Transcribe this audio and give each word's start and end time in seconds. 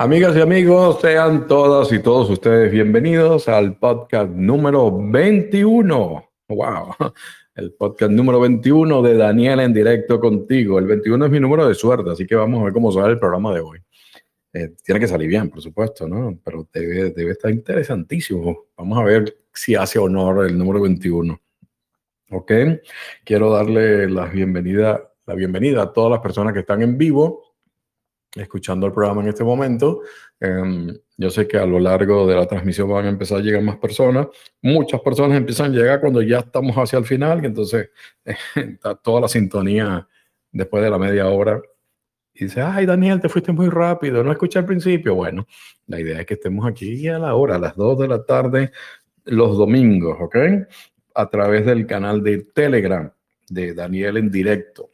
Amigas 0.00 0.34
y 0.34 0.40
amigos, 0.40 0.98
sean 1.02 1.46
todas 1.46 1.92
y 1.92 1.98
todos 1.98 2.30
ustedes 2.30 2.72
bienvenidos 2.72 3.48
al 3.48 3.76
podcast 3.76 4.30
número 4.30 4.90
21. 4.98 6.24
¡Wow! 6.48 6.94
El 7.54 7.74
podcast 7.74 8.10
número 8.10 8.40
21 8.40 9.02
de 9.02 9.14
Daniel 9.14 9.60
en 9.60 9.74
directo 9.74 10.18
contigo. 10.18 10.78
El 10.78 10.86
21 10.86 11.26
es 11.26 11.30
mi 11.30 11.38
número 11.38 11.68
de 11.68 11.74
suerte, 11.74 12.08
así 12.08 12.26
que 12.26 12.34
vamos 12.34 12.62
a 12.62 12.64
ver 12.64 12.72
cómo 12.72 12.90
sale 12.90 13.12
el 13.12 13.18
programa 13.18 13.52
de 13.52 13.60
hoy. 13.60 13.78
Eh, 14.54 14.70
tiene 14.82 15.00
que 15.00 15.06
salir 15.06 15.28
bien, 15.28 15.50
por 15.50 15.60
supuesto, 15.60 16.08
¿no? 16.08 16.40
Pero 16.42 16.66
debe, 16.72 17.10
debe 17.10 17.32
estar 17.32 17.50
interesantísimo. 17.50 18.68
Vamos 18.78 18.98
a 18.98 19.04
ver 19.04 19.36
si 19.52 19.74
hace 19.74 19.98
honor 19.98 20.46
el 20.46 20.56
número 20.56 20.80
21. 20.80 21.38
¿Ok? 22.30 22.52
Quiero 23.22 23.50
darle 23.50 24.08
la 24.08 24.24
bienvenida, 24.24 25.12
la 25.26 25.34
bienvenida 25.34 25.82
a 25.82 25.92
todas 25.92 26.10
las 26.10 26.20
personas 26.20 26.54
que 26.54 26.60
están 26.60 26.80
en 26.80 26.96
vivo 26.96 27.49
escuchando 28.34 28.86
el 28.86 28.92
programa 28.92 29.22
en 29.22 29.28
este 29.28 29.44
momento. 29.44 30.02
Em, 30.38 30.96
yo 31.16 31.30
sé 31.30 31.46
que 31.46 31.58
a 31.58 31.66
lo 31.66 31.78
largo 31.78 32.26
de 32.26 32.36
la 32.36 32.46
transmisión 32.46 32.88
van 32.88 33.06
a 33.06 33.08
empezar 33.08 33.38
a 33.38 33.42
llegar 33.42 33.62
más 33.62 33.76
personas. 33.76 34.28
Muchas 34.62 35.00
personas 35.00 35.36
empiezan 35.36 35.72
a 35.72 35.76
llegar 35.76 36.00
cuando 36.00 36.22
ya 36.22 36.38
estamos 36.38 36.76
hacia 36.76 36.98
el 36.98 37.04
final 37.04 37.42
y 37.42 37.46
entonces 37.46 37.90
toda 39.02 39.22
la 39.22 39.28
sintonía 39.28 40.08
después 40.52 40.82
de 40.82 40.90
la 40.90 40.98
media 40.98 41.28
hora. 41.28 41.60
Y 42.32 42.44
dice, 42.44 42.62
ay 42.62 42.86
Daniel, 42.86 43.20
te 43.20 43.28
fuiste 43.28 43.52
muy 43.52 43.68
rápido, 43.68 44.22
no 44.22 44.32
escuché 44.32 44.58
al 44.58 44.66
principio. 44.66 45.14
Bueno, 45.14 45.46
la 45.86 46.00
idea 46.00 46.20
es 46.20 46.26
que 46.26 46.34
estemos 46.34 46.66
aquí 46.66 47.08
a 47.08 47.18
la 47.18 47.34
hora, 47.34 47.56
a 47.56 47.58
las 47.58 47.76
2 47.76 47.98
de 47.98 48.08
la 48.08 48.24
tarde, 48.24 48.72
los 49.24 49.58
domingos, 49.58 50.16
¿ok? 50.20 50.36
A 51.14 51.28
través 51.28 51.66
del 51.66 51.86
canal 51.86 52.22
de 52.22 52.44
Telegram 52.54 53.12
de 53.48 53.74
Daniel 53.74 54.16
en 54.16 54.30
directo. 54.30 54.90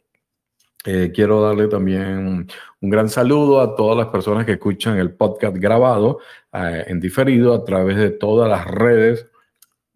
Eh, 0.89 1.11
quiero 1.13 1.41
darle 1.41 1.67
también 1.67 2.47
un 2.79 2.89
gran 2.89 3.09
saludo 3.09 3.59
a 3.59 3.75
todas 3.75 3.97
las 3.97 4.07
personas 4.07 4.45
que 4.45 4.53
escuchan 4.53 4.97
el 4.97 5.13
podcast 5.13 5.57
grabado 5.57 6.19
eh, 6.53 6.85
en 6.87 7.01
diferido 7.01 7.53
a 7.53 7.65
través 7.65 7.97
de 7.97 8.11
todas 8.11 8.49
las 8.49 8.65
redes 8.65 9.27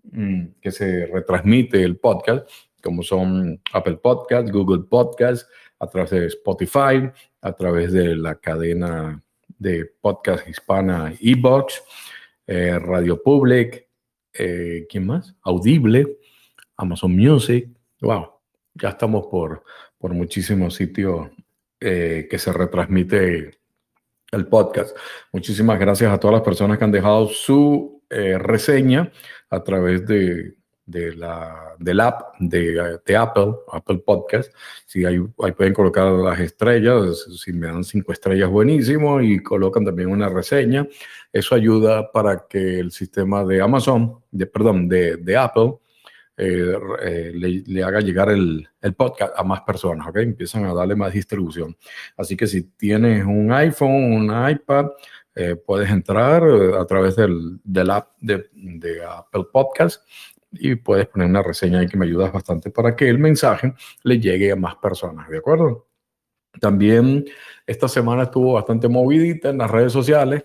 mm, 0.04 0.48
que 0.62 0.70
se 0.70 1.06
retransmite 1.06 1.82
el 1.82 1.96
podcast, 1.96 2.46
como 2.84 3.04
son 3.04 3.62
Apple 3.72 4.00
Podcast, 4.04 4.50
Google 4.50 4.84
Podcast, 4.84 5.50
a 5.80 5.88
través 5.88 6.12
de 6.12 6.26
Spotify, 6.26 7.10
a 7.40 7.54
través 7.54 7.94
de 7.94 8.14
la 8.18 8.36
cadena 8.36 9.24
de 9.48 9.86
podcast 10.02 10.46
hispana 10.46 11.14
Ebox, 11.22 11.84
eh, 12.48 12.78
Radio 12.78 13.24
Public, 13.24 13.88
¿quién 14.34 15.06
más? 15.06 15.34
Audible, 15.44 16.18
Amazon 16.76 17.16
Music. 17.16 17.70
Wow, 18.02 18.28
ya 18.74 18.90
estamos 18.90 19.28
por 19.28 19.64
por 20.02 20.14
muchísimos 20.14 20.74
sitios 20.76 21.30
eh, 21.80 22.28
que 22.30 22.40
se 22.40 22.52
retransmite 22.52 23.52
el 24.32 24.48
podcast. 24.48 24.98
Muchísimas 25.32 25.80
gracias 25.80 26.12
a 26.12 26.20
todas 26.20 26.34
las 26.34 26.44
personas 26.44 26.78
que 26.78 26.84
han 26.84 26.92
dejado 26.92 27.28
su 27.28 28.02
eh, 28.10 28.38
reseña 28.38 29.12
a 29.50 29.64
través 29.64 30.06
de, 30.08 30.56
de 30.86 31.16
la, 31.16 31.76
del 31.78 32.00
app 32.00 32.36
de, 32.40 33.00
de, 33.06 33.16
Apple, 33.16 33.54
Apple 33.72 34.00
Podcast. 34.06 34.54
Si 34.86 35.06
ahí, 35.06 35.20
ahí, 35.44 35.52
pueden 35.52 35.74
colocar 35.74 36.12
las 36.12 36.40
estrellas, 36.40 37.28
si 37.38 37.54
me 37.54 37.68
dan 37.68 37.84
cinco 37.84 38.12
estrellas, 38.12 38.50
buenísimo, 38.50 39.22
y 39.22 39.42
colocan 39.44 39.86
también 39.86 40.10
una 40.10 40.30
reseña. 40.30 40.88
Eso 41.32 41.56
ayuda 41.56 42.12
para 42.12 42.48
que 42.50 42.80
el 42.80 42.92
sistema 42.92 43.46
de 43.46 43.62
Amazon, 43.62 44.20
de, 44.32 44.48
perdón, 44.48 44.90
de, 44.90 45.18
de 45.18 45.38
Apple, 45.38 45.76
eh, 46.38 46.74
eh, 47.04 47.32
le, 47.34 47.84
haga 47.84 48.00
llegar 48.00 48.30
el, 48.30 48.68
podcast 48.98 49.34
a 49.38 49.44
más 49.44 49.62
personas, 49.62 50.08
¿ok? 50.08 50.18
Empiezan 50.18 50.66
a 50.66 50.74
darle 50.74 50.96
más 50.96 51.14
distribución. 51.14 51.78
Así 52.18 52.36
que 52.36 52.48
si 52.48 52.64
tienes 52.64 53.26
un 53.26 53.52
iPhone, 53.52 54.14
un 54.14 54.50
iPad, 54.50 54.88
eh, 55.36 55.56
puedes 55.56 55.90
entrar 55.90 56.44
a 56.44 56.86
través 56.86 57.16
del, 57.16 57.60
del 57.64 57.90
app 57.90 58.14
de, 58.20 58.50
de, 58.54 59.04
Apple 59.06 59.46
Podcast 59.52 60.06
y 60.52 60.76
puedes 60.76 61.08
poner 61.08 61.30
una 61.30 61.44
reseña 61.44 61.80
ahí 61.80 61.88
que 61.88 61.98
me 61.98 62.06
ayudas 62.06 62.34
bastante 62.34 62.70
para 62.70 62.96
que 62.96 63.08
el 63.08 63.18
mensaje 63.20 63.74
le 64.04 64.20
llegue 64.20 64.52
a 64.52 64.56
más 64.56 64.76
personas, 64.76 65.30
¿de 65.30 65.38
acuerdo? 65.38 65.88
También 66.60 67.26
esta 67.66 67.88
semana 67.88 68.24
estuvo 68.24 68.54
bastante 68.54 68.90
movidita 68.90 69.50
en 69.50 69.60
las 69.60 69.72
redes 69.72 69.94
sociales. 69.94 70.44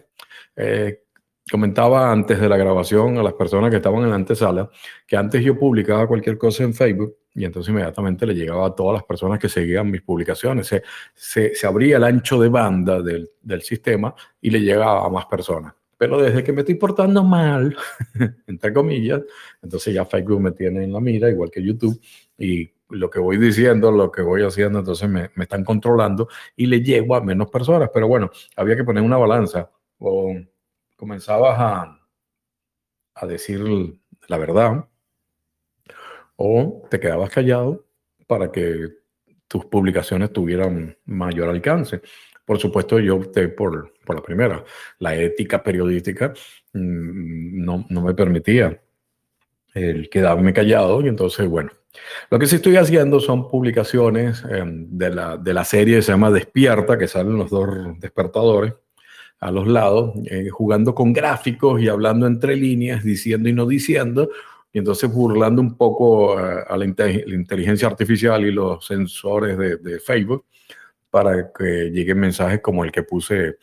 Eh, 0.54 1.02
comentaba 1.50 2.10
antes 2.10 2.40
de 2.40 2.48
la 2.48 2.56
grabación 2.56 3.18
a 3.18 3.22
las 3.22 3.34
personas 3.34 3.70
que 3.70 3.76
estaban 3.76 4.02
en 4.02 4.10
la 4.10 4.16
antesala 4.16 4.68
que 5.06 5.16
antes 5.16 5.44
yo 5.44 5.58
publicaba 5.58 6.06
cualquier 6.06 6.38
cosa 6.38 6.64
en 6.64 6.74
Facebook 6.74 7.16
y 7.34 7.44
entonces 7.44 7.70
inmediatamente 7.70 8.26
le 8.26 8.34
llegaba 8.34 8.66
a 8.66 8.74
todas 8.74 8.94
las 8.94 9.04
personas 9.04 9.38
que 9.38 9.48
seguían 9.48 9.90
mis 9.90 10.00
publicaciones. 10.00 10.66
Se, 10.66 10.82
se, 11.14 11.54
se 11.54 11.66
abría 11.66 11.98
el 11.98 12.04
ancho 12.04 12.40
de 12.40 12.48
banda 12.48 13.02
del, 13.02 13.30
del, 13.42 13.60
sistema 13.60 14.14
y 14.40 14.50
le 14.50 14.60
llegaba 14.60 15.04
a 15.04 15.10
más 15.10 15.26
personas. 15.26 15.74
Pero 15.98 16.20
desde 16.20 16.42
que 16.42 16.52
me 16.52 16.60
estoy 16.60 16.76
portando 16.76 17.22
mal, 17.22 17.76
entre 18.46 18.72
comillas, 18.72 19.22
entonces 19.62 19.94
ya 19.94 20.06
Facebook 20.06 20.40
me 20.40 20.52
tiene 20.52 20.84
en 20.84 20.92
la 20.94 21.00
mira, 21.00 21.28
igual 21.28 21.50
que 21.50 21.62
YouTube, 21.62 22.00
y 22.38 22.70
lo 22.88 23.10
que 23.10 23.18
voy 23.18 23.36
diciendo, 23.36 23.90
lo 23.90 24.10
que 24.10 24.22
voy 24.22 24.42
haciendo, 24.42 24.78
entonces 24.78 25.08
me, 25.08 25.30
me 25.34 25.44
están 25.44 25.62
controlando 25.62 26.28
y 26.56 26.66
le 26.66 26.80
llego 26.80 27.16
a 27.16 27.20
menos 27.20 27.50
personas. 27.50 27.90
Pero 27.92 28.08
bueno, 28.08 28.30
había 28.56 28.76
que 28.76 28.84
poner 28.84 29.02
una 29.02 29.18
balanza. 29.18 29.70
O, 29.98 30.34
comenzabas 30.96 31.56
a, 31.58 32.00
a 33.14 33.26
decir 33.26 33.62
la 34.28 34.38
verdad 34.38 34.88
o 36.36 36.86
te 36.90 37.00
quedabas 37.00 37.30
callado 37.30 37.86
para 38.26 38.50
que 38.52 38.88
tus 39.48 39.64
publicaciones 39.66 40.32
tuvieran 40.32 40.96
mayor 41.04 41.48
alcance. 41.48 42.02
Por 42.44 42.58
supuesto, 42.58 42.98
yo 42.98 43.16
opté 43.16 43.48
por, 43.48 43.94
por 44.04 44.16
la 44.16 44.22
primera. 44.22 44.64
La 44.98 45.16
ética 45.16 45.62
periodística 45.62 46.32
mm, 46.72 47.64
no, 47.64 47.86
no, 47.88 48.02
me 48.02 48.14
permitía 48.14 48.80
el 49.74 50.08
quedarme 50.08 50.52
callado 50.52 51.00
y 51.02 51.08
entonces, 51.08 51.48
bueno, 51.48 51.70
lo 52.30 52.38
que 52.38 52.46
sí 52.46 52.56
estoy 52.56 52.76
haciendo 52.76 53.20
son 53.20 53.48
publicaciones 53.48 54.44
eh, 54.50 54.62
de, 54.64 55.10
la, 55.10 55.36
de 55.36 55.54
la 55.54 55.64
serie 55.64 55.96
que 55.96 56.02
se 56.02 56.12
llama 56.12 56.30
Despierta, 56.30 56.98
que 56.98 57.08
salen 57.08 57.36
los 57.36 57.50
dos 57.50 57.68
despertadores 57.98 58.74
a 59.40 59.50
los 59.50 59.66
lados, 59.66 60.14
eh, 60.26 60.48
jugando 60.50 60.94
con 60.94 61.12
gráficos 61.12 61.80
y 61.80 61.88
hablando 61.88 62.26
entre 62.26 62.56
líneas, 62.56 63.04
diciendo 63.04 63.48
y 63.48 63.52
no 63.52 63.66
diciendo, 63.66 64.30
y 64.72 64.78
entonces 64.78 65.12
burlando 65.12 65.60
un 65.62 65.76
poco 65.76 66.38
eh, 66.40 66.64
a, 66.68 66.76
la, 66.76 66.84
inteligencia 66.84 67.88
artificial 67.88 68.44
y 68.44 68.52
los 68.52 68.84
sensores 68.86 69.56
de, 69.58 69.76
de, 69.76 70.00
Facebook 70.00 70.46
para 71.10 71.52
que 71.52 71.90
lleguen 71.90 72.20
mensajes 72.20 72.60
como 72.60 72.84
el 72.84 72.92
que 72.92 73.02
puse, 73.02 73.58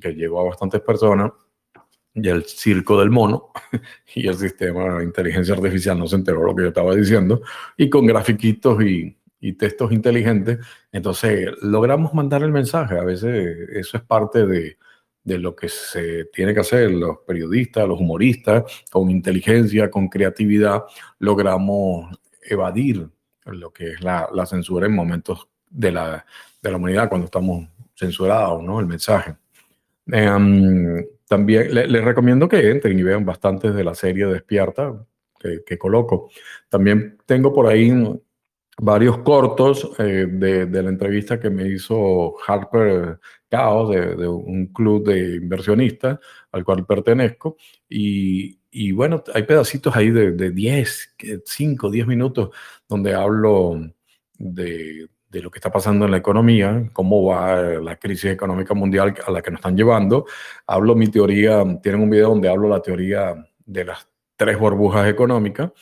que 0.00 0.14
llegó 0.14 0.40
a 0.40 0.44
bastantes 0.44 0.80
personas, 0.80 1.32
y 2.14 2.28
el 2.28 2.44
circo 2.44 2.98
del 2.98 3.10
mono, 3.10 3.52
y 4.14 4.26
el 4.26 4.34
sistema 4.34 4.98
de 4.98 5.04
inteligencia 5.04 5.54
artificial 5.54 5.98
no 5.98 6.06
se 6.06 6.16
enteró 6.16 6.42
lo 6.42 6.54
que 6.54 6.62
yo 6.62 6.68
estaba 6.68 6.94
diciendo, 6.94 7.42
y 7.76 7.88
con 7.88 8.06
grafiquitos 8.06 8.82
y, 8.82 9.16
y 9.40 9.52
textos 9.52 9.92
inteligentes, 9.92 10.58
entonces 10.92 11.50
logramos 11.62 12.14
mandar 12.14 12.42
el 12.42 12.50
mensaje. 12.50 12.98
A 12.98 13.04
veces 13.04 13.68
eso 13.72 13.98
es 13.98 14.02
parte 14.02 14.46
de, 14.46 14.78
de 15.28 15.38
lo 15.38 15.54
que 15.54 15.68
se 15.68 16.24
tiene 16.32 16.54
que 16.54 16.60
hacer 16.60 16.90
los 16.90 17.18
periodistas, 17.18 17.86
los 17.86 18.00
humoristas, 18.00 18.64
con 18.90 19.10
inteligencia, 19.10 19.90
con 19.90 20.08
creatividad, 20.08 20.84
logramos 21.18 22.18
evadir 22.42 23.06
lo 23.44 23.70
que 23.70 23.90
es 23.90 24.02
la, 24.02 24.28
la 24.32 24.46
censura 24.46 24.86
en 24.86 24.94
momentos 24.94 25.48
de 25.70 25.92
la, 25.92 26.24
de 26.62 26.70
la, 26.70 26.76
humanidad, 26.78 27.08
cuando 27.08 27.26
estamos 27.26 27.68
censurados, 27.94 28.62
¿no? 28.62 28.80
El 28.80 28.86
mensaje. 28.86 29.36
Eh, 30.10 31.06
también 31.28 31.74
les 31.74 31.90
le 31.90 32.00
recomiendo 32.00 32.48
que 32.48 32.70
entren 32.70 32.98
y 32.98 33.02
vean 33.02 33.26
bastantes 33.26 33.74
de 33.74 33.84
la 33.84 33.94
serie 33.94 34.26
Despierta 34.26 35.06
que, 35.38 35.62
que 35.64 35.76
coloco. 35.76 36.30
También 36.70 37.18
tengo 37.26 37.52
por 37.52 37.66
ahí 37.66 37.92
varios 38.80 39.18
cortos 39.18 39.90
eh, 39.98 40.26
de, 40.28 40.82
la 40.82 40.88
entrevista 40.88 41.40
que 41.40 41.50
me 41.50 41.68
hizo 41.68 42.34
Harper 42.46 43.18
Chaos 43.50 43.90
de, 43.90 44.14
de, 44.14 44.28
un 44.28 44.66
club 44.66 45.06
de 45.06 45.36
inversionistas 45.36 46.18
al 46.52 46.64
cual 46.64 46.86
pertenezco. 46.86 47.56
Y, 47.88 48.60
y 48.70 48.92
bueno, 48.92 49.22
hay 49.34 49.42
pedacitos 49.42 49.94
ahí 49.96 50.10
de, 50.10 50.32
de 50.32 50.50
10, 50.50 51.16
5, 51.44 51.90
10 51.90 52.06
minutos 52.06 52.50
donde 52.88 53.14
hablo 53.14 53.80
de, 54.38 55.08
de, 55.28 55.42
lo 55.42 55.50
que 55.50 55.58
está 55.58 55.72
pasando 55.72 56.04
en 56.04 56.12
la 56.12 56.18
economía, 56.18 56.88
cómo 56.92 57.24
va 57.24 57.62
la 57.62 57.96
crisis 57.96 58.30
económica 58.30 58.74
mundial 58.74 59.14
a 59.26 59.30
la 59.30 59.42
que 59.42 59.50
nos 59.50 59.58
están 59.58 59.76
llevando. 59.76 60.26
Hablo 60.66 60.94
mi 60.94 61.08
teoría, 61.08 61.64
tienen 61.82 62.02
un 62.02 62.10
video 62.10 62.28
donde 62.28 62.48
hablo 62.48 62.68
la 62.68 62.82
teoría 62.82 63.34
de 63.64 63.84
las 63.84 64.08
tres 64.36 64.58
burbujas 64.58 65.08
económicas 65.08 65.72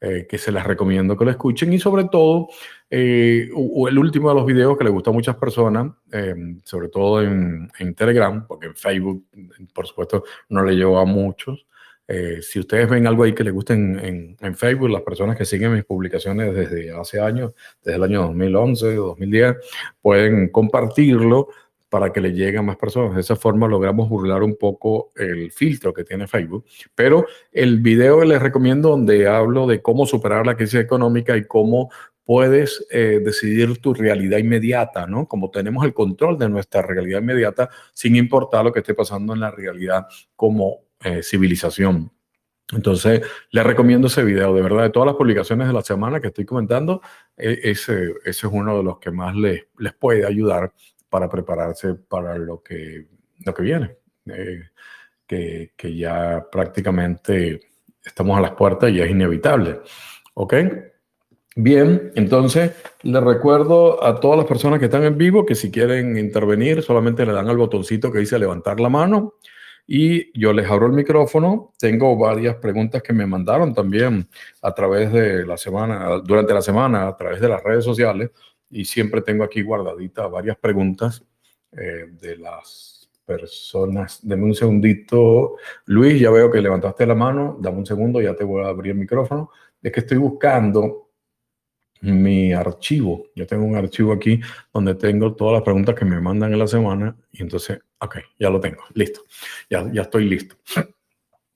eh, 0.00 0.26
que 0.28 0.38
se 0.38 0.52
las 0.52 0.66
recomiendo 0.66 1.16
que 1.16 1.24
lo 1.24 1.30
escuchen 1.30 1.72
y 1.72 1.78
sobre 1.78 2.04
todo 2.04 2.48
eh, 2.90 3.48
el 3.50 3.98
último 3.98 4.28
de 4.28 4.34
los 4.34 4.46
videos 4.46 4.76
que 4.76 4.84
le 4.84 4.90
gustó 4.90 5.10
a 5.10 5.14
muchas 5.14 5.36
personas, 5.36 5.92
eh, 6.12 6.34
sobre 6.62 6.88
todo 6.88 7.22
en, 7.22 7.70
en, 7.78 7.94
Telegram, 7.94 8.46
porque 8.46 8.66
en 8.66 8.76
Facebook, 8.76 9.24
por 9.72 9.86
supuesto, 9.86 10.24
no 10.50 10.62
le 10.62 10.74
llegó 10.74 10.98
a 10.98 11.04
muchos. 11.04 11.66
Eh, 12.08 12.40
si 12.40 12.60
ustedes 12.60 12.88
ven 12.88 13.06
algo 13.06 13.24
ahí 13.24 13.34
que 13.34 13.42
les 13.42 13.52
guste 13.52 13.72
en, 13.72 13.98
en, 13.98 14.36
en, 14.40 14.54
Facebook, 14.54 14.90
las 14.90 15.02
personas 15.02 15.36
que 15.36 15.44
siguen 15.44 15.72
mis 15.72 15.84
publicaciones 15.84 16.54
desde 16.54 16.92
hace 16.92 17.20
años, 17.20 17.54
desde 17.82 17.96
el 17.96 18.04
año 18.04 18.22
2011 18.22 18.98
o 18.98 19.06
2010, 19.08 19.56
pueden 20.00 20.50
compartirlo 20.50 21.48
para 21.88 22.12
que 22.12 22.20
le 22.20 22.32
lleguen 22.32 22.58
a 22.58 22.62
más 22.62 22.76
personas. 22.76 23.14
De 23.14 23.20
esa 23.20 23.36
forma 23.36 23.68
logramos 23.68 24.08
burlar 24.08 24.42
un 24.42 24.56
poco 24.56 25.12
el 25.14 25.52
filtro 25.52 25.94
que 25.94 26.04
tiene 26.04 26.26
Facebook. 26.26 26.64
Pero 26.94 27.26
el 27.52 27.80
video 27.80 28.24
les 28.24 28.42
recomiendo 28.42 28.90
donde 28.90 29.28
hablo 29.28 29.66
de 29.66 29.82
cómo 29.82 30.06
superar 30.06 30.46
la 30.46 30.56
crisis 30.56 30.80
económica 30.80 31.36
y 31.36 31.46
cómo 31.46 31.90
puedes 32.24 32.84
eh, 32.90 33.20
decidir 33.24 33.80
tu 33.80 33.94
realidad 33.94 34.38
inmediata, 34.38 35.06
¿no? 35.06 35.28
Como 35.28 35.50
tenemos 35.50 35.84
el 35.84 35.94
control 35.94 36.36
de 36.36 36.48
nuestra 36.48 36.82
realidad 36.82 37.20
inmediata 37.20 37.70
sin 37.92 38.16
importar 38.16 38.64
lo 38.64 38.72
que 38.72 38.80
esté 38.80 38.94
pasando 38.94 39.32
en 39.32 39.40
la 39.40 39.52
realidad 39.52 40.06
como 40.34 40.80
eh, 41.04 41.22
civilización. 41.22 42.10
Entonces, 42.72 43.22
les 43.52 43.64
recomiendo 43.64 44.08
ese 44.08 44.24
video, 44.24 44.52
de 44.52 44.60
verdad, 44.60 44.82
de 44.82 44.90
todas 44.90 45.06
las 45.06 45.14
publicaciones 45.14 45.68
de 45.68 45.72
la 45.72 45.82
semana 45.82 46.20
que 46.20 46.28
estoy 46.28 46.44
comentando, 46.44 47.00
e, 47.36 47.60
ese, 47.62 48.14
ese 48.24 48.46
es 48.46 48.52
uno 48.52 48.76
de 48.76 48.82
los 48.82 48.98
que 48.98 49.12
más 49.12 49.36
les, 49.36 49.68
les 49.78 49.92
puede 49.94 50.26
ayudar 50.26 50.72
para 51.08 51.28
prepararse 51.28 51.94
para 51.94 52.36
lo 52.36 52.62
que, 52.62 53.06
lo 53.44 53.54
que 53.54 53.62
viene, 53.62 53.96
eh, 54.26 54.62
que, 55.26 55.72
que 55.76 55.96
ya 55.96 56.46
prácticamente 56.50 57.60
estamos 58.04 58.38
a 58.38 58.40
las 58.40 58.52
puertas 58.52 58.90
y 58.90 59.00
es 59.00 59.10
inevitable. 59.10 59.80
¿Ok? 60.34 60.54
Bien, 61.58 62.12
entonces 62.14 62.72
les 63.02 63.22
recuerdo 63.22 64.04
a 64.04 64.20
todas 64.20 64.36
las 64.36 64.46
personas 64.46 64.78
que 64.78 64.84
están 64.84 65.04
en 65.04 65.16
vivo 65.16 65.46
que 65.46 65.54
si 65.54 65.70
quieren 65.70 66.18
intervenir 66.18 66.82
solamente 66.82 67.24
le 67.24 67.32
dan 67.32 67.48
al 67.48 67.56
botoncito 67.56 68.12
que 68.12 68.18
dice 68.18 68.38
levantar 68.38 68.78
la 68.78 68.90
mano 68.90 69.36
y 69.86 70.38
yo 70.38 70.52
les 70.52 70.68
abro 70.70 70.86
el 70.86 70.92
micrófono. 70.92 71.72
Tengo 71.78 72.14
varias 72.18 72.56
preguntas 72.56 73.02
que 73.02 73.14
me 73.14 73.26
mandaron 73.26 73.72
también 73.72 74.28
a 74.60 74.74
través 74.74 75.10
de 75.10 75.46
la 75.46 75.56
semana, 75.56 76.20
durante 76.22 76.52
la 76.52 76.60
semana, 76.60 77.08
a 77.08 77.16
través 77.16 77.40
de 77.40 77.48
las 77.48 77.62
redes 77.62 77.84
sociales 77.84 78.30
y 78.70 78.84
siempre 78.84 79.22
tengo 79.22 79.44
aquí 79.44 79.62
guardaditas 79.62 80.30
varias 80.30 80.56
preguntas 80.56 81.24
eh, 81.72 82.06
de 82.10 82.36
las 82.38 83.10
personas. 83.24 84.20
Deme 84.22 84.44
un 84.44 84.54
segundito. 84.54 85.56
Luis, 85.86 86.20
ya 86.20 86.30
veo 86.30 86.50
que 86.50 86.60
levantaste 86.60 87.06
la 87.06 87.14
mano. 87.14 87.58
Dame 87.60 87.78
un 87.78 87.86
segundo, 87.86 88.20
ya 88.20 88.34
te 88.34 88.44
voy 88.44 88.64
a 88.64 88.68
abrir 88.68 88.92
el 88.92 88.98
micrófono. 88.98 89.50
Es 89.82 89.92
que 89.92 90.00
estoy 90.00 90.18
buscando 90.18 91.10
mi 92.02 92.52
archivo. 92.52 93.28
Yo 93.34 93.46
tengo 93.46 93.64
un 93.64 93.76
archivo 93.76 94.12
aquí 94.12 94.40
donde 94.72 94.94
tengo 94.94 95.34
todas 95.34 95.54
las 95.54 95.62
preguntas 95.62 95.94
que 95.94 96.04
me 96.04 96.20
mandan 96.20 96.52
en 96.52 96.58
la 96.58 96.66
semana 96.66 97.16
y 97.32 97.42
entonces, 97.42 97.80
ok, 97.98 98.16
ya 98.38 98.50
lo 98.50 98.60
tengo, 98.60 98.82
listo, 98.94 99.22
ya, 99.70 99.90
ya 99.92 100.02
estoy 100.02 100.28
listo. 100.28 100.56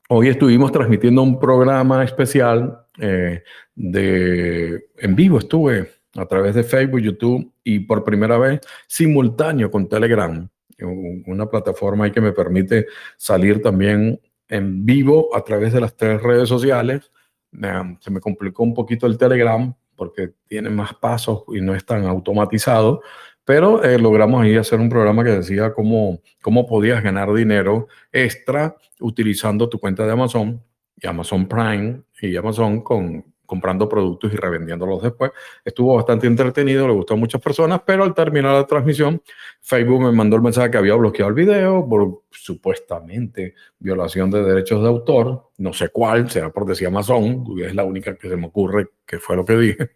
Hoy 0.08 0.28
estuvimos 0.28 0.72
transmitiendo 0.72 1.22
un 1.22 1.38
programa 1.38 2.02
especial 2.02 2.86
eh, 2.98 3.44
de 3.74 4.88
en 4.98 5.14
vivo, 5.14 5.38
estuve 5.38 5.99
a 6.16 6.26
través 6.26 6.54
de 6.54 6.64
Facebook, 6.64 7.00
YouTube 7.00 7.52
y 7.62 7.80
por 7.80 8.04
primera 8.04 8.38
vez 8.38 8.60
simultáneo 8.86 9.70
con 9.70 9.88
Telegram, 9.88 10.48
una 11.26 11.46
plataforma 11.48 12.04
ahí 12.04 12.10
que 12.10 12.20
me 12.20 12.32
permite 12.32 12.86
salir 13.16 13.62
también 13.62 14.20
en 14.48 14.84
vivo 14.84 15.34
a 15.34 15.44
través 15.44 15.72
de 15.72 15.80
las 15.80 15.96
tres 15.96 16.22
redes 16.22 16.48
sociales. 16.48 17.10
se 18.00 18.10
me 18.10 18.20
complicó 18.20 18.62
un 18.62 18.74
poquito 18.74 19.06
el 19.06 19.18
Telegram, 19.18 19.74
porque 19.96 20.32
tiene 20.48 20.70
más 20.70 20.94
pasos 20.94 21.44
y 21.48 21.60
no 21.60 21.74
es 21.74 21.84
tan 21.84 22.06
automatizado, 22.06 23.02
pero 23.44 23.82
eh, 23.84 23.98
logramos 23.98 24.42
ahí 24.42 24.56
hacer 24.56 24.80
un 24.80 24.88
programa 24.88 25.22
que 25.24 25.30
decía 25.30 25.74
cómo, 25.74 26.20
cómo 26.40 26.66
podías 26.66 27.02
ganar 27.02 27.32
dinero 27.34 27.88
extra 28.12 28.76
utilizando 29.00 29.68
tu 29.68 29.78
cuenta 29.78 30.06
de 30.06 30.12
Amazon 30.12 30.62
y 30.96 31.06
Amazon 31.06 31.46
Prime 31.46 32.02
y 32.22 32.36
Amazon 32.36 32.80
con, 32.80 33.24
comprando 33.50 33.88
productos 33.88 34.32
y 34.32 34.36
revendiéndolos 34.36 35.02
después. 35.02 35.32
Estuvo 35.64 35.96
bastante 35.96 36.28
entretenido, 36.28 36.86
le 36.86 36.94
gustó 36.94 37.14
a 37.14 37.16
muchas 37.16 37.40
personas, 37.40 37.80
pero 37.84 38.04
al 38.04 38.14
terminar 38.14 38.54
la 38.54 38.64
transmisión, 38.64 39.20
Facebook 39.60 40.00
me 40.02 40.12
mandó 40.12 40.36
el 40.36 40.42
mensaje 40.42 40.70
que 40.70 40.78
había 40.78 40.94
bloqueado 40.94 41.30
el 41.30 41.34
video 41.34 41.84
por 41.88 42.22
supuestamente 42.30 43.56
violación 43.80 44.30
de 44.30 44.44
derechos 44.44 44.80
de 44.82 44.88
autor. 44.88 45.50
No 45.58 45.72
sé 45.72 45.88
cuál, 45.88 46.30
será 46.30 46.50
por 46.50 46.64
decir 46.64 46.86
Amazon, 46.86 47.44
es 47.60 47.74
la 47.74 47.82
única 47.82 48.14
que 48.14 48.28
se 48.28 48.36
me 48.36 48.46
ocurre 48.46 48.90
que 49.04 49.18
fue 49.18 49.34
lo 49.34 49.44
que 49.44 49.56
dije. 49.56 49.90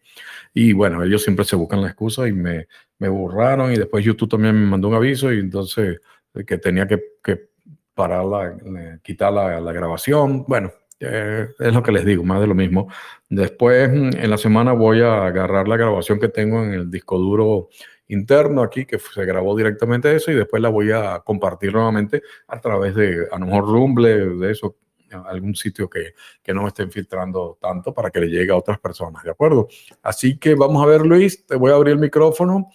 Y 0.52 0.72
bueno, 0.72 1.04
ellos 1.04 1.22
siempre 1.22 1.44
se 1.44 1.54
buscan 1.54 1.80
la 1.80 1.86
excusa 1.86 2.26
y 2.26 2.32
me, 2.32 2.66
me 2.98 3.08
burraron 3.08 3.72
y 3.72 3.76
después 3.76 4.04
YouTube 4.04 4.30
también 4.30 4.56
me 4.60 4.66
mandó 4.66 4.88
un 4.88 4.94
aviso 4.94 5.32
y 5.32 5.38
entonces 5.38 6.00
eh, 6.34 6.44
que 6.44 6.58
tenía 6.58 6.88
que, 6.88 7.00
que 7.22 7.50
parar 7.94 8.24
la, 8.24 8.98
quitar 9.00 9.32
la, 9.32 9.60
la 9.60 9.72
grabación. 9.72 10.44
Bueno, 10.48 10.72
es 11.04 11.74
lo 11.74 11.82
que 11.82 11.92
les 11.92 12.04
digo, 12.04 12.24
más 12.24 12.40
de 12.40 12.46
lo 12.46 12.54
mismo. 12.54 12.88
Después, 13.28 13.90
mm, 13.90 14.16
en 14.16 14.30
la 14.30 14.38
semana 14.38 14.72
voy 14.72 15.00
a 15.00 15.26
agarrar 15.26 15.68
la 15.68 15.76
grabación 15.76 16.20
que 16.20 16.28
tengo 16.28 16.62
en 16.62 16.72
el 16.72 16.90
disco 16.90 17.18
duro 17.18 17.68
interno 18.08 18.62
aquí, 18.62 18.84
que 18.84 18.98
se 18.98 19.24
grabó 19.24 19.56
directamente 19.56 20.14
eso, 20.14 20.30
y 20.30 20.34
después 20.34 20.60
la 20.62 20.68
voy 20.68 20.90
a 20.92 21.20
compartir 21.24 21.72
nuevamente 21.72 22.22
a 22.48 22.60
través 22.60 22.94
de, 22.94 23.26
a 23.30 23.38
lo 23.38 23.46
mejor 23.46 23.64
Rumble, 23.64 24.36
de 24.36 24.52
eso, 24.52 24.76
algún 25.10 25.54
sitio 25.54 25.88
que, 25.88 26.14
que 26.42 26.52
no 26.52 26.62
me 26.62 26.68
estén 26.68 26.90
filtrando 26.90 27.58
tanto 27.60 27.94
para 27.94 28.10
que 28.10 28.20
le 28.20 28.28
llegue 28.28 28.52
a 28.52 28.56
otras 28.56 28.78
personas, 28.78 29.22
¿de 29.22 29.30
acuerdo? 29.30 29.68
Así 30.02 30.38
que 30.38 30.54
vamos 30.54 30.82
a 30.82 30.86
ver, 30.86 31.02
Luis, 31.06 31.46
te 31.46 31.56
voy 31.56 31.70
a 31.70 31.74
abrir 31.74 31.92
el 31.92 32.00
micrófono. 32.00 32.70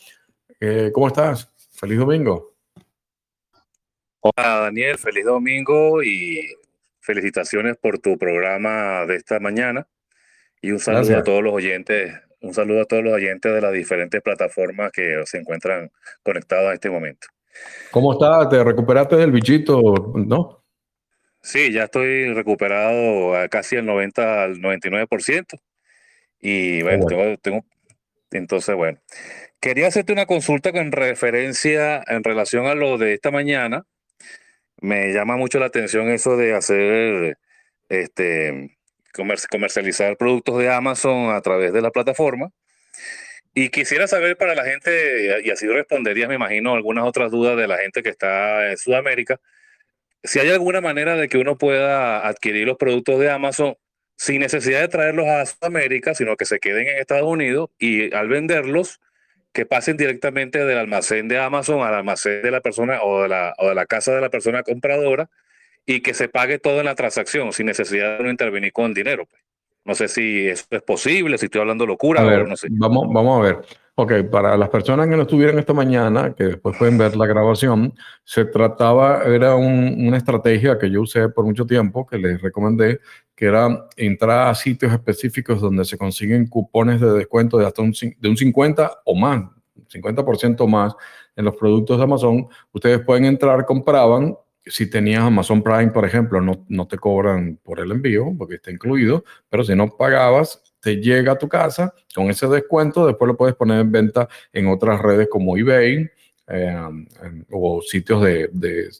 Eh, 0.60 0.92
¿Cómo 0.94 1.08
estás? 1.08 1.52
Feliz 1.72 2.00
domingo. 2.00 2.56
Hola, 4.22 4.60
Daniel, 4.64 4.98
feliz 4.98 5.24
domingo 5.24 6.04
y 6.04 6.54
felicitaciones 7.09 7.75
por 7.75 7.97
tu 7.97 8.19
programa 8.19 9.03
de 9.07 9.15
esta 9.15 9.39
mañana 9.39 9.88
y 10.61 10.69
un 10.69 10.79
saludo 10.79 11.17
a 11.17 11.23
todos 11.23 11.41
los 11.41 11.53
oyentes, 11.53 12.13
un 12.39 12.53
saludo 12.53 12.81
a 12.81 12.85
todos 12.85 13.03
los 13.03 13.13
oyentes 13.13 13.51
de 13.51 13.59
las 13.59 13.73
diferentes 13.73 14.21
plataformas 14.21 14.91
que 14.91 15.23
se 15.25 15.39
encuentran 15.39 15.89
conectados 16.21 16.69
a 16.69 16.73
este 16.75 16.91
momento. 16.91 17.27
¿Cómo 17.89 18.13
estás? 18.13 18.47
¿Te 18.50 18.63
recuperaste 18.63 19.15
del 19.15 19.31
bichito? 19.31 19.81
¿No? 20.13 20.63
Sí, 21.41 21.73
ya 21.73 21.85
estoy 21.85 22.31
recuperado 22.31 23.35
a 23.35 23.47
casi 23.47 23.77
el 23.77 23.88
90 23.88 24.44
al 24.44 24.61
99%. 24.61 25.59
Y 26.41 26.83
bueno, 26.83 27.07
Tengo, 27.07 27.38
tengo, 27.38 27.65
entonces, 28.29 28.75
bueno, 28.75 29.00
quería 29.59 29.88
hacerte 29.88 30.13
una 30.13 30.27
consulta 30.27 30.71
con 30.71 30.91
referencia 30.91 32.03
en 32.06 32.23
relación 32.23 32.67
a 32.67 32.75
lo 32.75 33.00
de 33.00 33.15
esta 33.15 33.31
mañana, 33.31 33.88
me 34.81 35.12
llama 35.14 35.38
mucho 35.38 35.60
la 35.60 35.68
atención 35.68 36.10
eso 36.10 36.38
de 36.38 36.54
hacer, 36.54 37.38
este, 37.90 38.78
comercializar 39.50 40.18
productos 40.18 40.58
de 40.60 40.72
Amazon 40.72 41.34
a 41.34 41.42
través 41.42 41.74
de 41.74 41.81
la 41.81 41.92
plataforma. 41.92 42.52
Y 43.54 43.70
quisiera 43.70 44.08
saber 44.08 44.38
para 44.38 44.56
la 44.56 44.64
gente, 44.64 45.42
y 45.44 45.50
así 45.50 45.68
respondería, 45.68 46.28
me 46.28 46.36
imagino, 46.36 46.76
algunas 46.76 47.06
otras 47.06 47.31
dudas 47.31 47.58
de 47.58 47.68
la 47.68 47.78
gente 47.78 48.04
que 48.04 48.10
está 48.10 48.70
en 48.70 48.78
Sudamérica, 48.78 49.40
si 50.24 50.40
hay 50.40 50.50
alguna 50.50 50.81
manera 50.81 51.16
de 51.16 51.30
que 51.30 51.38
uno 51.38 51.57
pueda 51.57 52.28
adquirir 52.28 52.68
los 52.68 52.78
productos 52.78 53.19
de 53.19 53.31
Amazon 53.31 53.76
sin 54.16 54.42
necesidad 54.42 54.81
de 54.81 54.90
traerlos 54.90 55.28
a 55.28 55.45
Sudamérica, 55.45 56.14
sino 56.14 56.36
que 56.36 56.45
se 56.45 56.59
queden 56.59 56.88
en 56.88 56.98
Estados 56.98 57.28
Unidos 57.28 57.69
y 57.80 58.14
al 58.14 58.28
venderlos, 58.28 59.00
que 59.53 59.65
pasen 59.65 59.97
directamente 59.97 60.63
del 60.65 60.77
almacén 60.77 61.27
de 61.27 61.39
Amazon 61.39 61.81
al 61.81 61.94
almacén 61.94 62.41
de 62.41 62.51
la 62.51 62.61
persona 62.61 63.01
o 63.03 63.23
de 63.23 63.29
la, 63.29 63.56
o 63.57 63.69
de 63.69 63.75
la 63.75 63.85
casa 63.85 64.13
de 64.13 64.21
la 64.21 64.29
persona 64.29 64.63
compradora 64.63 65.29
y 65.85 66.01
que 66.01 66.13
se 66.13 66.29
pague 66.29 66.59
todo 66.59 66.79
en 66.79 66.85
la 66.85 66.95
transacción 66.95 67.51
sin 67.51 67.65
necesidad 67.65 68.18
de 68.18 68.23
no 68.23 68.29
intervenir 68.29 68.71
con 68.71 68.94
dinero. 68.94 69.25
Pues. 69.25 69.41
No 69.85 69.95
sé 69.95 70.07
si 70.07 70.47
eso 70.47 70.65
es 70.69 70.81
posible, 70.83 71.37
si 71.37 71.45
estoy 71.45 71.61
hablando 71.61 71.85
locura 71.85 72.23
o 72.23 72.47
no 72.47 72.56
sé. 72.56 72.68
Vamos, 72.71 73.07
vamos 73.11 73.39
a 73.39 73.44
ver. 73.44 73.57
Ok, 73.95 74.13
para 74.31 74.56
las 74.56 74.69
personas 74.69 75.09
que 75.09 75.15
no 75.15 75.23
estuvieron 75.23 75.59
esta 75.59 75.73
mañana, 75.73 76.33
que 76.33 76.45
después 76.45 76.77
pueden 76.77 76.97
ver 76.97 77.18
la 77.18 77.25
grabación, 77.25 77.94
se 78.23 78.45
trataba, 78.45 79.23
era 79.25 79.56
una 79.56 80.15
estrategia 80.15 80.77
que 80.77 80.89
yo 80.89 81.01
usé 81.01 81.27
por 81.27 81.44
mucho 81.44 81.65
tiempo, 81.65 82.06
que 82.06 82.18
les 82.18 82.41
recomendé, 82.41 82.99
que 83.40 83.46
era 83.46 83.88
entrar 83.96 84.50
a 84.50 84.54
sitios 84.54 84.92
específicos 84.92 85.62
donde 85.62 85.86
se 85.86 85.98
consiguen 85.98 86.46
cupones 86.48 87.00
de 87.00 87.14
descuento 87.14 87.58
de 87.58 87.66
hasta 87.66 87.81
un, 87.81 87.94
de 87.94 88.28
un 88.28 88.36
50 88.36 89.00
o 89.06 89.16
más, 89.16 89.50
50% 89.88 90.68
más 90.68 90.94
en 91.38 91.46
los 91.46 91.56
productos 91.56 91.98
de 91.98 92.04
Amazon. 92.04 92.50
Ustedes 92.74 93.00
pueden 93.00 93.24
entrar, 93.24 93.66
compraban, 93.66 94.36
si 94.66 94.90
tenías 94.90 95.24
Amazon 95.24 95.64
Prime, 95.64 95.88
por 95.88 96.04
ejemplo, 96.04 96.42
no, 96.42 96.66
no 96.68 96.86
te 96.86 96.98
cobran 96.98 97.58
por 97.64 97.80
el 97.80 97.94
envío, 97.94 98.26
porque 98.38 98.56
está 98.56 98.72
incluido, 98.72 99.24
pero 99.48 99.64
si 99.64 99.74
no 99.74 99.88
pagabas, 99.88 100.62
te 100.81 100.98
llega 100.98 101.31
a 101.31 101.38
tu 101.38 101.48
casa 101.48 101.94
con 102.14 102.30
ese 102.30 102.46
descuento, 102.48 103.08
después 103.08 103.30
lo 103.30 103.38
puedes 103.38 103.56
poner 103.56 103.80
en 103.80 103.90
venta 103.94 104.28
en 104.52 104.68
otras 104.68 105.02
redes 105.02 105.30
como 105.31 105.56
eBay 105.56 106.10
eh, 106.51 106.75
o 107.51 107.79
sitios 107.81 108.23
de, 108.23 108.49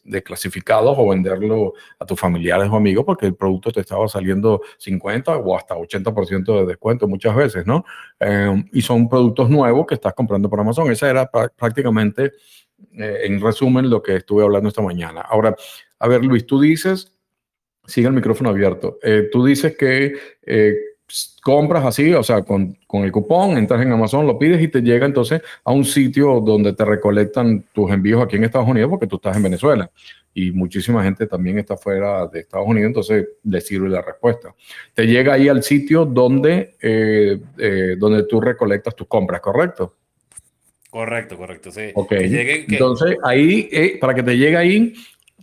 de, 0.04 0.22
clasificados 0.22 0.94
o 0.96 1.08
venderlo 1.08 1.74
a 1.98 2.06
tus 2.06 2.18
familiares 2.18 2.68
o 2.70 2.76
amigos 2.76 3.04
porque 3.04 3.26
el 3.26 3.34
producto 3.34 3.72
te 3.72 3.80
estaba 3.80 4.06
saliendo 4.06 4.60
50 4.78 5.36
o 5.36 5.56
hasta 5.56 5.74
80% 5.74 6.60
de 6.60 6.66
descuento 6.66 7.08
muchas 7.08 7.34
veces, 7.34 7.66
¿no? 7.66 7.84
Eh, 8.20 8.64
y 8.72 8.82
son 8.82 9.08
productos 9.08 9.50
nuevos 9.50 9.84
que 9.86 9.94
estás 9.94 10.14
comprando 10.14 10.48
por 10.48 10.60
Amazon. 10.60 10.92
Esa 10.92 11.10
era 11.10 11.28
prácticamente, 11.28 12.32
eh, 12.92 13.22
en 13.24 13.40
resumen, 13.40 13.90
lo 13.90 14.00
que 14.00 14.16
estuve 14.16 14.44
hablando 14.44 14.68
esta 14.68 14.82
mañana. 14.82 15.22
Ahora, 15.22 15.56
a 15.98 16.06
ver, 16.06 16.24
Luis, 16.24 16.46
tú 16.46 16.60
dices, 16.60 17.12
sigue 17.84 18.06
el 18.06 18.14
micrófono 18.14 18.50
abierto, 18.50 18.98
tú 19.32 19.44
dices 19.44 19.76
que 19.76 20.14
compras 21.42 21.84
así, 21.84 22.12
o 22.12 22.22
sea, 22.22 22.42
con, 22.42 22.76
con, 22.86 23.04
el 23.04 23.12
cupón, 23.12 23.56
entras 23.56 23.82
en 23.82 23.92
Amazon, 23.92 24.26
lo 24.26 24.38
pides 24.38 24.62
y 24.62 24.68
te 24.68 24.80
llega 24.80 25.06
entonces 25.06 25.42
a 25.64 25.72
un 25.72 25.84
sitio 25.84 26.40
donde 26.40 26.72
te 26.72 26.84
recolectan 26.84 27.64
tus 27.72 27.90
envíos 27.90 28.22
aquí 28.22 28.36
en 28.36 28.44
Estados 28.44 28.68
Unidos 28.68 28.90
porque 28.90 29.06
tú 29.06 29.16
estás 29.16 29.36
en 29.36 29.42
Venezuela 29.42 29.90
y 30.32 30.52
muchísima 30.52 31.02
gente 31.02 31.26
también 31.26 31.58
está 31.58 31.76
fuera 31.76 32.26
de 32.26 32.40
Estados 32.40 32.66
Unidos, 32.66 32.88
entonces 32.88 33.28
le 33.42 33.60
sirve 33.60 33.88
la 33.88 34.02
respuesta. 34.02 34.54
Te 34.94 35.06
llega 35.06 35.34
ahí 35.34 35.48
al 35.48 35.62
sitio 35.62 36.04
donde, 36.04 36.76
eh, 36.80 37.38
eh, 37.58 37.96
donde 37.98 38.24
tú 38.24 38.40
recolectas 38.40 38.94
tus 38.94 39.08
compras, 39.08 39.40
¿correcto? 39.40 39.96
Correcto, 40.88 41.36
correcto, 41.36 41.70
sí. 41.70 41.90
Ok, 41.94 42.12
entonces 42.12 43.16
ahí, 43.22 43.68
eh, 43.72 43.98
para 44.00 44.14
que 44.14 44.22
te 44.22 44.36
llegue 44.36 44.56
ahí, 44.56 44.94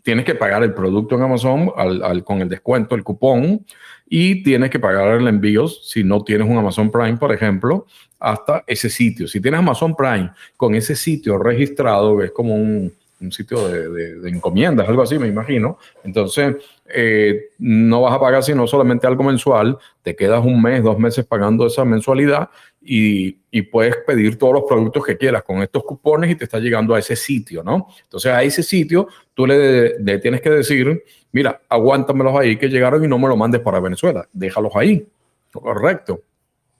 tienes 0.04 0.26
que 0.26 0.36
pagar 0.36 0.64
el 0.64 0.74
producto 0.74 1.16
en 1.16 1.22
Amazon 1.22 1.72
al, 1.76 2.24
con 2.24 2.42
el 2.42 2.50
descuento, 2.50 2.96
el 2.96 3.04
cupón, 3.04 3.66
y 4.10 4.44
tienes 4.44 4.70
que 4.70 4.80
pagar 4.80 5.20
el 5.20 5.28
envío 5.28 5.68
si 5.68 6.04
no 6.04 6.24
tienes 6.24 6.48
un 6.48 6.58
Amazon 6.58 6.92
Prime, 6.92 7.18
por 7.18 7.34
ejemplo, 7.34 7.86
hasta 8.20 8.64
ese 8.68 8.90
sitio. 8.90 9.28
Si 9.28 9.42
tienes 9.42 9.60
Amazon 9.60 9.96
Prime 9.96 10.32
con 10.56 10.76
ese 10.76 10.96
sitio 10.96 11.38
registrado, 11.38 12.22
es 12.24 12.32
como 12.32 12.56
un, 12.56 12.92
un 13.20 13.32
sitio 13.32 13.68
de, 13.68 14.30
encomiendas, 14.30 14.88
algo 14.88 15.02
así, 15.02 15.18
me 15.18 15.28
imagino. 15.28 15.78
Entonces, 16.04 16.56
eh, 16.88 17.50
no 17.60 18.02
vas 18.02 18.14
a 18.14 18.20
pagar 18.20 18.44
sino 18.44 18.68
solamente 18.68 19.08
algo 19.08 19.24
mensual, 19.24 19.78
te 20.04 20.16
quedas 20.16 20.44
un 20.44 20.62
mes, 20.62 20.84
dos 20.84 20.98
meses 21.00 21.26
pagando 21.26 21.68
esa 21.68 21.84
mensualidad 21.84 22.50
y, 22.88 23.62
puedes 23.72 23.98
pedir 24.06 24.38
todos 24.38 24.54
los 24.54 24.64
productos 24.68 25.04
que 25.04 25.18
quieras 25.18 25.42
con 25.42 25.64
estos 25.64 25.84
cupones 25.84 26.30
y 26.30 26.36
te 26.36 26.44
está 26.44 26.60
llegando 26.60 26.94
a 26.94 27.00
ese 27.00 27.16
sitio, 27.16 27.64
¿no? 27.64 27.88
Entonces, 28.04 28.32
a 28.32 28.44
ese 28.44 28.62
sitio 28.62 29.08
tú 29.34 29.48
le, 29.48 29.98
le 30.00 30.20
tienes 30.20 30.42
que 30.42 30.52
decir, 30.52 31.04
mira, 31.32 31.60
aguántamelos 31.68 32.38
ahí 32.38 32.56
que 32.58 32.70
llegaron 32.70 33.04
y 33.04 33.08
no 33.08 33.18
me 33.18 33.28
lo 33.28 33.36
mandes 33.36 33.62
para 33.62 33.80
Venezuela, 33.80 34.30
déjalos 34.32 34.76
ahí. 34.76 35.08
Correcto. 35.52 36.22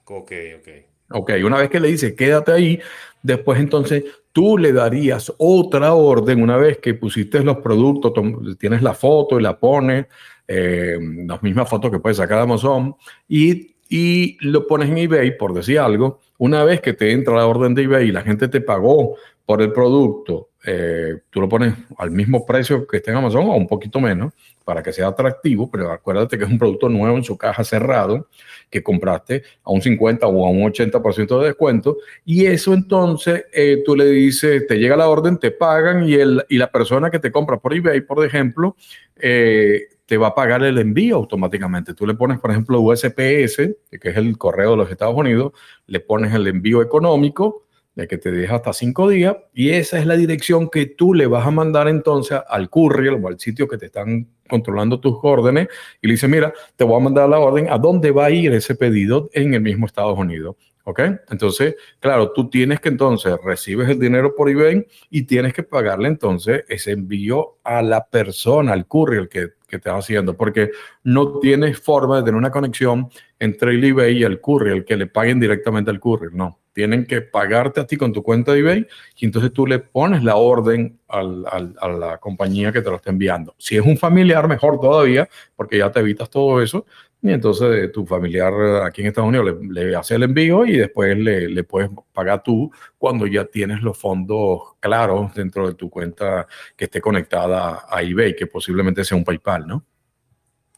Ok, 0.04 0.32
ok. 0.58 0.68
Ok, 1.10 1.32
una 1.44 1.58
vez 1.58 1.70
que 1.70 1.80
le 1.80 1.88
dices, 1.88 2.12
quédate 2.12 2.52
ahí, 2.52 2.80
después 3.22 3.58
entonces 3.58 4.04
tú 4.32 4.58
le 4.58 4.72
darías 4.72 5.32
otra 5.38 5.94
orden 5.94 6.42
una 6.42 6.58
vez 6.58 6.78
que 6.78 6.94
pusiste 6.94 7.42
los 7.42 7.58
productos, 7.58 8.12
tienes 8.58 8.82
la 8.82 8.92
foto 8.92 9.40
y 9.40 9.42
la 9.42 9.58
pones, 9.58 10.06
eh, 10.46 10.98
las 11.26 11.42
mismas 11.42 11.68
fotos 11.68 11.90
que 11.90 11.98
puedes 11.98 12.18
sacar 12.18 12.36
de 12.38 12.42
Amazon, 12.42 12.94
y, 13.26 13.74
y 13.88 14.36
lo 14.40 14.66
pones 14.66 14.90
en 14.90 14.98
eBay, 14.98 15.36
por 15.36 15.54
decir 15.54 15.78
algo, 15.78 16.20
una 16.38 16.64
vez 16.64 16.80
que 16.80 16.92
te 16.92 17.12
entra 17.12 17.34
la 17.34 17.46
orden 17.46 17.74
de 17.74 17.82
eBay 17.82 18.08
y 18.08 18.12
la 18.12 18.22
gente 18.22 18.48
te 18.48 18.60
pagó 18.60 19.16
por 19.46 19.62
el 19.62 19.72
producto, 19.72 20.50
eh, 20.66 21.20
tú 21.30 21.40
lo 21.40 21.48
pones 21.48 21.74
al 21.96 22.10
mismo 22.10 22.44
precio 22.44 22.86
que 22.86 22.98
esté 22.98 23.10
en 23.10 23.16
Amazon 23.16 23.48
o 23.48 23.56
un 23.56 23.66
poquito 23.66 23.98
menos 24.00 24.34
para 24.62 24.82
que 24.82 24.92
sea 24.92 25.06
atractivo, 25.06 25.70
pero 25.70 25.90
acuérdate 25.90 26.36
que 26.36 26.44
es 26.44 26.50
un 26.50 26.58
producto 26.58 26.90
nuevo 26.90 27.16
en 27.16 27.24
su 27.24 27.38
caja 27.38 27.64
cerrado 27.64 28.28
que 28.68 28.82
compraste 28.82 29.42
a 29.64 29.70
un 29.70 29.80
50 29.80 30.26
o 30.26 30.46
a 30.46 30.50
un 30.50 30.70
80% 30.70 31.40
de 31.40 31.46
descuento 31.46 31.96
y 32.26 32.44
eso 32.44 32.74
entonces 32.74 33.46
eh, 33.54 33.82
tú 33.86 33.96
le 33.96 34.04
dices, 34.04 34.66
te 34.66 34.76
llega 34.76 34.96
la 34.96 35.08
orden, 35.08 35.38
te 35.38 35.50
pagan 35.50 36.06
y, 36.06 36.14
el, 36.14 36.44
y 36.50 36.58
la 36.58 36.70
persona 36.70 37.10
que 37.10 37.18
te 37.18 37.32
compra 37.32 37.56
por 37.56 37.72
eBay, 37.72 38.02
por 38.02 38.22
ejemplo, 38.22 38.76
eh, 39.16 39.88
te 40.08 40.16
va 40.16 40.28
a 40.28 40.34
pagar 40.34 40.62
el 40.62 40.78
envío 40.78 41.16
automáticamente. 41.16 41.92
Tú 41.92 42.06
le 42.06 42.14
pones, 42.14 42.40
por 42.40 42.50
ejemplo, 42.50 42.80
USPS, 42.80 43.56
que 44.00 44.08
es 44.08 44.16
el 44.16 44.38
correo 44.38 44.70
de 44.70 44.78
los 44.78 44.90
Estados 44.90 45.14
Unidos, 45.14 45.52
le 45.86 46.00
pones 46.00 46.32
el 46.32 46.46
envío 46.46 46.80
económico, 46.80 47.66
de 47.94 48.08
que 48.08 48.16
te 48.16 48.30
deja 48.30 48.54
hasta 48.54 48.72
cinco 48.72 49.08
días 49.08 49.36
y 49.52 49.70
esa 49.70 49.98
es 49.98 50.06
la 50.06 50.16
dirección 50.16 50.70
que 50.70 50.86
tú 50.86 51.12
le 51.12 51.26
vas 51.26 51.46
a 51.46 51.50
mandar 51.50 51.88
entonces 51.88 52.40
al 52.48 52.70
courier 52.70 53.14
o 53.14 53.28
al 53.28 53.38
sitio 53.38 53.68
que 53.68 53.76
te 53.76 53.86
están 53.86 54.28
controlando 54.48 54.98
tus 54.98 55.16
órdenes 55.20 55.68
y 56.00 56.06
le 56.06 56.12
dice, 56.12 56.26
mira, 56.26 56.54
te 56.76 56.84
voy 56.84 56.96
a 56.96 57.04
mandar 57.04 57.28
la 57.28 57.38
orden 57.40 57.68
a 57.68 57.76
dónde 57.76 58.10
va 58.12 58.26
a 58.26 58.30
ir 58.30 58.52
ese 58.52 58.76
pedido 58.76 59.28
en 59.34 59.52
el 59.52 59.60
mismo 59.60 59.84
Estados 59.84 60.18
Unidos. 60.18 60.56
¿Ok? 60.84 61.00
Entonces, 61.28 61.74
claro, 62.00 62.32
tú 62.32 62.48
tienes 62.48 62.80
que 62.80 62.88
entonces 62.88 63.36
recibes 63.44 63.90
el 63.90 63.98
dinero 63.98 64.34
por 64.34 64.48
eBay 64.48 64.86
y 65.10 65.24
tienes 65.24 65.52
que 65.52 65.64
pagarle 65.64 66.08
entonces 66.08 66.64
ese 66.66 66.92
envío 66.92 67.58
a 67.62 67.82
la 67.82 68.06
persona, 68.06 68.72
al 68.72 68.86
courier 68.86 69.28
que, 69.28 69.57
que 69.68 69.78
te 69.78 69.88
está 69.88 69.96
haciendo, 69.96 70.36
porque 70.36 70.70
no 71.04 71.38
tienes 71.38 71.78
forma 71.78 72.16
de 72.16 72.22
tener 72.22 72.36
una 72.36 72.50
conexión 72.50 73.08
entre 73.38 73.72
el 73.72 73.84
eBay 73.84 74.18
y 74.18 74.22
el 74.24 74.40
courier, 74.40 74.84
que 74.84 74.96
le 74.96 75.06
paguen 75.06 75.38
directamente 75.38 75.90
al 75.90 76.00
courier, 76.00 76.32
no 76.32 76.58
tienen 76.78 77.06
que 77.06 77.22
pagarte 77.22 77.80
a 77.80 77.86
ti 77.88 77.96
con 77.96 78.12
tu 78.12 78.22
cuenta 78.22 78.52
de 78.52 78.60
eBay 78.60 78.86
y 79.16 79.26
entonces 79.26 79.52
tú 79.52 79.66
le 79.66 79.80
pones 79.80 80.22
la 80.22 80.36
orden 80.36 81.00
al, 81.08 81.44
a 81.44 81.88
la 81.88 82.18
compañía 82.18 82.70
que 82.70 82.80
te 82.80 82.88
lo 82.88 82.94
está 82.94 83.10
enviando. 83.10 83.56
Si 83.58 83.76
es 83.76 83.84
un 83.84 83.96
familiar, 83.98 84.46
mejor 84.46 84.78
todavía, 84.78 85.28
porque 85.56 85.78
ya 85.78 85.90
te 85.90 85.98
evitas 85.98 86.30
todo 86.30 86.62
eso. 86.62 86.86
Y 87.20 87.32
entonces 87.32 87.90
tu 87.90 88.06
familiar 88.06 88.52
aquí 88.84 89.00
en 89.00 89.08
Estados 89.08 89.28
Unidos 89.28 89.56
le, 89.60 89.96
hace 89.96 90.14
el 90.14 90.22
envío 90.22 90.64
y 90.64 90.76
después 90.76 91.18
le, 91.18 91.48
le, 91.48 91.64
puedes 91.64 91.90
pagar 92.12 92.42
tú 92.42 92.70
cuando 92.96 93.26
ya 93.26 93.44
tienes 93.44 93.82
los 93.82 93.98
fondos 93.98 94.76
claros 94.78 95.34
dentro 95.34 95.66
de 95.66 95.74
tu 95.74 95.90
cuenta 95.90 96.46
que 96.76 96.84
esté 96.84 97.00
conectada 97.00 97.86
a 97.88 98.02
eBay, 98.02 98.36
que 98.36 98.46
posiblemente 98.46 99.04
sea 99.04 99.16
un 99.16 99.24
PayPal, 99.24 99.66
¿no? 99.66 99.84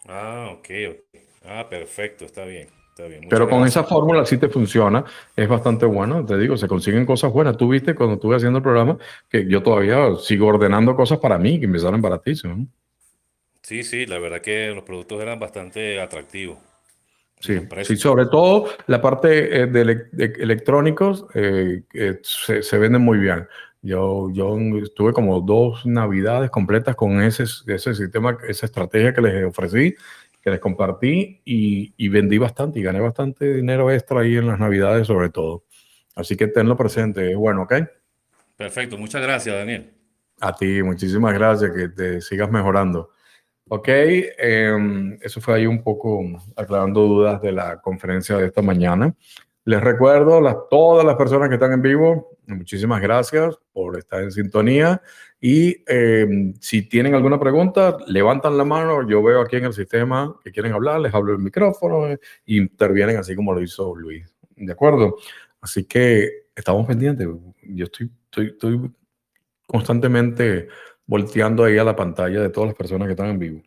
Ah, 0.07 0.49
ok. 0.53 0.69
Ah, 1.45 1.67
perfecto, 1.69 2.25
está 2.25 2.45
bien. 2.45 2.69
Pero 3.29 3.49
con 3.49 3.65
esa 3.65 3.85
fórmula 3.85 4.27
sí 4.27 4.39
te 4.39 4.49
funciona, 4.49 5.05
es 5.37 5.49
bastante 5.49 5.87
bueno, 5.87 6.25
te 6.25 6.37
digo, 6.37 6.57
se 6.57 6.69
consiguen 6.69 7.07
cosas 7.07 7.33
buenas. 7.33 7.57
Tú 7.57 7.69
viste 7.69 7.95
cuando 7.95 8.15
estuve 8.15 8.37
haciendo 8.37 8.59
el 8.59 8.63
programa 8.63 8.99
que 9.29 9.47
yo 9.49 9.63
todavía 9.63 10.17
sigo 10.17 10.49
ordenando 10.49 10.95
cosas 10.95 11.19
para 11.19 11.39
mí 11.39 11.61
que 11.61 11.67
me 11.67 11.79
salen 11.79 12.03
baratísimos. 12.03 12.69
Sí, 13.71 13.85
sí, 13.85 14.05
la 14.05 14.19
verdad 14.19 14.41
que 14.41 14.73
los 14.75 14.83
productos 14.83 15.23
eran 15.23 15.39
bastante 15.39 16.01
atractivos. 16.01 16.59
Sí, 17.39 17.57
sí, 17.85 17.97
sobre 17.97 18.27
todo 18.27 18.69
la 18.89 19.01
parte 19.01 19.63
eh, 19.63 19.67
de, 19.69 20.09
electrónicos 20.41 21.25
eh, 21.35 21.85
se, 22.21 22.65
se, 22.65 22.79
venden 22.79 23.03
muy 23.03 23.19
bien. 23.19 23.47
Yo, 23.81 24.29
yo 24.33 24.59
estuve 24.83 25.13
como 25.13 25.41
dos 25.41 25.87
navidades 25.87 26.51
completas 26.51 26.97
con 26.97 27.23
ese, 27.23 27.45
ese 27.45 27.95
sistema, 27.95 28.37
esa 28.49 28.67
estrategia 28.67 29.15
que 29.15 29.21
les 29.21 29.45
ofrecí 29.45 29.95
que 30.43 30.51
les 30.51 30.59
compartí 30.59 31.41
y, 31.45 32.09
vendí 32.09 32.39
bastante 32.39 32.81
y 32.81 32.83
gané 32.83 32.99
bastante 32.99 33.55
dinero 33.55 33.89
extra 33.93 34.23
ahí 34.23 34.37
en 34.37 34.49
las 34.49 34.59
navidades 34.59 35.07
sobre 35.07 35.31
todo. 35.31 35.63
Así 36.17 36.37
que 36.37 36.49
tenlo 36.49 36.77
presente, 36.77 37.31
es 37.31 37.37
bueno, 37.37 37.63
¿ok? 37.63 37.75
Perfecto, 38.57 38.99
muchas 38.99 39.23
gracias 39.23 39.55
Daniel. 39.55 39.93
A 40.41 40.57
ti, 40.57 40.83
muchísimas 40.83 41.35
gracias, 41.35 41.71
que 41.71 41.89
te 41.91 42.21
sigas 42.21 42.51
mejorando. 42.51 43.11
Ok, 43.73 43.87
em, 43.89 45.17
eso 45.23 45.41
fue 45.41 45.55
ahí 45.55 45.65
un 45.65 45.81
poco 45.81 46.21
aclarando 46.57 47.03
dudas 47.03 47.41
de 47.41 47.53
la 47.53 47.81
conferencia 47.81 48.37
de 48.37 48.47
esta 48.47 48.63
mañana. 48.63 49.15
Les 49.65 49.81
recuerdo 49.81 50.45
a 50.49 50.69
todas 50.69 51.07
las 51.07 51.15
personas 51.15 51.49
que 51.49 51.55
están 51.55 51.73
en 51.73 51.81
vivo, 51.81 52.37
muchísimas 52.49 53.01
gracias 53.01 53.57
por 53.73 53.97
estar 53.97 54.25
en 54.25 54.33
sintonía. 54.33 55.01
Y 55.41 55.85
em, 55.87 56.53
si 56.59 56.83
tienen 56.89 57.15
alguna 57.15 57.39
pregunta, 57.39 57.97
levantan 58.09 58.59
la 58.59 58.65
mano. 58.65 59.09
Yo 59.09 59.23
veo 59.23 59.41
aquí 59.41 59.55
en 59.55 59.67
el 59.67 59.73
sistema 59.73 60.35
que 60.43 60.51
quieren 60.51 60.73
hablar, 60.73 60.99
les 60.99 61.15
hablo 61.15 61.33
el 61.33 61.39
micrófono 61.39 62.09
e 62.09 62.19
intervienen 62.47 63.19
así 63.19 63.37
como 63.37 63.55
lo 63.55 63.63
hizo 63.63 63.95
Luis. 63.95 64.35
¿De 64.57 64.73
acuerdo? 64.73 65.15
Así 65.61 65.85
que 65.85 66.47
estamos 66.57 66.89
pendientes. 66.89 67.29
Yo 67.63 67.85
estoy, 67.85 68.11
estoy, 68.25 68.47
estoy 68.47 68.91
constantemente 69.69 70.67
volteando 71.11 71.65
ahí 71.65 71.77
a 71.77 71.83
la 71.83 71.97
pantalla 71.97 72.41
de 72.41 72.51
todas 72.51 72.69
las 72.69 72.77
personas 72.77 73.09
que 73.09 73.13
están 73.13 73.31
en 73.31 73.39
vivo 73.41 73.63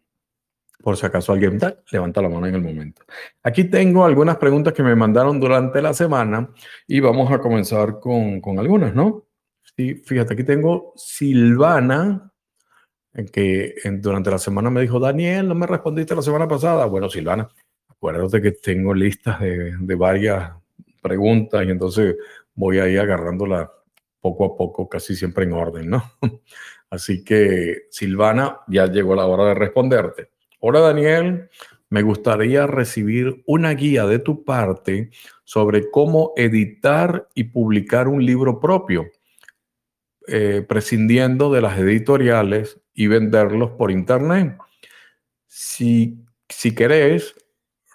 por 0.81 0.97
si 0.97 1.05
acaso 1.05 1.31
alguien 1.31 1.59
levanta 1.91 2.21
la 2.21 2.27
mano 2.27 2.45
en 2.45 2.55
el 2.55 2.62
momento. 2.62 3.03
Aquí 3.41 3.63
tengo 3.65 4.03
algunas 4.03 4.35
preguntas 4.35 4.73
que 4.73 4.83
me 4.83 4.95
mandaron 4.95 5.39
durante 5.39 5.81
la 5.81 5.93
semana 5.93 6.50
y 6.85 7.00
vamos 7.00 7.31
a 7.31 7.39
comenzar 7.39 8.01
con, 8.01 8.41
con 8.41 8.59
algunas, 8.59 8.93
¿no? 8.93 9.27
Sí, 9.77 9.95
fíjate, 9.95 10.33
aquí 10.33 10.43
tengo 10.43 10.91
Silvana, 10.97 12.33
que 13.31 13.75
durante 14.01 14.29
la 14.29 14.39
semana 14.39 14.69
me 14.69 14.81
dijo, 14.81 15.00
Daniel, 15.00 15.47
no 15.47 15.55
me 15.55 15.67
respondiste 15.67 16.15
la 16.15 16.21
semana 16.21 16.50
pasada. 16.50 16.85
Bueno, 16.85 17.09
Silvana, 17.09 17.47
acuérdate 17.88 18.41
que 18.41 18.51
tengo 18.51 18.93
listas 18.93 19.39
de, 19.39 19.77
de 19.79 19.95
varias 19.95 20.51
preguntas 21.01 21.65
y 21.65 21.71
entonces 21.71 22.17
voy 22.55 22.79
ahí 22.79 22.97
agarrándola 22.97 23.71
poco 24.23 24.45
a 24.45 24.57
poco, 24.57 24.88
casi 24.88 25.15
siempre 25.15 25.43
en 25.43 25.53
orden, 25.53 25.89
¿no? 25.89 26.03
Así 26.93 27.23
que, 27.23 27.88
Silvana, 27.89 28.59
ya 28.67 28.85
llegó 28.85 29.15
la 29.15 29.25
hora 29.25 29.45
de 29.45 29.55
responderte. 29.55 30.29
Hola 30.59 30.79
Daniel, 30.79 31.50
me 31.89 32.03
gustaría 32.03 32.67
recibir 32.67 33.41
una 33.47 33.71
guía 33.71 34.05
de 34.05 34.19
tu 34.19 34.45
parte 34.45 35.09
sobre 35.43 35.89
cómo 35.89 36.33
editar 36.35 37.27
y 37.33 37.45
publicar 37.45 38.07
un 38.07 38.23
libro 38.23 38.59
propio, 38.59 39.07
eh, 40.27 40.63
prescindiendo 40.69 41.51
de 41.51 41.62
las 41.62 41.79
editoriales 41.79 42.79
y 42.93 43.07
venderlos 43.07 43.71
por 43.71 43.89
internet. 43.89 44.55
Si, 45.47 46.23
si 46.47 46.75
querés, 46.75 47.33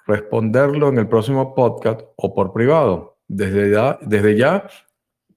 responderlo 0.09 0.89
en 0.89 0.99
el 0.99 1.07
próximo 1.07 1.55
podcast 1.55 2.01
o 2.17 2.35
por 2.35 2.53
privado. 2.53 3.21
Desde 3.29 3.71
ya, 3.71 3.97
desde 4.03 4.37
ya 4.37 4.69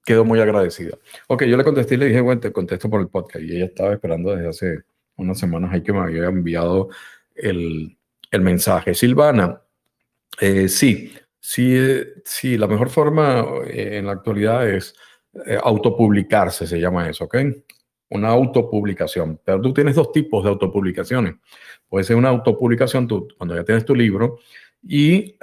quedo 0.04 0.24
muy 0.24 0.40
agradecida. 0.40 0.98
Ok, 1.28 1.44
yo 1.44 1.56
le 1.56 1.64
contesté 1.64 1.94
y 1.94 1.98
le 1.98 2.06
dije, 2.06 2.20
bueno, 2.20 2.40
te 2.40 2.52
contesto 2.52 2.90
por 2.90 3.00
el 3.00 3.08
podcast. 3.08 3.44
Y 3.44 3.56
ella 3.56 3.66
estaba 3.66 3.92
esperando 3.92 4.34
desde 4.34 4.48
hace 4.48 4.78
unas 5.16 5.38
semanas 5.38 5.72
ahí 5.72 5.82
que 5.82 5.92
me 5.92 6.00
había 6.00 6.26
enviado 6.26 6.88
el, 7.34 7.96
mensaje. 8.40 8.94
Silvana, 8.94 9.60
Eh, 10.40 10.68
sí, 10.68 11.12
sí, 11.38 11.76
sí, 12.24 12.56
la 12.56 12.66
mejor 12.66 12.88
forma 12.88 13.44
eh, 13.66 13.98
en 13.98 14.06
la 14.06 14.12
actualidad 14.12 14.68
es 14.68 14.94
eh, 15.46 15.58
autopublicarse, 15.62 16.66
se 16.66 16.80
llama 16.80 17.08
eso, 17.08 17.24
¿ok? 17.24 17.36
Una 18.10 18.28
autopublicación. 18.30 19.40
Pero 19.44 19.60
tú 19.60 19.74
tienes 19.74 19.94
dos 19.96 20.12
tipos 20.12 20.42
de 20.44 20.50
autopublicaciones. 20.50 21.34
Puede 21.88 22.04
ser 22.04 22.16
una 22.16 22.30
autopublicación 22.30 23.06
tú, 23.06 23.28
cuando 23.36 23.54
ya 23.54 23.64
tienes 23.64 23.84
tu 23.84 23.94
libro 23.94 24.38
y 24.82 25.36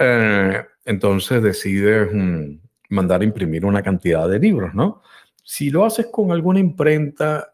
entonces 0.85 1.43
decides 1.43 2.09
mm, 2.11 2.57
mandar 2.89 3.21
a 3.21 3.25
imprimir 3.25 3.65
una 3.65 3.81
cantidad 3.81 4.27
de 4.27 4.39
libros, 4.39 4.73
¿no? 4.73 5.01
Si 5.43 5.69
lo 5.69 5.85
haces 5.85 6.07
con 6.11 6.31
alguna 6.31 6.59
imprenta, 6.59 7.53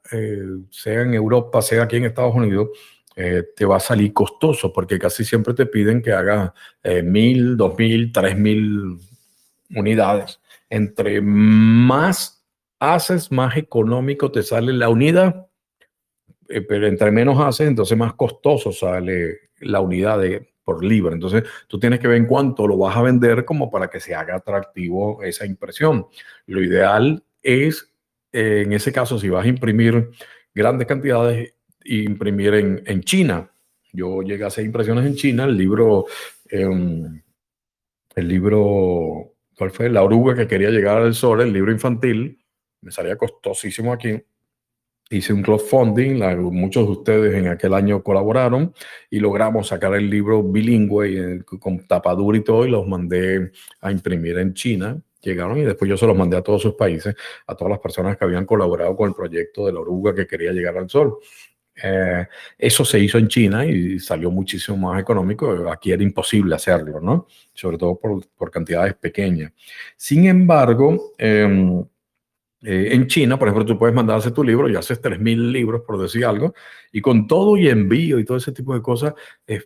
sea 0.70 1.02
en 1.02 1.14
Europa, 1.14 1.62
sea 1.62 1.84
aquí 1.84 1.96
en 1.96 2.06
Estados 2.06 2.36
Unidos, 2.36 2.70
eh, 3.18 3.44
te 3.56 3.64
va 3.64 3.78
a 3.78 3.80
salir 3.80 4.12
costoso 4.12 4.74
porque 4.74 5.00
casi 5.00 5.24
siempre 5.24 5.54
te 5.54 5.66
piden 5.66 6.02
que 6.02 6.12
hagas 6.12 6.52
eh, 6.84 7.02
mil, 7.02 7.56
dos 7.56 7.78
mil, 7.78 8.12
tres 8.12 8.38
mil 8.38 8.98
unidades. 9.74 10.42
Entre 10.70 11.22
más 11.22 12.46
haces, 12.78 13.32
más 13.32 13.56
económico 13.56 14.32
te 14.32 14.44
sale 14.44 14.74
la 14.74 14.90
unidad, 14.90 15.48
eh, 16.50 16.60
pero 16.60 16.88
entre 16.88 17.10
menos 17.12 17.40
haces, 17.40 17.70
entonces 17.70 17.98
más 17.98 18.16
costoso 18.16 18.74
sale 18.74 19.52
la 19.62 19.80
unidad 19.80 20.20
de, 20.20 20.54
por 20.66 20.84
libro. 20.84 21.14
Entonces 21.14 21.44
tú 21.68 21.80
tienes 21.80 22.00
que 22.00 22.10
ver 22.10 22.18
en 22.18 22.26
cuánto 22.26 22.68
lo 22.68 22.78
vas 22.78 22.98
a 22.98 23.04
vender 23.04 23.46
como 23.46 23.72
para 23.72 23.88
que 23.88 24.02
se 24.02 24.14
haga 24.14 24.36
atractivo 24.36 25.24
esa 25.24 25.46
impresión. 25.46 26.08
Lo 26.48 26.62
ideal 26.62 27.24
es, 27.42 27.94
en 28.34 28.74
ese 28.74 28.92
caso, 28.92 29.18
si 29.20 29.30
vas 29.30 29.46
a 29.46 29.48
imprimir 29.48 30.10
grandes 30.54 30.88
cantidades, 30.88 31.54
imprimir 31.86 32.56
en, 32.56 32.84
en, 32.86 33.02
China. 33.04 33.52
Yo 33.94 34.22
llegué 34.24 34.44
a 34.44 34.48
hacer 34.48 34.66
impresiones 34.66 35.06
en 35.06 35.16
China, 35.16 35.46
el 35.46 35.56
libro, 35.56 36.06
em, 36.50 37.22
el 38.16 38.28
libro, 38.28 39.36
¿cuál 39.56 39.72
fue? 39.72 39.90
La 39.90 40.04
oruga 40.04 40.36
que 40.36 40.48
quería 40.48 40.70
llegar 40.72 40.98
al 40.98 41.14
sol, 41.14 41.42
el 41.42 41.54
libro 41.54 41.72
infantil, 41.72 42.44
me 42.82 42.92
salía 42.92 43.18
costosísimo 43.18 43.94
aquí. 43.94 44.22
Hice 45.10 45.34
un 45.34 45.44
crowdfunding, 45.44 46.20
muchos 46.52 46.86
de 46.86 46.92
ustedes 46.92 47.36
en 47.36 47.48
aquel 47.48 47.74
año 47.76 48.02
colaboraron 48.02 48.74
y 49.10 49.20
logramos 49.20 49.68
sacar 49.68 49.94
el 49.94 50.10
libro 50.10 50.42
bilingüe 50.42 51.44
con 51.60 51.86
tapadura 51.86 52.38
y 52.38 52.44
todo 52.44 52.66
y 52.66 52.72
los 52.72 52.88
mandé 52.88 53.52
a 53.82 53.92
imprimir 53.92 54.40
en 54.40 54.54
China 54.54 55.00
llegaron 55.26 55.58
y 55.58 55.64
después 55.64 55.90
yo 55.90 55.98
se 55.98 56.08
los 56.08 56.16
mandé 56.16 56.38
a 56.38 56.42
todos 56.42 56.62
sus 56.62 56.76
países, 56.76 57.16
a 57.48 57.56
todas 57.56 57.72
las 57.72 57.80
personas 57.80 58.18
que 58.18 58.26
habían 58.26 58.46
colaborado 58.46 58.96
con 58.96 59.10
el 59.10 59.16
proyecto 59.16 59.66
de 59.66 59.74
la 59.74 59.80
oruga 59.80 60.14
que 60.14 60.28
quería 60.28 60.52
llegar 60.52 60.78
al 60.78 60.90
sol. 60.90 61.18
Eh, 61.84 62.26
eso 62.58 62.86
se 62.86 63.00
hizo 63.00 63.18
en 63.18 63.28
China 63.28 63.66
y 63.66 64.00
salió 64.00 64.32
muchísimo 64.32 64.78
más 64.78 65.02
económico. 65.02 65.70
Aquí 65.70 65.92
era 65.92 66.04
imposible 66.04 66.56
hacerlo, 66.56 67.02
¿no? 67.02 67.28
Sobre 67.54 67.78
todo 67.78 68.00
por, 68.00 68.26
por 68.30 68.50
cantidades 68.50 68.94
pequeñas. 68.94 69.52
Sin 69.98 70.26
embargo, 70.26 71.14
em, 71.18 71.84
eh, 72.66 72.96
en 72.96 73.08
China, 73.08 73.38
por 73.38 73.48
ejemplo, 73.48 73.66
tú 73.66 73.78
puedes 73.78 73.96
mandarse 73.96 74.32
tu 74.32 74.44
libro 74.44 74.68
y 74.70 74.76
haces 74.76 75.02
3.000 75.02 75.52
libros, 75.52 75.82
por 75.86 76.02
decir 76.02 76.26
algo, 76.26 76.54
y 76.92 77.00
con 77.00 77.28
todo 77.28 77.56
y 77.58 77.70
envío 77.70 78.18
y 78.20 78.26
todo 78.26 78.38
ese 78.38 78.52
tipo 78.52 78.74
de 78.74 78.82
cosas, 78.82 79.14
eh, 79.46 79.62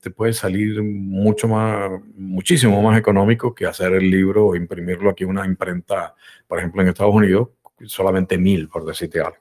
te 0.00 0.10
puede 0.10 0.32
salir 0.32 0.82
mucho 0.82 1.48
más, 1.48 1.90
muchísimo 2.14 2.82
más 2.82 2.98
económico 2.98 3.54
que 3.54 3.66
hacer 3.66 3.94
el 3.94 4.10
libro 4.10 4.48
o 4.48 4.56
imprimirlo 4.56 5.10
aquí 5.10 5.24
en 5.24 5.30
una 5.30 5.46
imprenta, 5.46 6.14
por 6.46 6.58
ejemplo, 6.58 6.82
en 6.82 6.88
Estados 6.88 7.14
Unidos, 7.14 7.48
solamente 7.86 8.38
1.000, 8.38 8.68
por 8.68 8.84
decirte 8.84 9.20
algo. 9.20 9.38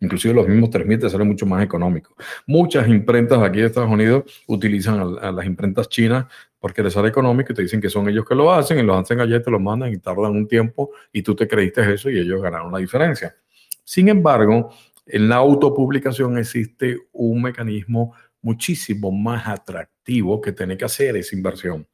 Inclusive 0.00 0.34
los 0.34 0.48
mismos 0.48 0.70
3.000 0.70 1.00
te 1.00 1.10
salen 1.10 1.26
mucho 1.26 1.46
más 1.46 1.62
económicos. 1.62 2.14
Muchas 2.46 2.88
imprentas 2.88 3.42
aquí 3.42 3.60
de 3.60 3.66
Estados 3.66 3.90
Unidos 3.90 4.42
utilizan 4.46 5.00
a, 5.20 5.32
las 5.32 5.46
imprentas 5.46 5.88
chinas 5.88 6.26
porque 6.60 6.82
les 6.82 6.92
sale 6.92 7.08
económico 7.08 7.52
y 7.52 7.56
te 7.56 7.62
dicen 7.62 7.80
que 7.80 7.88
son 7.88 8.08
ellos 8.08 8.24
que 8.24 8.34
lo 8.34 8.52
hacen 8.52 8.78
y 8.78 8.82
lo 8.82 8.94
hacen 8.94 9.20
allá 9.20 9.36
y 9.36 9.42
te 9.42 9.50
lo 9.50 9.58
mandan 9.58 9.92
y 9.92 9.98
tardan 9.98 10.32
un 10.32 10.46
tiempo 10.46 10.90
y 11.12 11.22
tú 11.22 11.34
te 11.34 11.48
creíste 11.48 11.92
eso 11.92 12.10
y 12.10 12.18
ellos 12.18 12.40
ganaron 12.40 12.70
la 12.70 12.78
diferencia. 12.78 13.34
Sin 13.82 14.08
embargo, 14.08 14.70
en 15.06 15.28
la 15.28 15.36
autopublicación 15.36 16.38
existe 16.38 16.98
un 17.12 17.42
mecanismo 17.42 18.14
muchísimo 18.42 19.10
más 19.10 19.48
atractivo 19.48 20.40
que 20.40 20.52
tiene 20.52 20.76
que 20.76 20.84
hacer 20.84 21.16
esa 21.16 21.34
inversión. 21.34 21.86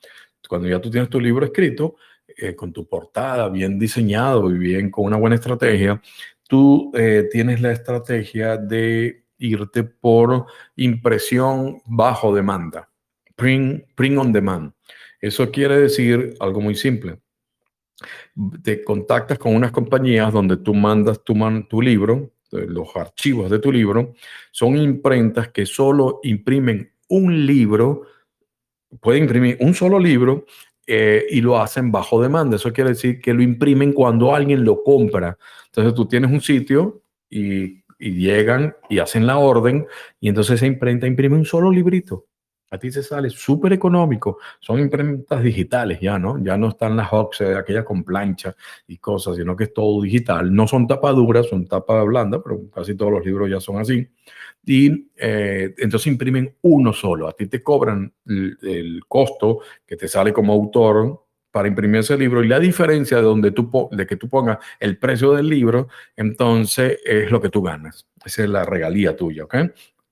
Cuando 0.48 0.68
ya 0.68 0.80
tú 0.80 0.90
tienes 0.90 1.08
tu 1.08 1.20
libro 1.20 1.46
escrito, 1.46 1.96
eh, 2.36 2.54
con 2.54 2.72
tu 2.72 2.86
portada 2.86 3.48
bien 3.48 3.78
diseñado 3.78 4.50
y 4.50 4.58
bien 4.58 4.90
con 4.90 5.06
una 5.06 5.16
buena 5.16 5.36
estrategia, 5.36 6.00
tú 6.48 6.92
eh, 6.94 7.28
tienes 7.30 7.60
la 7.60 7.72
estrategia 7.72 8.56
de 8.56 9.24
irte 9.38 9.84
por 9.84 10.46
impresión 10.76 11.80
bajo 11.86 12.34
demanda, 12.34 12.90
print, 13.36 13.84
print 13.94 14.18
on 14.18 14.32
demand. 14.32 14.72
Eso 15.20 15.50
quiere 15.50 15.78
decir 15.78 16.34
algo 16.40 16.60
muy 16.60 16.74
simple. 16.74 17.20
Te 18.62 18.84
contactas 18.84 19.38
con 19.38 19.54
unas 19.54 19.70
compañías 19.70 20.32
donde 20.32 20.58
tú 20.58 20.74
mandas 20.74 21.22
tu, 21.24 21.34
tu 21.68 21.80
libro, 21.80 22.32
eh, 22.52 22.66
los 22.68 22.94
archivos 22.96 23.50
de 23.50 23.58
tu 23.58 23.72
libro, 23.72 24.14
son 24.50 24.76
imprentas 24.76 25.48
que 25.48 25.66
solo 25.66 26.20
imprimen 26.22 26.92
un 27.08 27.46
libro, 27.46 28.02
pueden 29.00 29.24
imprimir 29.24 29.56
un 29.60 29.74
solo 29.74 29.98
libro 29.98 30.44
eh, 30.86 31.26
y 31.30 31.40
lo 31.40 31.58
hacen 31.58 31.90
bajo 31.90 32.22
demanda. 32.22 32.56
Eso 32.56 32.72
quiere 32.72 32.90
decir 32.90 33.20
que 33.20 33.34
lo 33.34 33.42
imprimen 33.42 33.92
cuando 33.92 34.34
alguien 34.34 34.64
lo 34.64 34.82
compra. 34.82 35.36
Entonces 35.66 35.94
tú 35.94 36.06
tienes 36.06 36.30
un 36.30 36.40
sitio 36.40 37.02
y, 37.28 37.84
llegan 37.98 38.76
y 38.90 38.98
hacen 38.98 39.26
la 39.26 39.38
orden 39.38 39.86
y 40.20 40.28
entonces 40.28 40.56
esa 40.56 40.66
imprenta 40.66 41.06
imprime 41.06 41.36
un 41.36 41.46
solo 41.46 41.70
librito. 41.70 42.26
A 42.70 42.78
ti 42.78 42.90
se 42.90 43.02
sale 43.02 43.30
súper 43.30 43.72
económico. 43.72 44.38
Son 44.60 44.80
imprentas 44.80 45.42
digitales 45.42 46.00
ya, 46.00 46.18
¿no? 46.18 46.42
Ya 46.42 46.56
no 46.56 46.68
están 46.68 46.96
las 46.96 47.08
Hawks, 47.08 47.40
aquellas 47.40 47.84
con 47.84 48.04
plancha 48.04 48.54
y 48.86 48.98
cosas, 48.98 49.36
sino 49.36 49.54
que 49.56 49.64
es 49.64 49.72
todo 49.72 50.02
digital. 50.02 50.54
No 50.54 50.66
son 50.66 50.86
tapaduras, 50.86 51.46
son 51.48 51.66
tapa 51.66 52.02
blanda, 52.02 52.42
pero 52.42 52.68
casi 52.70 52.94
todos 52.94 53.12
los 53.12 53.24
libros 53.24 53.48
ya 53.50 53.60
son 53.60 53.78
así 53.78 54.08
y 54.66 55.10
eh, 55.16 55.74
entonces 55.78 56.08
imprimen 56.08 56.56
uno 56.62 56.92
solo. 56.92 57.28
A 57.28 57.32
ti 57.32 57.46
te 57.46 57.62
cobran 57.62 58.12
el, 58.26 59.00
costo 59.06 59.60
que 59.86 59.96
te 59.96 60.08
sale 60.08 60.32
como 60.32 60.52
autor 60.52 61.24
para 61.52 61.68
imprimir 61.68 62.00
ese 62.00 62.18
libro 62.18 62.42
y 62.42 62.48
la 62.48 62.58
diferencia 62.58 63.18
de 63.18 63.22
donde 63.22 63.52
tú 63.52 63.88
de 63.92 64.06
que 64.06 64.16
tú 64.16 64.28
pongas 64.28 64.58
el 64.80 64.98
precio 64.98 65.32
del 65.32 65.48
libro, 65.48 65.88
entonces 66.16 66.98
es 67.04 67.30
lo 67.30 67.40
que 67.40 67.48
tú 67.48 67.62
ganas. 67.62 68.06
Esa 68.24 68.42
es 68.42 68.50
la 68.50 68.64
regalía 68.64 69.16
tuya, 69.16 69.44
¿ok? 69.44 69.54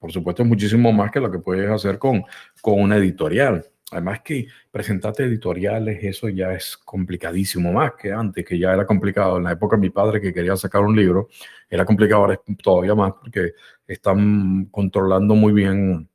Por 0.05 0.13
supuesto 0.13 0.43
es 0.43 0.49
muchísimo 0.51 0.93
más 0.93 1.11
que 1.11 1.19
lo 1.19 1.31
que 1.31 1.39
puedes 1.39 1.67
hacer 1.71 1.99
con, 1.99 2.25
con 2.61 2.79
una 2.79 2.99
editorial. 2.99 3.65
Además 3.91 4.21
que 4.21 4.49
presentarte 4.71 5.25
editoriales, 5.25 6.05
eso 6.05 6.29
ya 6.29 6.53
es 6.53 6.77
complicadísimo 6.77 7.73
más 7.73 7.93
que 7.95 8.13
antes, 8.13 8.45
que 8.45 8.59
ya 8.59 8.75
era 8.75 8.85
complicado. 8.85 9.39
En 9.39 9.45
la 9.45 9.53
época 9.53 9.77
de 9.77 9.81
mi 9.81 9.89
padre 9.89 10.21
que 10.21 10.35
quería 10.35 10.57
sacar 10.57 10.83
un 10.83 10.95
libro, 10.95 11.31
era 11.71 11.87
complicado, 11.87 12.21
ahora 12.21 12.39
todavía 12.63 12.95
más 12.95 13.15
porque 13.19 13.55
están 13.87 14.67
controlando 14.67 15.35
muy 15.35 15.55
bien 15.55 16.07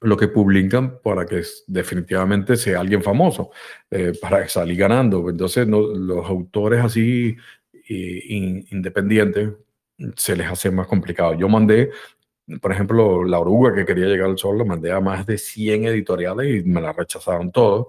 lo 0.00 0.16
que 0.16 0.26
publican 0.26 0.98
para 1.00 1.24
que 1.24 1.40
definitivamente 1.68 2.56
sea 2.56 2.80
alguien 2.80 3.00
famoso, 3.00 3.52
eh, 3.92 4.12
para 4.20 4.48
salir 4.48 4.76
ganando. 4.76 5.30
Entonces 5.30 5.68
los 5.68 6.26
autores 6.26 6.84
así 6.84 7.36
independientes 7.88 9.50
se 10.16 10.34
les 10.34 10.48
hace 10.48 10.72
más 10.72 10.88
complicado. 10.88 11.34
Yo 11.34 11.48
mandé 11.48 11.90
por 12.60 12.72
ejemplo, 12.72 13.24
La 13.24 13.38
Oruga, 13.38 13.74
que 13.74 13.84
quería 13.84 14.06
llegar 14.06 14.30
al 14.30 14.38
sol, 14.38 14.58
lo 14.58 14.64
mandé 14.64 14.92
a 14.92 15.00
más 15.00 15.26
de 15.26 15.38
100 15.38 15.84
editoriales 15.84 16.64
y 16.64 16.68
me 16.68 16.80
la 16.80 16.92
rechazaron 16.92 17.52
todos. 17.52 17.88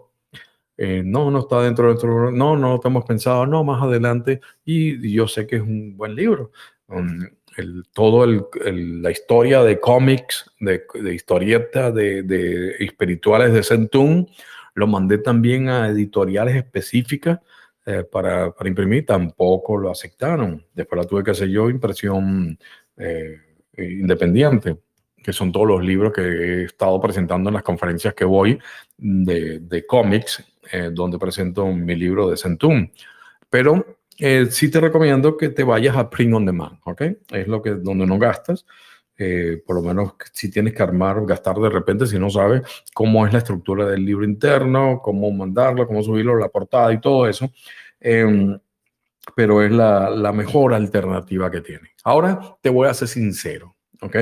Eh, 0.77 1.03
no, 1.05 1.31
no 1.31 1.39
está 1.39 1.61
dentro 1.61 1.85
de 1.85 1.91
nuestro... 1.91 2.31
No, 2.31 2.57
no 2.57 2.75
lo 2.75 2.81
hemos 2.83 3.05
pensado, 3.05 3.45
no, 3.45 3.63
más 3.63 3.81
adelante. 3.83 4.41
Y, 4.65 5.11
yo 5.13 5.27
sé 5.27 5.47
que 5.47 5.57
es 5.57 5.61
un 5.61 5.95
buen 5.95 6.15
libro. 6.15 6.51
Um, 6.87 7.21
el, 7.57 7.83
todo 7.93 8.23
el, 8.23 9.01
la 9.01 9.11
historia 9.11 9.63
de 9.63 9.79
cómics, 9.79 10.49
de, 10.59 10.85
historietas, 11.13 11.93
de, 11.93 12.23
de, 12.23 12.75
espirituales 12.79 13.53
de 13.53 13.63
Centún, 13.63 14.27
lo 14.73 14.87
mandé 14.87 15.17
también 15.17 15.69
a 15.69 15.89
editoriales 15.89 16.55
específicas 16.55 17.39
eh, 17.85 18.03
para, 18.03 18.51
para, 18.51 18.69
imprimir, 18.69 19.05
tampoco 19.05 19.77
lo 19.77 19.89
aceptaron. 19.89 20.65
Después 20.73 21.01
la 21.01 21.07
tuve 21.07 21.23
que 21.23 21.31
hacer 21.31 21.49
yo, 21.49 21.69
impresión 21.69 22.57
eh, 22.97 23.37
independiente, 23.89 24.77
que 25.21 25.33
son 25.33 25.51
todos 25.51 25.67
los 25.67 25.83
libros 25.83 26.13
que 26.13 26.21
he 26.21 26.63
estado 26.63 26.99
presentando 26.99 27.49
en 27.49 27.55
las 27.55 27.63
conferencias 27.63 28.13
que 28.13 28.25
voy 28.25 28.59
de, 28.97 29.59
de 29.59 29.85
cómics, 29.85 30.43
eh, 30.71 30.89
donde 30.91 31.19
presento 31.19 31.67
mi 31.67 31.95
libro 31.95 32.29
de 32.29 32.37
Centum. 32.37 32.89
Pero 33.49 33.97
eh, 34.17 34.47
sí 34.49 34.69
te 34.69 34.79
recomiendo 34.79 35.35
que 35.35 35.49
te 35.49 35.63
vayas 35.63 35.97
a 35.97 36.09
print 36.09 36.33
on 36.33 36.45
demand, 36.45 36.79
¿ok? 36.83 37.01
Es 37.31 37.47
lo 37.47 37.61
que 37.61 37.71
donde 37.71 38.05
no 38.05 38.19
gastas. 38.19 38.65
Eh, 39.17 39.61
por 39.65 39.75
lo 39.75 39.81
menos 39.83 40.13
si 40.31 40.49
tienes 40.49 40.73
que 40.73 40.81
armar, 40.81 41.23
gastar 41.25 41.57
de 41.57 41.69
repente, 41.69 42.07
si 42.07 42.17
no 42.17 42.29
sabes 42.29 42.61
cómo 42.93 43.25
es 43.27 43.33
la 43.33 43.39
estructura 43.39 43.85
del 43.85 44.03
libro 44.05 44.25
interno, 44.25 44.99
cómo 45.03 45.29
mandarlo, 45.31 45.85
cómo 45.85 46.01
subirlo, 46.01 46.37
la 46.37 46.49
portada 46.49 46.91
y 46.93 46.99
todo 46.99 47.27
eso. 47.27 47.51
Em, 47.99 48.57
pero 49.35 49.61
es 49.61 49.71
la, 49.71 50.09
la, 50.09 50.31
mejor 50.31 50.73
alternativa 50.73 51.49
que 51.51 51.61
tiene. 51.61 51.91
Ahora 52.03 52.57
te 52.61 52.69
voy 52.69 52.87
a 52.87 52.93
ser 52.93 53.07
sincero, 53.07 53.75
¿ok? 54.01 54.13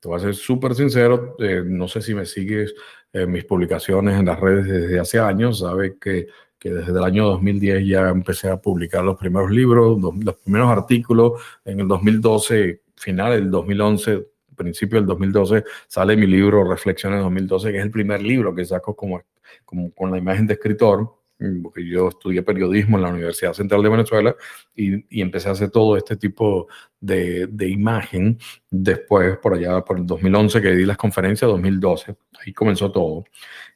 Te 0.00 0.08
voy 0.08 0.16
a 0.16 0.20
ser 0.20 0.34
súper 0.34 0.74
sincero, 0.74 1.36
eh, 1.38 1.62
no 1.64 1.88
sé 1.88 2.02
si 2.02 2.14
me 2.14 2.26
sigues 2.26 2.74
en 3.12 3.30
mis 3.30 3.44
publicaciones 3.44 4.18
en 4.18 4.26
las 4.26 4.38
redes 4.38 4.66
desde 4.66 5.00
hace 5.00 5.18
años, 5.18 5.60
sabes 5.60 5.94
que, 6.00 6.26
que, 6.58 6.70
desde 6.70 6.92
el 6.92 7.02
año 7.02 7.26
2010 7.26 7.86
ya 7.86 8.08
empecé 8.10 8.48
a 8.48 8.58
publicar 8.58 9.04
los 9.04 9.16
primeros 9.16 9.50
libros, 9.50 9.98
los 10.00 10.36
primeros 10.36 10.68
artículos, 10.70 11.40
en 11.64 11.80
el 11.80 11.88
2012, 11.88 12.82
final 12.94 13.32
del 13.32 13.50
2011, 13.50 14.26
principio 14.56 14.98
del 14.98 15.06
2012, 15.06 15.64
sale 15.86 16.16
mi 16.16 16.26
libro 16.26 16.68
Reflexiones 16.68 17.20
2012, 17.22 17.70
que 17.70 17.78
es 17.78 17.84
el 17.84 17.90
primer 17.90 18.22
libro 18.22 18.54
que 18.54 18.64
saco 18.64 18.96
como, 18.96 19.22
como 19.64 19.92
con 19.92 20.10
la 20.10 20.18
imagen 20.18 20.46
de 20.46 20.54
escritor 20.54 21.15
porque 21.62 21.86
yo 21.86 22.08
estudié 22.08 22.42
periodismo 22.42 22.96
en 22.96 23.02
la 23.02 23.10
Universidad 23.10 23.52
Central 23.52 23.82
de 23.82 23.88
Venezuela 23.88 24.36
y, 24.74 25.20
empecé 25.20 25.48
a 25.48 25.52
hacer 25.52 25.70
todo 25.70 25.96
este 25.96 26.16
tipo 26.16 26.68
de, 27.00 27.48
imagen 27.68 28.38
después, 28.70 29.36
por 29.38 29.54
allá, 29.54 29.84
por 29.84 29.98
el 29.98 30.06
2011, 30.06 30.62
que 30.62 30.70
di 30.74 30.84
las 30.84 30.96
conferencias, 30.96 31.50
2012, 31.50 32.16
ahí 32.44 32.52
comenzó 32.52 32.90
todo. 32.90 33.24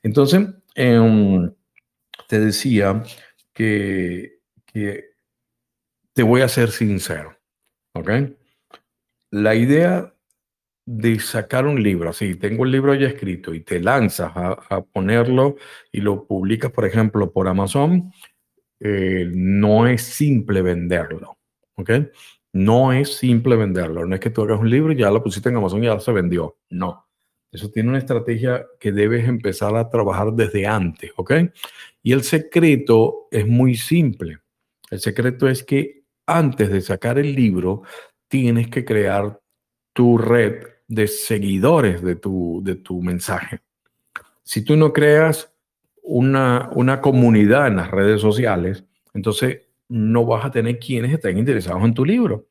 Entonces, 0.03 0.49
eh, 0.75 1.51
te 2.29 2.41
decía 2.41 3.03
que, 3.53 4.41
que 4.65 5.11
te 6.13 6.23
voy 6.23 6.41
a 6.41 6.49
ser 6.49 6.71
sincero, 6.71 7.37
¿ok? 7.95 8.11
La 9.31 9.55
idea 9.55 10.15
de 10.93 11.21
sacar 11.21 11.67
un 11.67 11.81
libro, 11.81 12.11
así, 12.11 12.35
tengo 12.35 12.65
el 12.65 12.73
libro 12.73 12.93
ya 12.97 13.07
escrito 13.07 13.55
y 13.55 13.61
te 13.61 13.79
lanzas 13.79 14.33
a, 14.35 14.83
ponerlo 14.93 15.55
y 15.93 16.01
lo 16.01 16.27
publicas, 16.27 16.73
por 16.73 16.85
ejemplo, 16.85 17.33
por 17.33 17.47
Amazon, 17.47 18.13
eh, 18.81 19.31
no 19.33 19.87
es 19.87 20.03
simple 20.03 20.63
venderlo, 20.63 21.39
¿ok? 21.77 21.91
No 22.55 22.93
es 22.93 23.15
simple 23.15 23.55
venderlo, 23.55 24.05
no 24.05 24.17
es 24.17 24.21
que 24.21 24.31
tú 24.31 24.43
hagas 24.43 24.59
un 24.59 24.69
libro 24.69 24.93
y 24.93 24.97
ya 24.97 25.13
lo 25.13 25.23
pusiste 25.23 25.49
en 25.49 25.59
Amazon 25.59 25.85
y 25.85 25.87
ya 25.87 26.01
se 26.01 26.11
vendió, 26.11 26.59
no. 26.71 27.07
Eso 27.53 27.71
tiene 27.71 27.91
una 27.91 27.99
estrategia 27.99 28.67
que 28.81 28.91
debes 28.91 29.29
empezar 29.29 29.77
a 29.77 29.89
trabajar 29.89 30.33
desde 30.33 30.67
antes, 30.67 31.13
¿ok? 31.17 31.35
Y 32.03 32.13
el 32.13 32.25
secreto 32.25 33.29
es 33.31 33.47
muy 33.47 33.77
simple. 33.77 34.39
El 34.91 34.99
secreto 34.99 35.49
es 35.49 35.63
que 35.63 36.03
antes 36.27 36.69
de 36.69 36.81
sacar 36.81 37.17
el 37.17 37.33
libro, 37.33 37.83
tienes 38.27 38.69
que 38.69 38.85
crear 38.85 39.41
tu 39.93 40.19
red 40.19 40.65
de 40.91 41.07
seguidores 41.07 42.03
de 42.03 42.17
tu, 42.17 42.61
de 42.65 42.75
tu 42.75 43.01
mensaje. 43.01 43.61
Si 44.43 44.65
tú 44.65 44.75
no 44.77 44.93
creas 44.93 45.55
una, 46.03 46.69
una 46.73 47.01
comunidad 47.01 47.69
en 47.69 47.77
las 47.77 47.93
redes 47.93 48.21
sociales, 48.21 48.85
entonces 49.15 49.69
no 49.89 50.27
vas 50.27 50.45
a 50.45 50.51
tener 50.51 50.81
quienes 50.81 51.13
estén 51.13 51.39
interesados 51.39 51.85
en 51.85 51.95
tu 51.95 52.05
libro. 52.05 52.49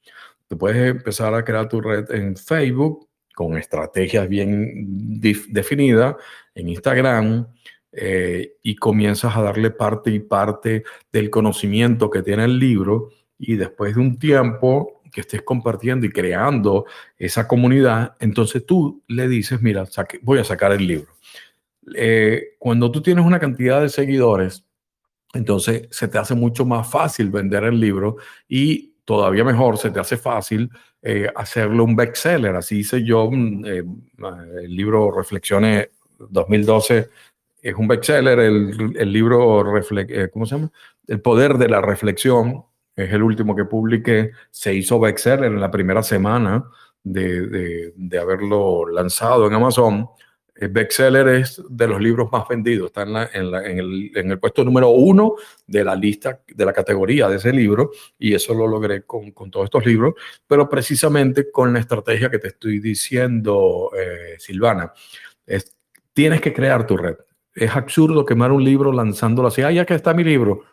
Tú 0.48 0.58
puedes 0.58 0.78
empezar 0.78 1.34
a 1.34 1.44
crear 1.44 1.68
tu 1.68 1.82
red 1.82 2.10
en 2.12 2.38
Facebook 2.38 3.10
con 3.36 3.58
estrategias 3.58 4.30
bien 4.30 5.20
definidas, 5.20 6.16
en 6.56 6.70
Instagram, 6.70 7.46
eh, 7.92 8.54
y 8.64 8.76
comienzas 8.78 9.36
a 9.36 9.42
darle 9.42 9.72
parte 9.72 10.12
y 10.12 10.20
parte 10.20 10.84
del 11.12 11.30
conocimiento 11.30 12.10
que 12.10 12.24
tiene 12.24 12.46
el 12.46 12.58
libro, 12.58 13.10
y 13.38 13.58
después 13.58 13.96
de 13.96 14.02
un 14.02 14.18
tiempo 14.18 14.99
que 15.12 15.22
estés 15.22 15.42
compartiendo 15.42 16.06
y 16.06 16.12
creando 16.12 16.86
esa 17.18 17.48
comunidad, 17.48 18.16
entonces 18.20 18.66
tú 18.66 19.04
le 19.08 19.28
dices, 19.28 19.62
mira, 19.62 19.86
voy 20.22 20.40
a 20.40 20.44
sacar 20.44 20.72
el 20.72 20.86
libro. 20.86 21.12
Eh, 21.96 22.56
cuando 22.60 22.92
tú 22.92 23.02
tienes 23.02 23.26
una 23.26 23.40
cantidad 23.40 23.82
de 23.82 23.90
seguidores, 23.90 24.66
entonces 25.34 25.88
se 25.92 26.08
te 26.08 26.18
hace 26.18 26.36
mucho 26.36 26.66
más 26.66 26.90
fácil 26.90 27.30
vender 27.30 27.64
el 27.64 27.80
libro 27.80 28.18
y 28.48 28.94
todavía 29.06 29.44
mejor 29.44 29.78
se 29.78 29.92
te 29.92 30.00
hace 30.00 30.18
fácil 30.18 30.70
eh, 31.02 31.28
hacerlo 31.36 31.84
un 31.84 31.96
bestseller. 31.96 32.56
Así 32.56 32.80
hice 32.80 33.04
yo 33.04 33.30
mm, 33.32 33.66
eh, 33.66 33.84
el 34.64 34.76
libro 34.76 35.12
Reflexiones 35.12 35.90
2012 36.18 37.10
es 37.62 37.76
un 37.76 37.88
bestseller, 37.88 38.40
el, 38.40 38.96
el 38.98 39.12
libro, 39.12 39.64
¿cómo 40.32 40.46
se 40.46 40.56
llama? 40.56 40.72
El 41.08 41.22
poder 41.22 41.56
de 41.58 41.68
la 41.68 41.82
reflexión 41.82 42.64
es 43.00 43.14
el 43.14 43.24
último 43.24 43.56
que 43.56 43.66
publiqué, 43.66 44.32
se 44.52 44.74
hizo 44.74 45.00
bestseller 45.00 45.46
en 45.46 45.62
la 45.62 45.72
primera 45.72 46.04
semana 46.04 46.66
de, 47.04 47.92
de, 47.96 48.20
haberlo 48.20 48.88
lanzado 48.88 49.48
en 49.48 49.54
Amazon. 49.54 50.10
El 50.54 50.70
bestseller 50.70 51.28
es 51.30 51.64
de 51.70 51.88
los 51.88 52.02
libros 52.02 52.30
más 52.30 52.46
vendidos, 52.50 52.88
está 52.88 53.04
en, 53.04 53.14
la, 53.14 53.30
en, 53.34 53.80
el, 53.80 54.12
en, 54.14 54.32
el, 54.32 54.40
puesto 54.40 54.66
número 54.66 54.90
uno 54.90 55.36
de 55.66 55.86
la 55.86 55.96
lista, 55.96 56.42
de 56.46 56.66
la 56.66 56.74
categoría 56.74 57.30
de 57.30 57.38
ese 57.38 57.54
libro, 57.54 57.92
y 58.18 58.34
eso 58.34 58.54
lo 58.54 58.68
logré 58.68 59.04
con, 59.04 59.32
con 59.32 59.50
todos 59.50 59.66
estos 59.66 59.86
libros, 59.86 60.16
pero 60.46 60.68
precisamente 60.68 61.50
con 61.50 61.72
la 61.72 61.80
estrategia 61.80 62.30
que 62.30 62.40
te 62.40 62.50
estoy 62.50 62.80
diciendo, 62.80 63.92
eh, 63.98 64.36
Silvana. 64.38 64.92
Es, 65.46 65.78
tienes 66.12 66.42
que 66.42 66.54
crear 66.54 66.86
tu 66.86 66.98
red. 66.98 67.16
Es 67.56 67.74
absurdo 67.74 68.26
quemar 68.26 68.52
un 68.52 68.64
libro 68.64 68.92
lanzándolo 68.92 69.48
así, 69.48 69.62
ah, 69.62 69.72
ya 69.72 69.86
que 69.86 69.96
está 69.96 70.14
mi 70.14 70.26
libro 70.26 70.66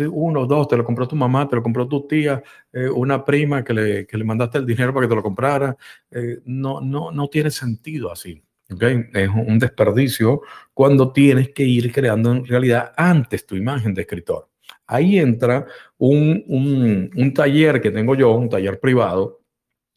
uno, 0.00 0.46
dos, 0.46 0.68
te 0.68 0.76
lo 0.76 0.84
compró 0.84 1.06
tu 1.08 1.16
mamá, 1.16 1.48
te 1.48 1.56
lo 1.56 1.62
compró 1.62 1.86
tu 1.88 2.06
tía, 2.06 2.42
eh, 2.72 2.88
una 2.88 3.24
prima 3.24 3.62
que 3.64 3.72
le, 3.72 4.06
que 4.06 4.16
le, 4.16 4.24
mandaste 4.24 4.58
el 4.58 4.66
dinero 4.66 4.92
para 4.92 5.06
que 5.06 5.10
te 5.10 5.16
lo 5.16 5.22
comprara. 5.22 5.76
Eh, 6.10 6.40
no, 6.44 6.80
no, 6.80 7.10
no 7.10 7.28
tiene 7.28 7.50
sentido 7.50 8.12
así. 8.12 8.42
¿okay? 8.70 9.06
Es 9.12 9.28
un 9.28 9.58
desperdicio 9.58 10.42
cuando 10.72 11.12
tienes 11.12 11.50
que 11.50 11.64
ir 11.64 11.92
creando 11.92 12.32
en 12.32 12.44
realidad 12.44 12.92
antes 12.96 13.46
tu 13.46 13.56
imagen 13.56 13.94
de 13.94 14.02
escritor. 14.02 14.48
Ahí 14.86 15.18
entra 15.18 15.66
un, 15.98 16.44
un, 16.46 17.10
un 17.14 17.34
taller 17.34 17.80
que 17.80 17.90
tengo 17.90 18.14
yo, 18.14 18.32
un 18.32 18.48
taller 18.48 18.80
privado, 18.80 19.40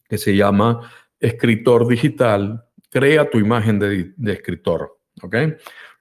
que 0.08 0.18
se 0.18 0.36
llama 0.36 0.90
Escritor 1.20 1.88
Digital, 1.88 2.66
crea 2.90 3.30
tu 3.30 3.38
imagen 3.38 3.80
de, 3.80 4.14
de 4.16 4.34
escritor. 4.34 4.98
¿ok? 5.22 5.36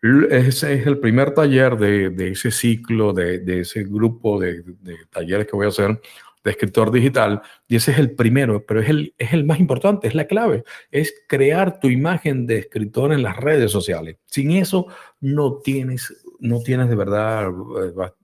Ese 0.03 0.75
es 0.75 0.87
el 0.87 0.99
primer 0.99 1.33
taller 1.33 1.77
de, 1.77 2.11
de 2.11 2.31
ese 2.31 2.51
ciclo, 2.51 3.13
de, 3.13 3.39
de 3.39 3.61
ese 3.61 3.85
grupo 3.85 4.39
de, 4.39 4.63
de, 4.63 4.97
talleres 5.11 5.47
que 5.47 5.57
voy 5.57 5.67
a 5.67 5.71
hacer 5.71 6.01
de 6.45 6.51
escritor 6.51 6.93
digital. 6.93 7.43
Y 7.67 7.77
ese 7.77 7.93
es 7.93 7.99
el 7.99 8.13
primero, 8.13 8.65
pero 8.65 8.81
es 8.81 8.89
el, 8.89 9.15
es 9.19 9.33
el 9.33 9.45
más 9.45 9.59
importante, 9.59 10.07
es 10.07 10.15
la 10.15 10.27
clave. 10.27 10.65
Es 10.91 11.13
crear 11.27 11.81
tu 11.81 11.89
imagen 11.89 12.47
de 12.47 12.59
escritor 12.59 13.13
en 13.13 13.23
las 13.23 13.37
redes 13.37 13.73
sociales. 13.73 14.19
Sin 14.27 14.53
eso 14.53 14.87
no 15.21 15.59
tienes, 15.59 16.25
no 16.39 16.61
tienes 16.61 16.89
de 16.89 16.95
verdad 16.95 17.51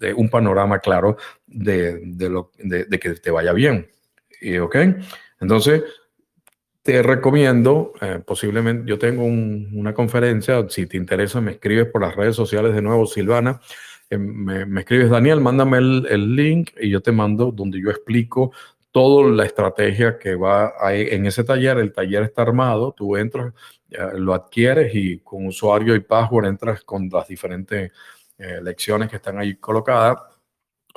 eh, 0.00 0.12
un 0.14 0.28
panorama 0.28 0.78
claro 0.78 1.16
de, 1.46 2.00
de, 2.04 2.28
lo, 2.28 2.52
de, 2.58 2.84
de 2.84 2.98
que 3.00 3.14
te 3.14 3.30
vaya 3.30 3.52
bien. 3.52 3.88
¿Ok? 4.60 4.76
Entonces, 5.40 5.82
te 6.82 7.02
recomiendo, 7.02 7.92
eh, 8.00 8.20
posiblemente, 8.24 8.88
yo 8.88 8.98
tengo 8.98 9.24
un, 9.24 9.70
una 9.74 9.94
conferencia, 9.94 10.68
si 10.68 10.86
te 10.86 10.96
interesa, 10.96 11.40
me 11.40 11.52
escribes 11.52 11.86
por 11.86 12.02
las 12.02 12.16
redes 12.16 12.36
sociales 12.36 12.74
de 12.74 12.82
nuevo, 12.82 13.06
Silvana, 13.06 13.60
eh, 14.10 14.18
me, 14.18 14.66
me, 14.66 14.80
escribes, 14.80 15.10
Daniel, 15.10 15.40
mándame 15.40 15.78
el, 15.78 16.06
el, 16.10 16.36
link 16.36 16.70
y 16.80 16.90
yo 16.90 17.00
te 17.00 17.12
mando 17.12 17.52
donde 17.52 17.80
yo 17.80 17.90
explico 17.90 18.52
toda 18.90 19.30
la 19.30 19.44
estrategia 19.44 20.18
que 20.18 20.34
va 20.34 20.74
ahí 20.78 21.06
en 21.10 21.26
ese 21.26 21.44
taller. 21.44 21.78
El 21.78 21.92
taller 21.92 22.24
está 22.24 22.42
armado, 22.42 22.92
tú 22.92 23.16
entras, 23.16 23.54
lo 24.14 24.34
adquieres 24.34 24.94
y 24.94 25.18
con 25.20 25.46
usuario 25.46 25.94
y 25.94 26.00
password 26.00 26.46
entras 26.46 26.84
con 26.84 27.08
las 27.10 27.26
diferentes 27.28 27.90
eh, 28.38 28.60
lecciones 28.62 29.08
que 29.08 29.16
están 29.16 29.38
ahí 29.38 29.56
colocadas. 29.56 30.18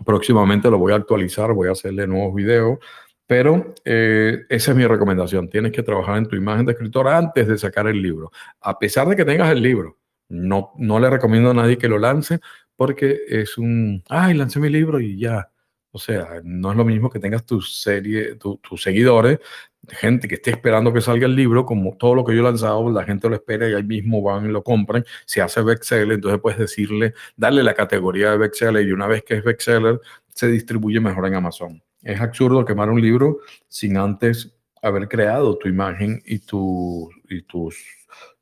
Próximamente 0.06 0.69
lo 0.69 0.78
voy 0.78 0.91
a 0.93 0.98
actualizar, 0.98 1.54
voy 1.54 1.69
a 1.69 1.71
hacerle 1.71 2.06
nuevos 2.06 2.36
videos 2.36 2.80
pero 3.27 3.73
eh, 3.83 4.45
esa 4.49 4.71
es 4.71 4.77
mi 4.77 4.85
recomendación. 4.85 5.49
Tienes 5.49 5.71
que 5.71 5.83
trabajar 5.83 6.17
en 6.17 6.27
tu 6.27 6.35
imagen 6.35 6.65
de 6.65 6.73
escritor 6.73 7.07
antes 7.07 7.47
de 7.47 7.57
sacar 7.57 7.88
el 7.88 8.01
libro. 8.01 8.31
A 8.61 8.77
pesar 8.77 9.07
de 9.07 9.15
que 9.15 9.25
tengas 9.25 9.51
el 9.51 9.61
libro, 9.61 9.97
no, 10.29 10.71
no 10.77 10.99
le 10.99 11.09
recomiendo 11.09 11.51
a 11.51 11.53
nadie 11.53 11.77
que 11.77 11.88
lo 11.88 11.99
lance 11.99 12.39
porque 12.75 13.21
es 13.27 13.57
un, 13.57 14.03
ay, 14.09 14.33
lancé 14.35 14.59
mi 14.59 14.69
libro 14.69 14.99
y 14.99 15.17
ya. 15.19 15.49
O 15.91 15.97
sea, 15.97 16.41
no 16.43 16.71
es 16.71 16.77
lo 16.77 16.83
mismo 16.83 17.09
que 17.09 17.19
tengas 17.19 17.45
tu 17.45 17.61
serie, 17.61 18.35
tus 18.35 18.81
seguidores, 18.81 19.39
gente 19.88 20.27
que 20.27 20.35
esté 20.35 20.51
esperando 20.51 20.91
que 20.93 20.99
salga 21.01 21.25
el 21.25 21.35
libro, 21.35 21.65
como 21.65 21.95
todo 21.95 22.15
lo 22.15 22.25
que 22.25 22.33
yo 22.33 22.41
he 22.41 22.43
lanzado, 22.43 22.91
la 22.91 23.03
gente 23.05 23.29
lo 23.29 23.35
espera 23.35 23.69
y 23.69 23.73
ahí 23.73 23.83
mismo 23.83 24.21
van 24.21 24.45
y 24.45 24.49
lo 24.49 24.61
compran. 24.63 25.05
Se 25.25 25.41
hace 25.41 25.61
bestseller, 25.61 26.13
entonces 26.13 26.41
puedes 26.41 26.59
decirle, 26.59 27.13
darle 27.38 27.63
la 27.63 27.73
categoría 27.73 28.31
de 28.31 28.38
bestseller 28.38 28.85
y 28.88 28.91
una 28.91 29.07
vez 29.07 29.23
que 29.23 29.35
es 29.35 29.43
bestseller, 29.43 30.01
se 30.27 30.47
distribuye 30.47 30.99
mejor 30.99 31.27
en 31.27 31.35
Amazon. 31.35 31.81
Es 32.06 32.22
absurdo 32.22 32.63
quemar 32.63 32.89
un 32.89 33.02
libro 33.02 33.39
sin 33.68 33.98
antes 33.98 34.56
haber 34.82 35.10
creado 35.10 35.58
tu 35.58 35.68
imagen 35.68 36.22
y, 36.26 36.39
tu, 36.39 37.10
y 37.28 37.41
tus, 37.41 37.76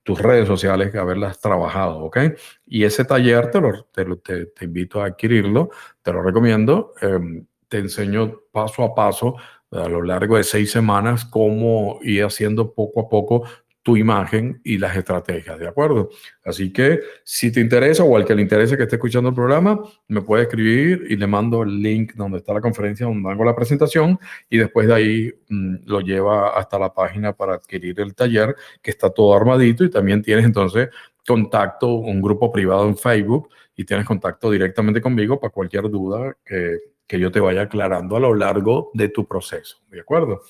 redes 0.06 0.48
sociales, 0.48 0.94
haberlas 0.94 1.40
trabajado, 1.40 2.04
¿ok? 2.04 2.18
Y 2.68 2.84
ese 2.84 3.06
taller 3.06 3.50
te, 3.50 3.62
lo, 3.62 4.18
te, 4.18 4.48
te, 4.48 4.66
invito 4.66 5.02
a 5.02 5.06
adquirirlo, 5.06 5.72
te 6.02 6.12
lo 6.12 6.22
recomiendo. 6.22 6.94
Eh, 7.02 7.46
te 7.74 7.80
enseño 7.80 8.42
paso 8.52 8.84
a 8.84 8.94
paso 8.94 9.36
a 9.72 9.90
lo 9.90 10.04
largo 10.04 10.38
de 10.38 10.44
seis 10.44 10.72
semanas 10.72 11.26
cómo 11.26 11.98
ir 12.04 12.24
haciendo 12.24 12.72
poco 12.74 13.02
a 13.02 13.10
poco 13.10 13.48
tu 13.84 13.98
imagen 13.98 14.62
y 14.64 14.78
las 14.78 14.96
estrategias, 14.96 15.60
¿de 15.60 15.68
acuerdo? 15.68 16.10
Así 16.46 16.72
que 16.72 17.02
si 17.26 17.52
te 17.52 17.60
interesa 17.60 18.04
o 18.06 18.16
al 18.16 18.24
que 18.24 18.34
le 18.34 18.42
interese 18.42 18.78
que 18.78 18.84
esté 18.84 18.96
escuchando 18.96 19.30
el 19.30 19.36
programa, 19.36 19.84
me 20.08 20.22
puede 20.22 20.44
escribir 20.44 21.06
y 21.10 21.18
le 21.18 21.28
mando 21.28 21.64
el 21.64 21.82
link 21.82 22.14
donde 22.16 22.38
está 22.38 22.54
la 22.54 22.62
conferencia, 22.62 23.06
donde 23.06 23.30
hago 23.30 23.44
la 23.44 23.56
presentación 23.56 24.18
y 24.50 24.58
después 24.58 24.88
de 24.88 24.94
ahí 24.94 25.34
mm, 25.50 25.76
lo 25.86 26.00
lleva 26.00 26.58
hasta 26.58 26.80
la 26.80 26.94
página 26.94 27.34
para 27.34 27.56
adquirir 27.56 28.00
el 28.00 28.16
taller 28.16 28.56
que 28.82 28.90
está 28.90 29.10
todo 29.10 29.36
armadito 29.36 29.84
y 29.84 29.90
también 29.90 30.22
tienes 30.22 30.46
entonces 30.46 30.88
contacto, 31.28 31.88
un 31.88 32.22
grupo 32.22 32.52
privado 32.54 32.88
en 32.88 32.98
Facebook 32.98 33.50
y 33.76 33.84
tienes 33.84 34.06
contacto 34.06 34.50
directamente 34.50 35.02
conmigo 35.02 35.40
para 35.42 35.52
cualquier 35.52 35.90
duda 35.90 36.38
que, 36.46 36.78
que 37.06 37.20
yo 37.20 37.32
te 37.32 37.42
vaya 37.42 37.64
aclarando 37.64 38.16
a 38.16 38.20
lo 38.22 38.34
largo 38.34 38.92
de 38.94 39.10
tu 39.10 39.28
proceso, 39.28 39.78
¿de 39.90 40.00
acuerdo? 40.00 40.42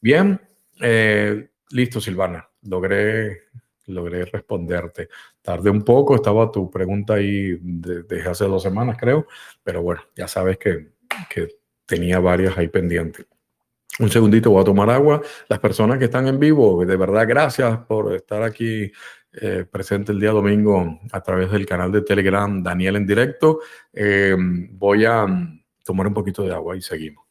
Bien, 0.00 0.40
eh, 0.80 1.48
listo 1.70 2.00
Silvana 2.00 2.48
logré, 2.62 3.42
logré 3.86 4.24
responderte. 4.24 5.08
Tardé 5.40 5.70
un 5.70 5.82
poco, 5.82 6.14
estaba 6.14 6.50
tu 6.50 6.70
pregunta 6.70 7.14
ahí 7.14 7.58
desde 7.60 8.28
hace 8.28 8.44
dos 8.44 8.62
semanas, 8.62 8.96
creo, 8.98 9.26
pero 9.62 9.82
bueno, 9.82 10.02
ya 10.16 10.28
sabes 10.28 10.58
que, 10.58 10.92
que 11.28 11.48
tenía 11.86 12.18
varias 12.18 12.56
ahí 12.56 12.68
pendientes. 12.68 13.26
Un 13.98 14.08
segundito, 14.10 14.50
voy 14.50 14.62
a 14.62 14.64
tomar 14.64 14.88
agua. 14.88 15.20
Las 15.48 15.58
personas 15.58 15.98
que 15.98 16.06
están 16.06 16.26
en 16.26 16.38
vivo, 16.38 16.84
de 16.84 16.96
verdad, 16.96 17.26
gracias 17.28 17.78
por 17.86 18.14
estar 18.14 18.42
aquí 18.42 18.90
eh, 19.34 19.64
presente 19.70 20.12
el 20.12 20.20
día 20.20 20.30
domingo 20.30 21.00
a 21.10 21.20
través 21.22 21.50
del 21.50 21.66
canal 21.66 21.92
de 21.92 22.02
Telegram 22.02 22.62
Daniel 22.62 22.96
en 22.96 23.06
directo. 23.06 23.60
Eh, 23.92 24.34
voy 24.70 25.04
a 25.04 25.26
tomar 25.84 26.06
un 26.06 26.14
poquito 26.14 26.42
de 26.42 26.52
agua 26.52 26.76
y 26.76 26.82
seguimos. 26.82 27.21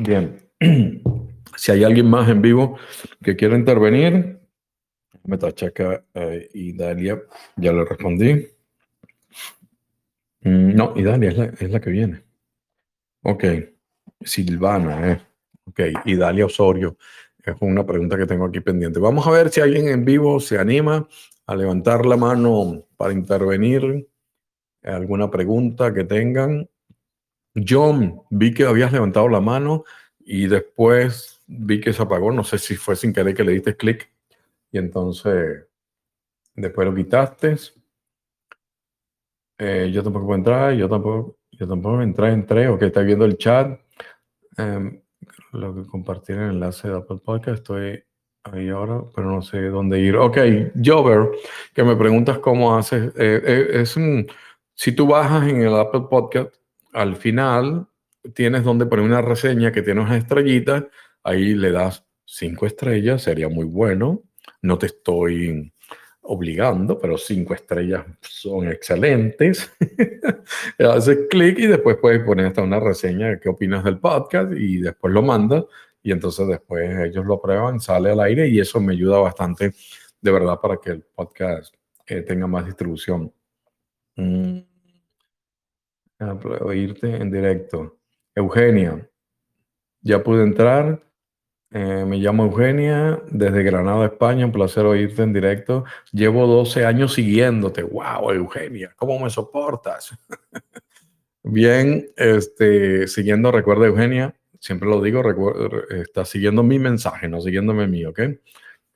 Bien. 0.00 0.40
Si 1.56 1.72
hay 1.72 1.84
alguien 1.84 2.08
más 2.08 2.26
en 2.30 2.40
vivo 2.40 2.78
que 3.22 3.36
quiera 3.36 3.54
intervenir, 3.54 4.40
me 5.24 5.36
tachaca 5.36 6.04
eh, 6.14 6.48
y 6.54 6.72
Dalia, 6.72 7.20
ya 7.56 7.72
le 7.72 7.84
respondí. 7.84 8.48
Mm, 10.42 10.74
no, 10.74 10.94
Idalia 10.96 11.28
es 11.28 11.36
la, 11.36 11.44
es 11.46 11.70
la 11.70 11.80
que 11.80 11.90
viene. 11.90 12.22
Ok. 13.24 13.44
Silvana, 14.22 15.12
eh. 15.12 15.20
Ok. 15.66 15.80
Idalia 16.06 16.46
Osorio. 16.46 16.96
Es 17.44 17.56
una 17.60 17.84
pregunta 17.84 18.16
que 18.16 18.26
tengo 18.26 18.46
aquí 18.46 18.60
pendiente. 18.60 18.98
Vamos 18.98 19.26
a 19.26 19.30
ver 19.30 19.50
si 19.50 19.60
alguien 19.60 19.88
en 19.88 20.04
vivo 20.04 20.40
se 20.40 20.58
anima 20.58 21.06
a 21.46 21.56
levantar 21.56 22.06
la 22.06 22.16
mano 22.16 22.86
para 22.96 23.12
intervenir. 23.12 24.08
Alguna 24.82 25.30
pregunta 25.30 25.92
que 25.92 26.04
tengan. 26.04 26.66
John, 27.54 28.22
vi 28.30 28.54
que 28.54 28.64
habías 28.64 28.92
levantado 28.92 29.28
la 29.28 29.40
mano 29.40 29.84
y 30.20 30.46
después 30.46 31.42
vi 31.46 31.80
que 31.80 31.92
se 31.92 32.02
apagó. 32.02 32.32
No 32.32 32.44
sé 32.44 32.58
si 32.58 32.76
fue 32.76 32.96
sin 32.96 33.12
querer 33.12 33.34
que 33.34 33.44
le 33.44 33.52
diste 33.52 33.76
clic 33.76 34.10
y 34.72 34.78
entonces 34.78 35.66
después 36.54 36.86
lo 36.86 36.94
quitaste. 36.94 37.56
Eh, 39.58 39.90
yo 39.92 40.02
tampoco 40.02 40.26
puedo 40.26 40.38
entrar, 40.38 40.72
yo 40.74 40.88
tampoco, 40.88 41.36
yo 41.52 41.68
tampoco 41.68 42.00
entré, 42.00 42.32
entré, 42.32 42.68
ok, 42.68 42.82
está 42.82 43.02
viendo 43.02 43.24
el 43.24 43.36
chat. 43.36 43.78
Em, 44.56 45.02
lo 45.52 45.74
que 45.74 45.86
compartir 45.86 46.36
el 46.36 46.50
enlace 46.52 46.88
de 46.88 46.96
Apple 46.96 47.18
Podcast, 47.22 47.58
estoy 47.58 48.02
ahí 48.44 48.68
ahora, 48.70 49.02
pero 49.14 49.30
no 49.30 49.42
sé 49.42 49.60
dónde 49.68 50.00
ir. 50.00 50.16
Ok, 50.16 50.38
Jover, 50.82 51.30
que 51.74 51.84
me 51.84 51.96
preguntas 51.96 52.38
cómo 52.38 52.74
haces, 52.76 53.12
eh, 53.16 53.42
eh, 53.44 53.68
es 53.82 53.96
un, 53.96 54.26
si 54.74 54.92
tú 54.92 55.06
bajas 55.06 55.48
en 55.48 55.62
el 55.62 55.74
Apple 55.74 56.04
Podcast, 56.08 56.54
al 56.92 57.16
final 57.16 57.86
tienes 58.34 58.64
donde 58.64 58.86
poner 58.86 59.04
una 59.04 59.22
reseña 59.22 59.72
que 59.72 59.82
tiene 59.82 60.00
unas 60.00 60.18
estrellitas, 60.18 60.84
ahí 61.22 61.54
le 61.54 61.72
das 61.72 62.04
cinco 62.24 62.66
estrellas, 62.66 63.22
sería 63.22 63.48
muy 63.48 63.64
bueno. 63.64 64.22
No 64.62 64.78
te 64.78 64.86
estoy 64.86 65.72
obligando, 66.22 66.98
pero 66.98 67.18
cinco 67.18 67.54
estrellas 67.54 68.04
son 68.20 68.68
excelentes. 68.68 69.72
Haces 70.78 71.26
clic 71.28 71.58
y 71.58 71.66
después 71.66 71.96
puedes 72.00 72.22
poner 72.24 72.46
hasta 72.46 72.62
una 72.62 72.80
reseña 72.80 73.28
de 73.28 73.40
qué 73.40 73.48
opinas 73.48 73.84
del 73.84 73.98
podcast 73.98 74.52
y 74.52 74.78
después 74.78 75.12
lo 75.12 75.22
mandas 75.22 75.64
y 76.02 76.12
entonces 76.12 76.46
después 76.46 76.98
ellos 76.98 77.26
lo 77.26 77.40
prueban, 77.40 77.80
sale 77.80 78.10
al 78.10 78.20
aire 78.20 78.48
y 78.48 78.60
eso 78.60 78.80
me 78.80 78.92
ayuda 78.92 79.18
bastante 79.18 79.72
de 80.20 80.30
verdad 80.30 80.58
para 80.60 80.78
que 80.78 80.90
el 80.90 81.02
podcast 81.02 81.74
eh, 82.06 82.22
tenga 82.22 82.46
más 82.46 82.66
distribución. 82.66 83.32
Mm. 84.16 84.69
Oírte 86.60 87.16
en 87.16 87.30
directo. 87.30 87.98
Eugenia, 88.34 89.08
ya 90.02 90.22
pude 90.22 90.42
entrar. 90.42 91.02
Eh, 91.72 92.04
me 92.04 92.18
llamo 92.18 92.44
Eugenia, 92.44 93.22
desde 93.30 93.62
Granada, 93.62 94.06
España. 94.06 94.44
Un 94.44 94.52
placer 94.52 94.84
oírte 94.84 95.22
en 95.22 95.32
directo. 95.32 95.84
Llevo 96.12 96.46
12 96.46 96.84
años 96.84 97.14
siguiéndote. 97.14 97.82
¡Wow, 97.82 98.32
Eugenia! 98.32 98.92
¿Cómo 98.96 99.18
me 99.18 99.30
soportas? 99.30 100.10
Bien, 101.42 102.06
este, 102.16 103.06
siguiendo, 103.08 103.50
recuerda, 103.50 103.86
Eugenia, 103.86 104.34
siempre 104.58 104.88
lo 104.88 105.00
digo, 105.00 105.22
está 105.88 106.26
siguiendo 106.26 106.62
mi 106.62 106.78
mensaje, 106.78 107.28
no 107.28 107.40
siguiéndome 107.40 107.86
mí, 107.86 108.04
¿ok? 108.04 108.20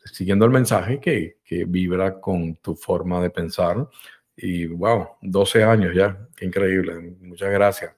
Siguiendo 0.05 0.45
el 0.45 0.51
mensaje 0.51 1.01
que, 1.01 1.39
que 1.43 1.65
vibra 1.65 2.21
con 2.21 2.57
tu 2.57 2.75
forma 2.77 3.23
de 3.23 3.31
pensar 3.31 3.89
y 4.37 4.67
wow, 4.67 5.09
12 5.23 5.63
años 5.63 5.95
ya, 5.95 6.19
increíble, 6.41 7.17
muchas 7.21 7.51
gracias. 7.51 7.95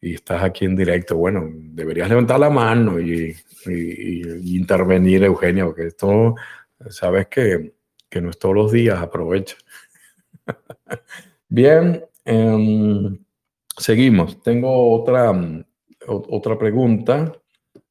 Y 0.00 0.14
estás 0.14 0.42
aquí 0.42 0.66
en 0.66 0.76
directo, 0.76 1.16
bueno, 1.16 1.48
deberías 1.50 2.08
levantar 2.08 2.38
la 2.38 2.50
mano 2.50 3.00
y, 3.00 3.34
intervenir, 4.44 5.24
Eugenio, 5.24 5.66
porque 5.66 5.86
esto, 5.86 6.34
sabes 6.90 7.28
que, 7.28 7.74
que, 8.10 8.20
no 8.20 8.30
es 8.30 8.38
todos 8.38 8.54
los 8.54 8.72
días, 8.72 9.00
aprovecha. 9.00 9.56
Bien, 11.48 12.04
em, 12.24 13.18
seguimos. 13.78 14.42
Tengo 14.42 14.92
otra, 14.92 15.32
otra 16.06 16.58
pregunta. 16.58 17.32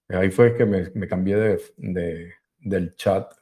Ahí 0.09 0.29
fue 0.29 0.55
que 0.55 0.65
me, 0.65 0.91
me 0.93 1.07
cambié 1.07 1.35
de, 1.37 1.61
de, 1.77 2.33
del 2.59 2.95
chat 2.95 3.33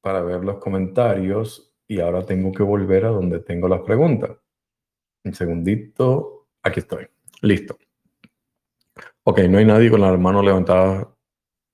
para 0.00 0.22
ver 0.22 0.44
los 0.44 0.58
comentarios 0.58 1.71
y 1.86 2.00
ahora 2.00 2.24
tengo 2.24 2.52
que 2.52 2.62
volver 2.62 3.04
a 3.04 3.10
donde 3.10 3.40
tengo 3.40 3.68
las 3.68 3.80
preguntas. 3.80 4.30
Un 5.24 5.34
segundito, 5.34 6.48
aquí 6.62 6.80
estoy, 6.80 7.06
listo. 7.42 7.78
Ok, 9.24 9.40
no 9.48 9.58
hay 9.58 9.64
nadie 9.64 9.90
con 9.90 10.00
la 10.00 10.16
mano 10.16 10.42
levantada 10.42 11.14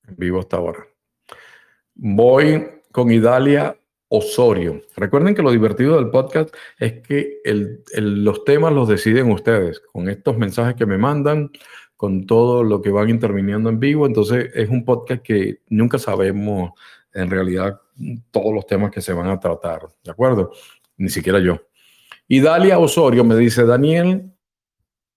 en 0.06 0.16
vivo 0.16 0.40
hasta 0.40 0.58
ahora. 0.58 0.86
Voy 1.94 2.66
con 2.92 3.10
Idalia 3.10 3.78
Osorio. 4.08 4.82
Recuerden 4.96 5.34
que 5.34 5.42
lo 5.42 5.50
divertido 5.50 5.96
del 5.96 6.10
podcast 6.10 6.54
es 6.78 7.00
que 7.00 7.40
los 7.94 8.44
temas 8.44 8.72
los 8.72 8.88
deciden 8.88 9.30
ustedes, 9.30 9.80
con 9.80 10.08
estos 10.08 10.36
mensajes 10.36 10.74
que 10.76 10.86
me 10.86 10.98
mandan, 10.98 11.50
con 11.96 12.26
todo 12.26 12.62
lo 12.62 12.80
que 12.80 12.90
van 12.90 13.10
interviniendo 13.10 13.68
en 13.70 13.80
vivo. 13.80 14.06
Entonces 14.06 14.50
es 14.54 14.68
un 14.68 14.84
podcast 14.84 15.22
que 15.22 15.60
nunca 15.68 15.98
sabemos 15.98 16.72
en 17.12 17.30
realidad 17.30 17.80
todos 18.30 18.54
los 18.54 18.66
temas 18.66 18.90
que 18.90 19.00
se 19.00 19.12
van 19.12 19.28
a 19.28 19.40
tratar, 19.40 19.88
¿de 20.04 20.10
acuerdo? 20.10 20.52
Ni 20.96 21.08
siquiera 21.08 21.38
yo. 21.40 21.60
Y 22.26 22.40
Dalia 22.40 22.78
Osorio 22.78 23.24
me 23.24 23.36
dice, 23.36 23.64
Daniel, 23.64 24.32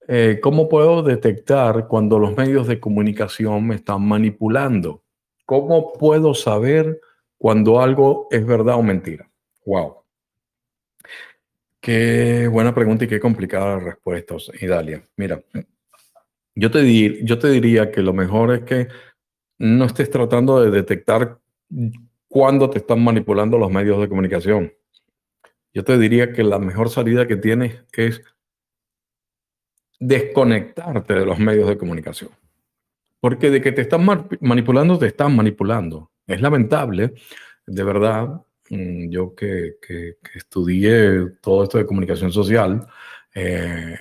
eh, 0.07 0.39
¿cómo 0.41 0.69
puedo 0.69 1.03
detectar 1.03 1.87
cuando 1.87 2.19
los 2.19 2.35
medios 2.35 2.67
de 2.67 2.79
comunicación 2.79 3.67
me 3.67 3.75
están 3.75 4.05
manipulando? 4.07 5.03
¿Cómo 5.45 5.93
puedo 5.93 6.33
saber 6.33 7.01
cuando 7.37 7.81
algo 7.81 8.27
es 8.31 8.45
verdad 8.45 8.75
o 8.75 8.83
mentira? 8.83 9.29
Wow. 9.65 9.97
Qué 11.79 12.47
buena 12.47 12.73
pregunta 12.73 13.05
y 13.05 13.07
qué 13.07 13.19
complicada 13.19 13.79
respuesta, 13.79 14.35
Idalia. 14.59 15.03
Mira, 15.17 15.43
yo 16.55 16.69
te, 16.69 17.25
yo 17.25 17.39
te 17.39 17.49
diría 17.49 17.91
que 17.91 18.01
lo 18.01 18.13
mejor 18.13 18.53
es 18.53 18.61
que 18.61 18.87
no 19.57 19.85
estés 19.85 20.09
tratando 20.09 20.61
de 20.61 20.71
detectar 20.71 21.39
cuando 22.31 22.69
te 22.69 22.77
están 22.77 23.03
manipulando 23.03 23.57
los 23.57 23.69
medios 23.69 23.99
de 23.99 24.07
comunicación. 24.07 24.73
Yo 25.73 25.83
te 25.83 25.97
diría 25.97 26.31
que 26.31 26.45
la 26.45 26.59
mejor 26.59 26.89
salida 26.89 27.27
que 27.27 27.35
tienes 27.35 27.83
es 27.91 28.21
desconectarte 29.99 31.13
de 31.13 31.25
los 31.25 31.37
medios 31.39 31.67
de 31.67 31.77
comunicación. 31.77 32.31
Porque 33.19 33.49
de 33.49 33.61
que 33.61 33.73
te 33.73 33.81
están 33.81 34.05
manipulando, 34.39 34.97
te 34.97 35.07
están 35.07 35.35
manipulando. 35.35 36.09
Es 36.25 36.41
lamentable, 36.41 37.15
de 37.67 37.83
verdad, 37.83 38.41
mm, 38.69 39.09
yo 39.09 39.35
que, 39.35 39.75
que, 39.85 40.15
estudié 40.33 41.31
todo 41.41 41.63
esto 41.63 41.79
de 41.79 41.85
comunicación 41.85 42.31
social, 42.31 42.87
eh, 43.35 43.99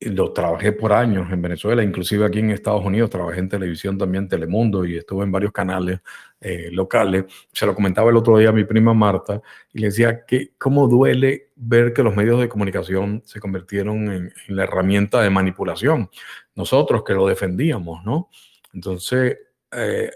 lo 0.00 0.32
trabajé 0.32 0.72
por 0.72 0.92
años 0.92 1.30
en 1.32 1.40
Venezuela, 1.40 1.82
inclusive 1.82 2.26
aquí 2.26 2.40
en 2.40 2.50
Estados 2.50 2.84
Unidos, 2.84 3.10
trabajé 3.10 3.40
en 3.40 3.48
televisión 3.48 3.96
también, 3.96 4.28
Telemundo, 4.28 4.84
y 4.84 4.96
estuve 4.96 5.24
en 5.24 5.32
varios 5.32 5.52
canales 5.52 6.00
eh, 6.40 6.68
locales. 6.72 7.24
Se 7.52 7.64
lo 7.64 7.74
comentaba 7.74 8.10
el 8.10 8.16
otro 8.16 8.36
día 8.36 8.50
a 8.50 8.52
mi 8.52 8.64
prima 8.64 8.92
Marta 8.92 9.40
y 9.72 9.78
le 9.78 9.86
decía 9.86 10.24
que 10.26 10.52
cómo 10.58 10.88
duele 10.88 11.52
ver 11.56 11.92
que 11.92 12.02
los 12.02 12.14
medios 12.14 12.40
de 12.40 12.48
comunicación 12.48 13.22
se 13.24 13.40
convirtieron 13.40 14.12
en, 14.12 14.32
la 14.48 14.64
herramienta 14.64 15.22
de 15.22 15.30
manipulación. 15.30 16.10
Nosotros 16.54 17.02
que 17.04 17.14
lo 17.14 17.26
defendíamos, 17.26 18.04
¿no? 18.04 18.28
Entonces, 18.72 19.38
eh, 19.72 20.10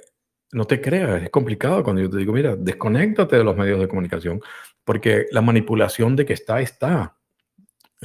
no 0.52 0.64
te 0.66 0.80
creas, 0.80 1.22
es 1.22 1.30
complicado 1.30 1.82
cuando 1.82 2.02
yo 2.02 2.10
te 2.10 2.18
digo, 2.18 2.32
mira, 2.32 2.56
desconéctate 2.56 3.36
de 3.36 3.44
los 3.44 3.56
medios 3.56 3.80
de 3.80 3.88
comunicación, 3.88 4.40
porque 4.84 5.26
la 5.30 5.42
manipulación 5.42 6.16
de 6.16 6.24
que 6.24 6.32
está, 6.32 6.60
está. 6.60 7.16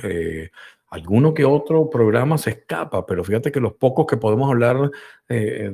Eh, 0.02 0.50
alguno 0.94 1.34
que 1.34 1.44
otro 1.44 1.90
programa 1.90 2.38
se 2.38 2.52
escapa, 2.52 3.04
pero 3.04 3.24
fíjate 3.24 3.52
que 3.52 3.60
los 3.60 3.74
pocos 3.74 4.06
que 4.06 4.18
podemos 4.18 4.48
hablar 4.48 4.92
eh, 5.28 5.74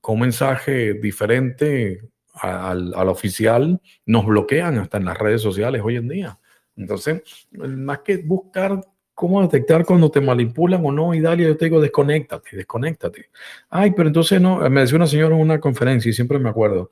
con 0.00 0.20
mensaje 0.20 0.94
diferente 0.94 2.00
al, 2.34 2.94
oficial 3.08 3.80
nos 4.06 4.24
bloquean 4.24 4.78
hasta 4.78 4.98
en 4.98 5.06
las 5.06 5.18
redes 5.18 5.42
sociales 5.42 5.82
hoy 5.84 5.96
en 5.96 6.08
día. 6.08 6.38
Entonces, 6.76 7.22
más 7.50 7.98
que 8.00 8.18
buscar 8.18 8.80
cómo 9.14 9.42
detectar 9.42 9.84
cuando 9.84 10.12
te 10.12 10.20
manipulan 10.20 10.86
o 10.86 10.92
no, 10.92 11.12
y 11.12 11.20
dale, 11.20 11.42
yo 11.42 11.56
te 11.56 11.64
digo, 11.64 11.80
desconéctate, 11.80 12.56
desconéctate. 12.56 13.30
Ay, 13.68 13.90
pero 13.96 14.06
entonces 14.06 14.40
no, 14.40 14.60
me 14.70 14.82
decía 14.82 14.96
una 14.96 15.08
señora 15.08 15.34
en 15.34 15.42
una 15.42 15.58
conferencia 15.58 16.08
y 16.08 16.12
siempre 16.12 16.38
me 16.38 16.50
acuerdo, 16.50 16.90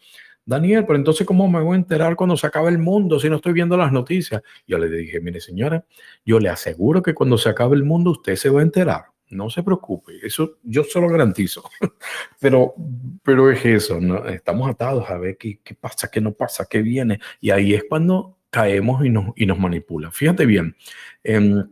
Daniel, 0.49 0.87
pero 0.87 0.97
entonces, 0.97 1.27
¿cómo 1.27 1.47
me 1.47 1.61
voy 1.61 1.75
a 1.75 1.77
enterar 1.77 2.17
cuando 2.17 2.35
se 2.35 2.47
acabe 2.47 2.71
el 2.71 2.79
mundo 2.79 3.21
si 3.21 3.29
no 3.29 3.37
estoy 3.37 3.53
viendo 3.53 3.77
las 3.77 3.93
noticias? 3.93 4.43
Yo 4.67 4.79
le 4.79 4.89
dije, 4.89 5.21
mire 5.21 5.43
señora, 5.43 5.85
yo 6.25 6.41
le 6.41 6.49
aseguro 6.49 7.03
que 7.03 7.13
cuando 7.13 7.37
se 7.37 7.51
acabe 7.51 7.77
el 7.77 7.85
mundo 7.85 8.13
usted 8.13 8.35
se 8.35 8.49
va 8.49 8.61
a 8.61 8.63
enterar. 8.63 9.05
No 9.29 9.51
se 9.51 9.63
preocupe, 9.63 10.15
eso 10.23 10.57
yo 10.63 10.85
se 10.85 10.99
lo 11.03 11.09
garantizo. 11.11 11.69
pero, 12.41 12.73
pero 13.23 13.51
es 13.51 13.63
eso, 13.63 14.01
¿no? 14.01 14.25
estamos 14.25 14.71
atados 14.71 15.11
a 15.11 15.19
ver 15.19 15.37
qué, 15.37 15.59
pasa, 15.79 16.11
qué 16.11 16.23
no 16.23 16.33
pasa, 16.33 16.65
qué 16.65 16.81
viene. 16.81 17.21
Y 17.43 17.51
ahí 17.51 17.75
es 17.75 17.85
cuando 17.87 18.39
caemos 18.49 19.05
y 19.05 19.11
nos, 19.11 19.27
y 19.37 19.45
nos 19.45 19.59
manipulan. 19.59 20.13
Fíjate 20.13 20.47
bien, 20.47 20.75
em, 21.25 21.63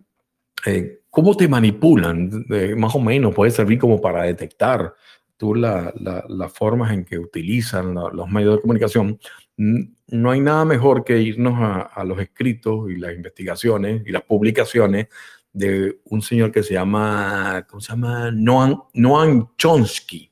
eh, 0.66 1.00
¿cómo 1.08 1.34
te 1.34 1.48
manipulan? 1.48 2.44
más 2.76 2.94
o 2.94 3.00
menos 3.00 3.34
puede 3.34 3.50
servir 3.52 3.78
como 3.78 4.02
para 4.02 4.24
detectar 4.24 4.92
tú 5.36 5.54
las 5.54 6.52
formas 6.52 6.92
en 6.92 7.04
que 7.04 7.18
utilizan 7.18 7.94
los 7.94 8.28
medios 8.28 8.56
de 8.56 8.60
comunicación, 8.62 9.18
no 9.56 10.30
hay 10.30 10.40
nada 10.40 10.64
mejor 10.64 11.04
que 11.04 11.18
irnos 11.18 11.54
a, 11.58 12.04
los 12.04 12.18
escritos 12.20 12.90
y 12.90 12.96
las 12.96 13.14
investigaciones 13.14 14.02
y 14.06 14.12
las 14.12 14.22
publicaciones 14.22 15.08
de 15.52 16.00
un 16.04 16.20
señor 16.20 16.52
que 16.52 16.62
se 16.62 16.74
llama, 16.74 17.66
¿cómo 17.68 17.80
se 17.80 17.92
llama? 17.92 18.30
Noam, 18.30 18.82
Noam 18.94 19.48
Chomsky. 19.56 20.30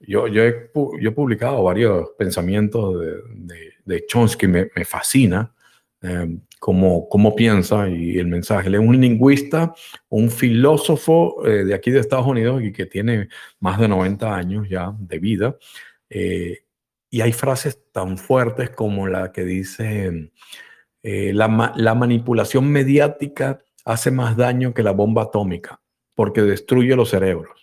Yo, 0.00 0.28
yo, 0.28 0.42
he, 0.42 0.70
yo 1.00 1.08
he 1.08 1.12
publicado 1.12 1.62
varios 1.62 2.10
pensamientos 2.18 3.00
de, 3.00 3.12
de, 3.36 3.72
de 3.84 4.06
Chomsky, 4.06 4.46
me, 4.46 4.70
me 4.76 4.84
fascina. 4.84 5.54
Eh, 6.02 6.38
cómo, 6.64 7.36
piensa 7.36 7.90
y 7.90 8.18
el 8.18 8.26
mensaje. 8.26 8.68
Él 8.68 8.76
es 8.76 8.80
un 8.80 8.98
lingüista, 8.98 9.74
un 10.08 10.30
filósofo 10.30 11.46
eh, 11.46 11.64
de 11.64 11.74
aquí 11.74 11.90
de 11.90 12.00
Estados 12.00 12.26
Unidos 12.26 12.62
y 12.62 12.72
que 12.72 12.86
tiene 12.86 13.28
más 13.60 13.78
de 13.78 13.86
90 13.86 14.34
años 14.34 14.66
ya 14.66 14.94
de 14.98 15.18
vida. 15.18 15.58
Eh, 16.08 16.64
y 17.10 17.20
hay 17.20 17.32
frases 17.32 17.78
tan 17.92 18.16
fuertes 18.16 18.70
como 18.70 19.06
la 19.06 19.30
que 19.30 19.44
dice, 19.44 20.30
eh, 21.02 21.32
la, 21.34 21.74
la 21.76 21.94
manipulación 21.94 22.72
mediática 22.72 23.62
hace 23.84 24.10
más 24.10 24.34
daño 24.34 24.72
que 24.72 24.82
la 24.82 24.92
bomba 24.92 25.24
atómica 25.24 25.82
porque 26.14 26.40
destruye 26.40 26.96
los 26.96 27.10
cerebros. 27.10 27.62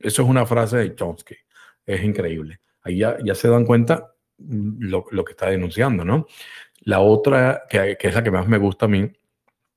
Eso 0.00 0.22
es 0.22 0.28
una 0.28 0.46
frase 0.46 0.78
de 0.78 0.96
Chomsky. 0.96 1.36
Es 1.86 2.02
increíble. 2.02 2.58
Ahí 2.82 2.98
ya, 2.98 3.18
ya 3.24 3.36
se 3.36 3.48
dan 3.48 3.64
cuenta 3.64 4.16
mm, 4.38 4.82
lo, 4.88 5.04
lo, 5.12 5.24
que 5.24 5.32
está 5.32 5.48
denunciando, 5.48 6.04
¿no? 6.04 6.26
La 6.84 7.00
otra, 7.00 7.62
que, 7.68 7.96
es 7.98 8.14
la 8.14 8.22
que 8.22 8.30
más 8.30 8.48
me 8.48 8.58
gusta 8.58 8.86
a 8.86 8.88
mí, 8.88 9.10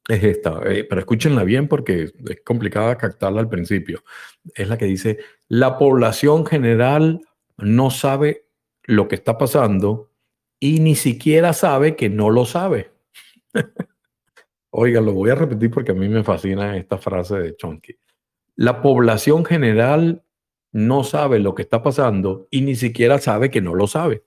es 0.08 0.24
esta, 0.24 0.62
eh, 0.66 0.84
pero 0.84 1.02
escúchenla 1.02 1.44
bien 1.44 1.68
porque 1.68 2.04
es 2.04 2.42
complicada 2.44 2.98
captarla 2.98 3.42
al 3.42 3.50
principio. 3.50 4.04
Es 4.54 4.68
la 4.68 4.78
que 4.78 4.86
dice, 4.86 5.20
la 5.48 5.78
población 5.78 6.46
general 6.46 7.22
no 7.58 7.90
sabe 7.90 8.48
lo 8.84 9.08
que 9.08 9.16
está 9.16 9.38
pasando 9.38 10.12
y 10.60 10.80
ni 10.80 10.96
siquiera 10.96 11.54
sabe 11.54 11.96
que 11.96 12.10
no 12.10 12.30
lo 12.30 12.46
sabe. 12.46 12.92
Oiga, 14.70 15.02
lo 15.02 15.14
voy 15.14 15.30
a 15.30 15.36
repetir 15.36 15.72
porque 15.72 15.92
a 15.92 15.96
mí 15.96 16.10
me 16.10 16.24
fascina 16.24 16.78
esta 16.78 16.98
frase 16.98 17.38
de 17.38 17.56
Chonky. 17.56 17.96
La 18.56 18.82
población 18.82 19.46
general 19.46 20.24
no 20.72 21.04
sabe 21.04 21.40
lo 21.40 21.56
que 21.56 21.62
está 21.62 21.82
pasando 21.82 22.48
y 22.52 22.62
ni 22.62 22.76
siquiera 22.76 23.20
sabe 23.20 23.50
que 23.50 23.62
no 23.62 23.74
lo 23.74 23.88
sabe 23.88 24.24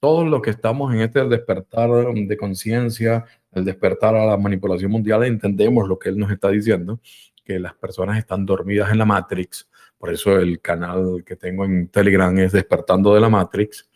todos 0.00 0.26
los 0.26 0.40
que 0.42 0.50
estamos 0.50 0.92
en 0.94 1.02
este 1.02 1.24
despertar 1.26 1.90
de 1.90 2.36
conciencia, 2.36 3.26
el 3.52 3.64
despertar 3.64 4.16
a 4.16 4.26
la 4.26 4.36
manipulación 4.36 4.90
mundial, 4.90 5.24
entendemos 5.24 5.86
lo 5.86 5.98
que 5.98 6.08
él 6.08 6.18
nos 6.18 6.30
está 6.30 6.48
diciendo, 6.48 7.00
que 7.44 7.60
las 7.60 7.74
personas 7.74 8.18
están 8.18 8.46
dormidas 8.46 8.90
en 8.90 8.98
la 8.98 9.04
Matrix. 9.04 9.68
Por 9.98 10.10
eso 10.10 10.38
el 10.38 10.60
canal 10.60 11.22
que 11.26 11.36
tengo 11.36 11.66
en 11.66 11.88
Telegram 11.88 12.36
es 12.38 12.52
Despertando 12.52 13.14
de 13.14 13.20
la 13.20 13.28
Matrix. 13.28 13.88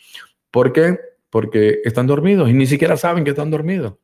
¿Por 0.51 0.73
qué? 0.73 0.99
Porque 1.31 1.81
están 1.85 2.07
dormidos 2.07 2.51
y 2.51 2.53
ni 2.53 2.67
siquiera 2.67 2.97
saben 2.97 3.25
que 3.25 3.31
están 3.31 3.51
dormidos. 3.51 3.95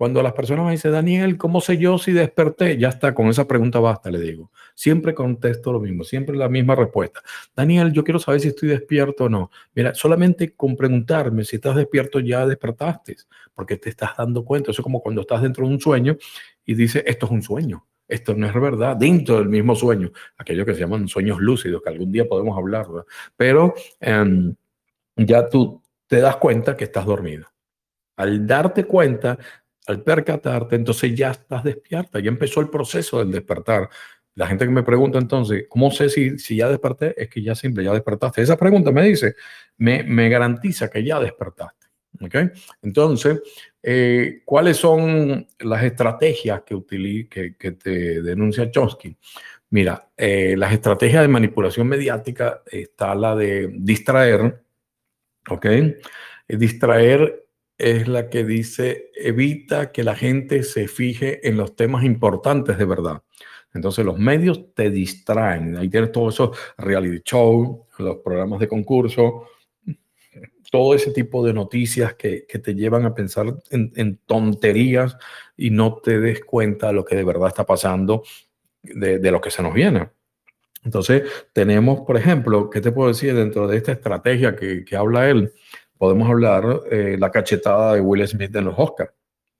Cuando 0.00 0.22
las 0.22 0.32
personas 0.32 0.64
me 0.64 0.72
dicen, 0.72 0.92
Daniel, 0.92 1.36
¿cómo 1.36 1.60
sé 1.60 1.76
yo 1.76 1.98
si 1.98 2.12
desperté? 2.12 2.78
Ya 2.78 2.88
está, 2.88 3.12
con 3.12 3.28
esa 3.28 3.46
pregunta 3.46 3.80
basta, 3.80 4.10
le 4.10 4.18
digo. 4.18 4.50
Siempre 4.74 5.12
contesto 5.12 5.74
lo 5.74 5.78
mismo, 5.78 6.04
siempre 6.04 6.38
la 6.38 6.48
misma 6.48 6.74
respuesta. 6.74 7.20
Daniel, 7.54 7.92
yo 7.92 8.02
quiero 8.02 8.18
saber 8.18 8.40
si 8.40 8.48
estoy 8.48 8.70
despierto 8.70 9.24
o 9.24 9.28
no. 9.28 9.50
Mira, 9.74 9.94
solamente 9.94 10.56
con 10.56 10.74
preguntarme 10.74 11.44
si 11.44 11.56
estás 11.56 11.76
despierto 11.76 12.18
ya 12.18 12.46
despertaste, 12.46 13.14
porque 13.54 13.76
te 13.76 13.90
estás 13.90 14.16
dando 14.16 14.42
cuenta. 14.42 14.70
Eso 14.70 14.80
es 14.80 14.84
como 14.84 15.02
cuando 15.02 15.20
estás 15.20 15.42
dentro 15.42 15.66
de 15.66 15.74
un 15.74 15.80
sueño 15.82 16.16
y 16.64 16.74
dices, 16.76 17.02
esto 17.04 17.26
es 17.26 17.32
un 17.32 17.42
sueño. 17.42 17.86
Esto 18.08 18.34
no 18.34 18.46
es 18.46 18.54
verdad, 18.54 18.96
dentro 18.96 19.36
del 19.36 19.50
mismo 19.50 19.76
sueño, 19.76 20.12
aquellos 20.38 20.64
que 20.64 20.72
se 20.72 20.80
llaman 20.80 21.08
sueños 21.08 21.40
lúcidos, 21.40 21.82
que 21.82 21.90
algún 21.90 22.10
día 22.10 22.24
podemos 22.26 22.56
hablar, 22.56 22.88
¿verdad? 22.88 23.04
pero 23.36 23.74
em, 24.00 24.54
ya 25.14 25.46
tú 25.46 25.82
te 26.06 26.22
das 26.22 26.36
cuenta 26.36 26.74
que 26.74 26.84
estás 26.84 27.04
dormido. 27.04 27.48
Al 28.16 28.46
darte 28.46 28.84
cuenta, 28.84 29.38
al 29.86 30.02
percatarte, 30.02 30.76
entonces 30.76 31.14
ya 31.14 31.30
estás 31.30 31.64
despierta, 31.64 32.20
ya 32.20 32.28
empezó 32.28 32.60
el 32.60 32.68
proceso 32.68 33.18
del 33.18 33.32
despertar. 33.32 33.88
La 34.34 34.46
gente 34.46 34.64
que 34.64 34.70
me 34.70 34.82
pregunta 34.82 35.18
entonces, 35.18 35.66
¿cómo 35.68 35.90
sé 35.90 36.08
si, 36.08 36.38
si 36.38 36.56
ya 36.56 36.68
desperté? 36.68 37.20
Es 37.20 37.28
que 37.28 37.42
ya 37.42 37.54
simple, 37.54 37.84
ya 37.84 37.92
despertaste. 37.92 38.42
Esa 38.42 38.56
pregunta 38.56 38.92
me 38.92 39.04
dice, 39.04 39.34
me, 39.78 40.02
me 40.04 40.28
garantiza 40.28 40.88
que 40.88 41.04
ya 41.04 41.18
despertaste. 41.20 41.86
¿Okay? 42.22 42.50
Entonces, 42.82 43.40
eh, 43.82 44.42
¿cuáles 44.44 44.76
son 44.76 45.46
las 45.60 45.82
estrategias 45.84 46.62
que, 46.62 47.26
que, 47.30 47.56
que 47.56 47.72
te 47.72 48.22
denuncia 48.22 48.70
Chomsky? 48.70 49.16
Mira, 49.70 50.10
eh, 50.16 50.56
las 50.56 50.72
estrategias 50.72 51.22
de 51.22 51.28
manipulación 51.28 51.86
mediática 51.86 52.62
está 52.66 53.14
la 53.14 53.36
de 53.36 53.68
distraer, 53.72 54.64
¿ok? 55.48 55.66
Distraer 56.48 57.46
es 57.80 58.08
la 58.08 58.28
que 58.28 58.44
dice 58.44 59.10
evita 59.14 59.90
que 59.90 60.04
la 60.04 60.14
gente 60.14 60.62
se 60.62 60.86
fije 60.86 61.48
en 61.48 61.56
los 61.56 61.74
temas 61.76 62.04
importantes 62.04 62.76
de 62.78 62.84
verdad. 62.84 63.22
Entonces 63.72 64.04
los 64.04 64.18
medios 64.18 64.74
te 64.74 64.90
distraen. 64.90 65.76
Ahí 65.76 65.88
tienes 65.88 66.12
todos 66.12 66.34
esos 66.34 66.58
reality 66.76 67.22
shows, 67.24 67.86
los 67.98 68.16
programas 68.18 68.60
de 68.60 68.68
concurso, 68.68 69.46
todo 70.70 70.94
ese 70.94 71.10
tipo 71.12 71.44
de 71.44 71.52
noticias 71.52 72.14
que, 72.14 72.42
te 72.42 72.74
llevan 72.74 73.04
a 73.04 73.14
pensar 73.14 73.46
en, 73.70 74.20
tonterías 74.26 75.16
y 75.56 75.70
no 75.70 75.96
te 75.96 76.20
des 76.20 76.44
cuenta 76.44 76.88
de 76.88 76.92
lo 76.92 77.04
que 77.04 77.16
de 77.16 77.24
verdad 77.24 77.48
está 77.48 77.64
pasando, 77.64 78.22
de, 78.82 79.30
lo 79.30 79.40
que 79.40 79.50
se 79.50 79.62
nos 79.62 79.74
viene. 79.74 80.10
Entonces 80.84 81.22
tenemos, 81.52 82.00
por 82.00 82.16
ejemplo, 82.16 82.70
¿qué 82.70 82.80
te 82.80 82.92
puedo 82.92 83.08
decir 83.08 83.34
dentro 83.34 83.66
de 83.66 83.76
esta 83.76 83.92
estrategia 83.92 84.56
que, 84.56 84.84
que 84.84 84.96
habla 84.96 85.28
él? 85.28 85.52
Podemos 86.00 86.30
hablar 86.30 86.80
eh, 86.90 87.16
la 87.20 87.30
cachetada 87.30 87.92
de 87.92 88.00
Will 88.00 88.26
Smith 88.26 88.56
en 88.56 88.64
los 88.64 88.74
Oscars, 88.78 89.12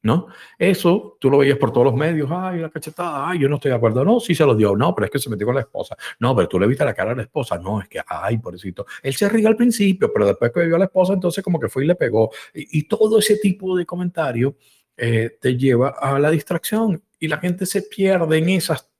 ¿no? 0.02 0.28
Eso 0.58 1.18
tú 1.20 1.28
lo 1.28 1.36
veías 1.36 1.58
por 1.58 1.70
todos 1.70 1.84
los 1.84 1.94
medios, 1.94 2.30
ay, 2.32 2.60
la 2.60 2.70
cachetada, 2.70 3.28
ay, 3.28 3.40
yo 3.40 3.46
no 3.46 3.56
estoy 3.56 3.72
de 3.72 3.76
acuerdo, 3.76 4.02
no, 4.06 4.20
sí 4.20 4.34
se 4.34 4.46
lo 4.46 4.54
dio, 4.54 4.74
no, 4.74 4.94
pero 4.94 5.04
es 5.04 5.10
que 5.10 5.18
se 5.18 5.28
metió 5.28 5.44
con 5.44 5.56
la 5.56 5.60
esposa, 5.60 5.98
no, 6.18 6.34
pero 6.34 6.48
tú 6.48 6.58
le 6.58 6.66
viste 6.66 6.82
la 6.82 6.94
cara 6.94 7.12
a 7.12 7.14
la 7.14 7.24
esposa, 7.24 7.58
no, 7.58 7.82
es 7.82 7.88
que, 7.90 8.00
ay, 8.06 8.38
pobrecito, 8.38 8.86
él 9.02 9.14
se 9.14 9.28
ríe 9.28 9.46
al 9.46 9.54
principio, 9.54 10.10
pero 10.10 10.28
después 10.28 10.50
que 10.50 10.64
vio 10.64 10.76
a 10.76 10.78
la 10.78 10.86
esposa, 10.86 11.12
entonces 11.12 11.44
como 11.44 11.60
que 11.60 11.68
fue 11.68 11.84
y 11.84 11.88
le 11.88 11.94
pegó, 11.94 12.30
y, 12.54 12.84
todo 12.84 13.18
ese 13.18 13.36
tipo 13.36 13.76
de 13.76 13.84
comentarios 13.84 14.54
eh, 14.96 15.36
te 15.38 15.58
lleva 15.58 15.90
a 15.90 16.18
la 16.18 16.30
distracción 16.30 17.02
y 17.18 17.28
la 17.28 17.36
gente 17.36 17.66
se 17.66 17.82
pierde 17.82 18.38
en 18.38 18.48
esas 18.48 18.90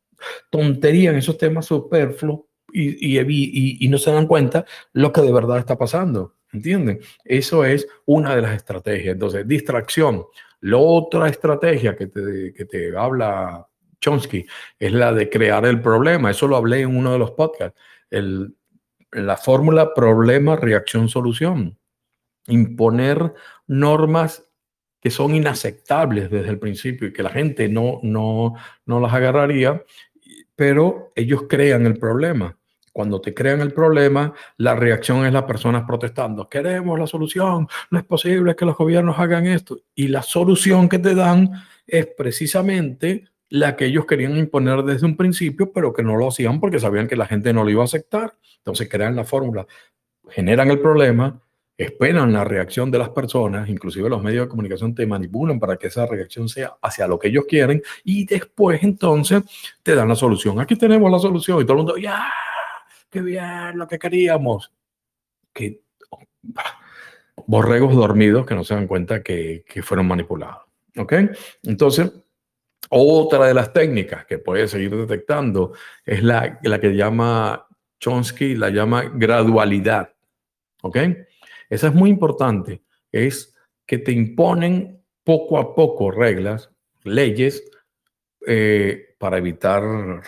tonterías, 0.51 1.15
en 1.15 1.21
esos 1.21 1.39
temas 1.39 1.65
superfluos 1.65 2.41
y, 2.71 3.19
y, 3.19 3.79
y 3.81 3.89
no 3.89 3.97
se 3.97 4.13
dan 4.13 4.27
cuenta 4.27 4.67
lo 4.93 5.11
que 5.11 5.23
de 5.23 5.33
verdad 5.33 5.57
está 5.57 5.79
pasando. 5.79 6.35
¿Entienden? 6.53 7.01
Eso 7.25 7.65
es 7.65 7.87
una 8.07 8.35
de 8.35 8.43
las 8.43 8.57
estrategias. 8.57 9.15
Entonces, 9.15 9.47
distracción. 9.47 10.25
La 10.61 10.77
otra 10.77 11.29
estrategia 11.29 11.97
que 11.97 12.09
te, 12.09 12.53
que 12.53 12.65
te 12.65 12.97
habla 12.97 13.67
Chomsky, 14.01 14.47
es 14.79 14.93
la 14.93 15.13
de 15.13 15.29
crear 15.29 15.65
el 15.67 15.81
problema. 15.81 16.31
Eso 16.31 16.49
lo 16.49 16.57
hablé 16.57 16.81
en 16.81 16.97
uno 16.97 17.13
de 17.13 17.19
los 17.19 17.33
podcasts. 17.33 17.79
El, 18.11 18.55
la 19.13 19.37
fórmula 19.37 19.95
problema, 19.95 20.57
reacción, 20.57 21.09
solución. 21.09 21.79
Imponer 22.47 23.35
normas 23.67 24.47
que 25.01 25.11
son 25.11 25.35
inaceptables 25.35 26.31
desde 26.31 26.51
el 26.51 26.59
principio 26.59 27.09
y 27.09 27.13
que 27.13 27.23
la 27.23 27.31
gente 27.31 27.69
no, 27.69 28.01
no, 28.03 28.55
no 28.85 29.01
las 29.01 29.13
agarraría, 29.13 29.83
pero 30.57 31.13
ellos 31.15 31.45
crean 31.49 31.87
el 31.87 31.99
problema. 31.99 32.59
Cuando 32.93 33.21
te 33.21 33.33
crean 33.33 33.61
el 33.61 33.73
problema, 33.73 34.33
la 34.57 34.75
reacción 34.75 35.25
es 35.25 35.33
las 35.33 35.45
personas 35.45 35.85
protestando. 35.87 36.49
Queremos 36.49 36.99
la 36.99 37.07
solución. 37.07 37.69
No 37.91 37.99
es 37.99 38.05
posible 38.05 38.57
que 38.57 38.65
los 38.65 38.77
gobiernos 38.77 39.19
hagan 39.19 39.47
esto. 39.47 39.79
Y 39.95 40.09
la 40.09 40.23
solución 40.23 40.89
que 40.89 40.99
te 40.99 41.15
dan 41.15 41.53
es 41.87 42.07
precisamente 42.07 43.27
la 43.49 43.77
que 43.77 43.87
ellos 43.87 44.07
querían 44.07 44.37
imponer 44.37 44.83
desde 44.83 45.07
un 45.07 45.17
principio, 45.17 45.73
pero 45.73 45.93
que 45.93 46.03
no 46.03 46.17
lo 46.17 46.29
hacían 46.29 46.61
porque 46.61 46.79
sabían 46.79 47.09
que 47.09 47.17
la 47.17 47.27
gente 47.27 47.53
no 47.53 47.65
lo 47.65 47.71
iba 47.71 47.83
a 47.83 47.85
aceptar. 47.85 48.35
Entonces 48.59 48.89
crean 48.89 49.17
la 49.17 49.25
fórmula, 49.25 49.67
generan 50.29 50.71
el 50.71 50.79
problema, 50.79 51.41
esperan 51.77 52.33
la 52.33 52.45
reacción 52.45 52.91
de 52.91 52.99
las 52.99 53.09
personas, 53.09 53.69
inclusive 53.69 54.09
los 54.09 54.23
medios 54.23 54.45
de 54.45 54.49
comunicación 54.51 54.95
te 54.95 55.07
manipulan 55.07 55.59
para 55.59 55.77
que 55.77 55.87
esa 55.87 56.07
reacción 56.07 56.49
sea 56.49 56.77
hacia 56.83 57.09
lo 57.09 57.19
que 57.19 57.29
ellos 57.29 57.45
quieren 57.49 57.83
y 58.05 58.27
después 58.27 58.83
entonces 58.83 59.43
te 59.83 59.95
dan 59.95 60.09
la 60.09 60.15
solución. 60.15 60.61
Aquí 60.61 60.77
tenemos 60.77 61.11
la 61.11 61.19
solución 61.19 61.61
y 61.61 61.65
todo 61.65 61.73
el 61.73 61.79
mundo, 61.79 61.97
ya, 61.97 62.31
qué 63.11 63.21
bien, 63.21 63.77
lo 63.77 63.87
que 63.87 63.99
queríamos. 63.99 64.73
Que 65.53 65.83
borregos 67.47 67.95
dormidos 67.95 68.47
que 68.47 68.55
no 68.55 68.65
se 68.65 68.75
dan 68.75 68.87
cuenta 68.87 69.23
que, 69.23 69.65
que 69.69 69.83
fueron 69.83 70.07
manipulados. 70.07 70.63
¿Ok? 70.97 71.15
Entonces, 71.63 72.13
otra 72.89 73.47
de 73.47 73.55
las 73.55 73.73
técnicas 73.73 74.25
que 74.27 74.39
puede 74.39 74.67
seguir 74.69 74.97
detectando 74.97 75.73
es 76.05 76.23
la, 76.23 76.59
la 76.63 76.81
que 76.81 76.95
llama 76.95 77.67
Chomsky, 78.01 78.57
la 78.57 78.71
llama 78.71 79.11
gradualidad. 79.15 80.15
¿Ok? 80.83 80.99
Esa 81.69 81.89
es 81.89 81.95
muy 81.95 82.11
importante. 82.11 82.83
Es 83.13 83.55
que 83.87 83.99
te 83.99 84.13
imponen 84.13 85.05
poco 85.25 85.59
a 85.59 85.75
poco 85.75 86.11
reglas, 86.11 86.71
leyes, 87.05 87.71
eh, 88.47 89.10
para 89.21 89.37
evitar 89.37 89.83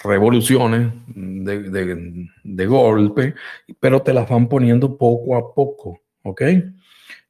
revoluciones 0.05 0.93
de, 1.07 2.29
de, 2.45 2.67
golpe, 2.67 3.35
pero 3.81 4.03
te 4.03 4.13
las 4.13 4.29
van 4.29 4.51
poniendo 4.51 4.99
poco 4.99 5.35
a 5.35 5.55
poco. 5.55 6.03
¿Ok? 6.25 6.43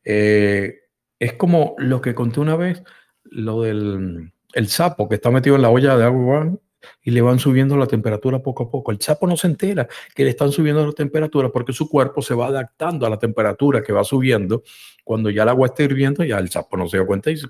Eh, 0.04 0.80
es 1.20 1.32
como 1.34 1.76
lo 1.78 2.00
que 2.00 2.16
conté 2.16 2.40
una 2.40 2.56
vez, 2.56 2.82
lo 3.22 3.62
del 3.62 4.32
el 4.54 4.66
sapo 4.66 5.08
que 5.08 5.14
está 5.14 5.30
metido 5.30 5.54
en 5.54 5.62
la 5.62 5.70
olla 5.70 5.96
de 5.96 6.04
agua 6.04 6.52
y 7.00 7.12
le 7.12 7.20
van 7.20 7.38
subiendo 7.38 7.76
la 7.76 7.86
temperatura 7.86 8.42
poco 8.42 8.64
a 8.64 8.70
poco. 8.70 8.90
El 8.90 9.00
sapo 9.00 9.28
no 9.28 9.36
se 9.36 9.46
entera 9.46 9.86
que 10.16 10.24
le 10.24 10.30
están 10.30 10.50
subiendo 10.50 10.84
la 10.84 10.92
temperatura 10.92 11.48
porque 11.48 11.72
su 11.72 11.88
cuerpo 11.88 12.22
se 12.22 12.34
va 12.34 12.48
adaptando 12.48 13.06
a 13.06 13.10
la 13.10 13.20
temperatura 13.20 13.84
que 13.84 13.92
va 13.92 14.02
subiendo. 14.02 14.64
Cuando 15.04 15.30
ya 15.30 15.44
el 15.44 15.50
agua 15.50 15.68
está 15.68 15.84
hirviendo, 15.84 16.24
ya 16.24 16.38
el 16.38 16.50
sapo 16.50 16.76
no 16.76 16.88
se 16.88 16.98
da 16.98 17.06
cuenta 17.06 17.30
y 17.30 17.34
dice, 17.34 17.46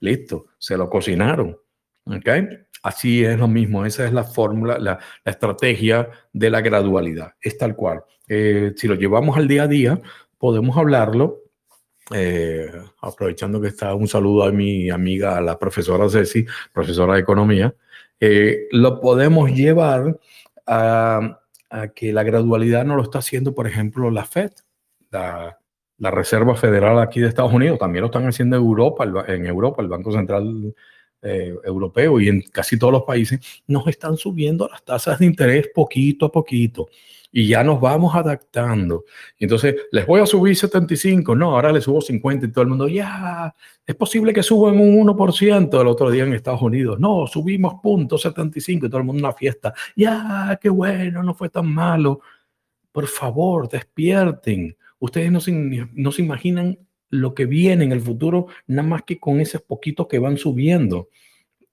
listo, 0.00 0.48
se 0.58 0.76
lo 0.76 0.90
cocinaron. 0.90 1.56
¿Okay? 2.04 2.46
Así 2.82 3.24
es 3.24 3.38
lo 3.38 3.46
mismo, 3.48 3.86
esa 3.86 4.04
es 4.04 4.12
la 4.12 4.24
fórmula, 4.24 4.78
la, 4.78 4.98
estrategia 5.24 6.10
de 6.32 6.50
la 6.50 6.60
gradualidad. 6.60 7.34
Es 7.40 7.56
tal 7.56 7.76
cual. 7.76 8.02
Eh, 8.28 8.72
si 8.76 8.88
lo 8.88 8.94
llevamos 8.96 9.36
al 9.36 9.46
día 9.46 9.64
a 9.64 9.68
día, 9.68 10.00
podemos 10.38 10.76
hablarlo 10.76 11.42
eh, 12.10 12.70
aprovechando 13.00 13.60
que 13.60 13.68
está 13.68 13.94
un 13.94 14.08
saludo 14.08 14.44
a 14.44 14.52
mi 14.52 14.90
amiga, 14.90 15.40
la 15.40 15.58
profesora 15.58 16.08
Ceci, 16.08 16.44
profesora 16.72 17.14
de 17.14 17.20
economía, 17.20 17.74
eh, 18.20 18.66
lo 18.72 19.00
podemos 19.00 19.50
llevar 19.50 20.18
a, 20.66 21.38
que 21.94 22.12
la 22.12 22.22
gradualidad 22.22 22.84
no 22.84 22.96
lo 22.96 23.02
está 23.02 23.20
haciendo, 23.20 23.54
por 23.54 23.66
ejemplo, 23.66 24.10
la 24.10 24.24
FED, 24.24 24.50
la, 25.10 25.58
Reserva 25.98 26.56
Federal 26.56 26.98
aquí 26.98 27.20
de 27.20 27.28
Estados 27.28 27.52
Unidos, 27.52 27.78
también 27.78 28.02
lo 28.02 28.06
están 28.06 28.26
haciendo 28.26 28.56
en 28.56 28.62
Europa, 28.62 29.04
en 29.28 29.46
Europa, 29.46 29.82
el 29.82 29.88
Banco 29.88 30.10
Central 30.12 30.74
eh, 31.22 31.54
Europeo 31.64 32.20
y 32.20 32.28
en 32.28 32.42
casi 32.42 32.78
todos 32.78 32.92
los 32.92 33.02
países, 33.04 33.40
nos 33.66 33.86
están 33.86 34.16
subiendo 34.16 34.68
las 34.68 34.84
tasas 34.84 35.18
de 35.18 35.26
interés 35.26 35.68
poquito 35.74 36.26
a 36.26 36.32
poquito 36.32 36.88
y 37.32 37.48
ya 37.48 37.64
nos 37.64 37.80
vamos 37.80 38.14
adaptando. 38.14 39.04
Y 39.38 39.44
entonces, 39.44 39.74
les 39.90 40.06
voy 40.06 40.20
a 40.20 40.26
subir 40.26 40.54
75, 40.54 41.34
no, 41.34 41.54
ahora 41.54 41.72
les 41.72 41.84
subo 41.84 42.00
50 42.00 42.46
y 42.46 42.52
todo 42.52 42.62
el 42.62 42.68
mundo, 42.68 42.88
ya, 42.88 43.54
es 43.86 43.94
posible 43.94 44.34
que 44.34 44.42
suban 44.42 44.78
un 44.78 44.98
1% 45.06 45.80
el 45.80 45.86
otro 45.86 46.10
día 46.10 46.24
en 46.24 46.34
Estados 46.34 46.60
Unidos. 46.60 47.00
No, 47.00 47.26
subimos 47.26 47.74
punto 47.82 48.18
75 48.18 48.86
y 48.86 48.88
todo 48.90 48.98
el 48.98 49.06
mundo 49.06 49.26
una 49.26 49.32
fiesta. 49.32 49.72
Ya, 49.96 50.58
qué 50.60 50.68
bueno, 50.68 51.22
no 51.22 51.34
fue 51.34 51.48
tan 51.48 51.72
malo. 51.72 52.20
Por 52.92 53.06
favor, 53.06 53.68
despierten. 53.68 54.76
Ustedes 54.98 55.32
no 55.32 55.40
se, 55.40 55.52
no 55.94 56.12
se 56.12 56.22
imaginan 56.22 56.78
lo 57.12 57.34
que 57.34 57.44
viene 57.44 57.84
en 57.84 57.92
el 57.92 58.00
futuro, 58.00 58.46
nada 58.66 58.88
más 58.88 59.02
que 59.02 59.20
con 59.20 59.38
esos 59.38 59.60
poquitos 59.60 60.08
que 60.08 60.18
van 60.18 60.38
subiendo. 60.38 61.10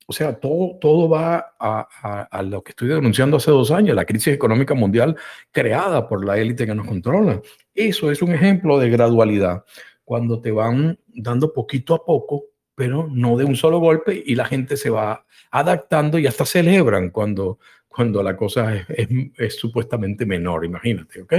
O 0.06 0.12
sea, 0.12 0.38
todo, 0.38 0.78
todo 0.82 1.08
va 1.08 1.56
a, 1.60 2.44
lo 2.44 2.62
que 2.62 2.72
estoy 2.72 2.90
denunciando 2.90 3.38
hace 3.38 3.52
dos 3.52 3.72
años, 3.72 3.96
la 3.96 4.06
crisis 4.06 4.34
económica 4.34 4.74
mundial 4.74 5.16
creada 5.52 6.10
por 6.10 6.26
la 6.26 6.38
élite 6.38 6.66
que 6.66 6.76
nos 6.76 6.88
controla. 6.88 7.42
Eso 7.74 8.12
es 8.12 8.22
un 8.22 8.34
ejemplo 8.34 8.78
de 8.80 8.90
gradualidad, 8.90 9.64
cuando 10.04 10.42
te 10.42 10.52
van 10.52 11.00
dando 11.08 11.54
poquito 11.54 11.94
a 11.94 12.04
poco, 12.04 12.46
pero 12.76 13.08
no 13.10 13.38
de 13.38 13.46
un 13.46 13.56
solo 13.56 13.80
golpe 13.80 14.22
y 14.26 14.36
la 14.36 14.46
gente 14.46 14.76
se 14.76 14.90
va 14.90 15.26
adaptando 15.52 16.20
y 16.20 16.28
hasta 16.28 16.44
celebran 16.44 17.12
cuando, 17.12 17.60
cuando 17.88 18.22
la 18.22 18.36
cosa 18.36 18.76
es, 18.76 19.08
es 19.38 19.56
supuestamente 19.56 20.26
menor, 20.26 20.66
imagínate, 20.66 21.22
¿ok? 21.22 21.34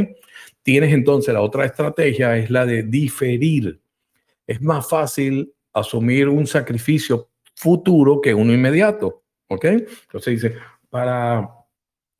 Tienes 0.62 0.94
entonces 0.94 1.34
la 1.34 1.42
otra 1.42 1.66
estrategia, 1.66 2.38
es 2.38 2.50
la 2.50 2.64
de 2.64 2.84
diferir. 2.84 3.80
Es 4.50 4.60
más 4.60 4.88
fácil 4.88 5.54
asumir 5.72 6.28
un 6.28 6.44
sacrificio 6.44 7.28
futuro 7.54 8.20
que 8.20 8.34
uno 8.34 8.52
inmediato. 8.52 9.22
¿Ok? 9.46 9.64
Entonces 9.64 10.42
dice, 10.42 10.56
para, 10.88 11.48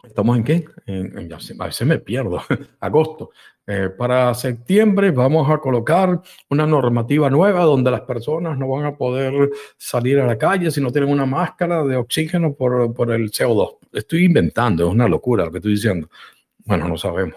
¿estamos 0.05 0.37
en 0.37 0.45
qué? 0.45 0.64
En, 0.87 1.28
ya 1.28 1.39
a 1.59 1.66
veces 1.66 1.89
me 1.89 1.99
pierdo, 1.99 2.41
agosto. 2.78 3.31
Eh, 3.66 3.89
para 3.99 4.33
septiembre 4.35 5.11
vamos 5.11 5.51
a 5.51 5.59
colocar 5.59 6.20
una 6.49 6.68
normativa 6.68 7.28
nueva 7.28 7.64
donde 7.64 7.91
las 7.91 8.03
personas 8.03 8.57
no 8.57 8.68
van 8.68 8.85
a 8.85 8.97
poder 8.97 9.51
salir 9.76 10.20
a 10.20 10.26
la 10.28 10.39
calle 10.39 10.70
si 10.70 10.81
no 10.81 10.93
tienen 10.93 11.11
una 11.11 11.26
máscara 11.26 11.83
de 11.83 11.97
oxígeno 11.97 12.55
por, 12.55 12.95
por 12.95 13.11
el 13.11 13.33
CO2. 13.33 13.78
Estoy 13.93 14.26
inventando, 14.26 14.87
es 14.87 14.95
una 14.95 15.09
locura 15.09 15.47
lo 15.47 15.51
que 15.51 15.59
estoy 15.59 15.72
diciendo. 15.72 16.09
Bueno, 16.64 16.87
no 16.87 16.97
sabemos. 16.97 17.35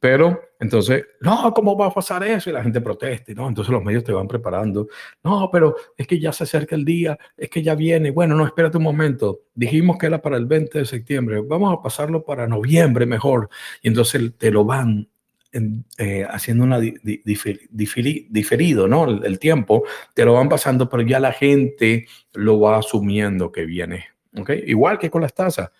Pero 0.00 0.40
entonces, 0.58 1.04
no, 1.20 1.52
¿cómo 1.54 1.76
va 1.76 1.86
a 1.86 1.94
pasar 1.94 2.24
eso? 2.24 2.48
Y 2.48 2.54
la 2.54 2.62
gente 2.62 2.80
protesta, 2.80 3.32
¿no? 3.34 3.46
Entonces 3.46 3.70
los 3.70 3.84
medios 3.84 4.02
te 4.02 4.12
van 4.12 4.26
preparando. 4.26 4.88
No, 5.22 5.50
pero 5.52 5.76
es 5.96 6.06
que 6.06 6.18
ya 6.18 6.32
se 6.32 6.44
acerca 6.44 6.74
el 6.74 6.86
día, 6.86 7.18
es 7.36 7.50
que 7.50 7.62
ya 7.62 7.74
viene. 7.74 8.10
Bueno, 8.10 8.34
no, 8.34 8.46
espérate 8.46 8.78
un 8.78 8.84
momento. 8.84 9.42
Dijimos 9.54 9.98
que 9.98 10.06
era 10.06 10.22
para 10.22 10.38
el 10.38 10.46
20 10.46 10.78
de 10.78 10.86
septiembre. 10.86 11.42
Vamos 11.42 11.78
a 11.78 11.82
pasarlo 11.82 12.24
para 12.24 12.48
noviembre 12.48 13.04
mejor. 13.04 13.50
Y 13.82 13.88
entonces 13.88 14.32
te 14.38 14.50
lo 14.50 14.64
van 14.64 15.06
eh, 15.52 16.26
haciendo 16.30 16.64
una 16.64 16.78
diferido, 16.78 18.88
¿no? 18.88 19.22
El, 19.22 19.38
tiempo, 19.38 19.84
te 20.14 20.24
lo 20.24 20.34
van 20.34 20.48
pasando, 20.48 20.88
pero 20.88 21.02
ya 21.02 21.20
la 21.20 21.32
gente 21.32 22.06
lo 22.32 22.60
va 22.60 22.78
asumiendo 22.78 23.52
que 23.52 23.66
viene. 23.66 24.06
¿Ok? 24.38 24.50
Igual 24.66 24.98
que 24.98 25.10
con 25.10 25.22
las 25.22 25.34
tasas 25.34 25.70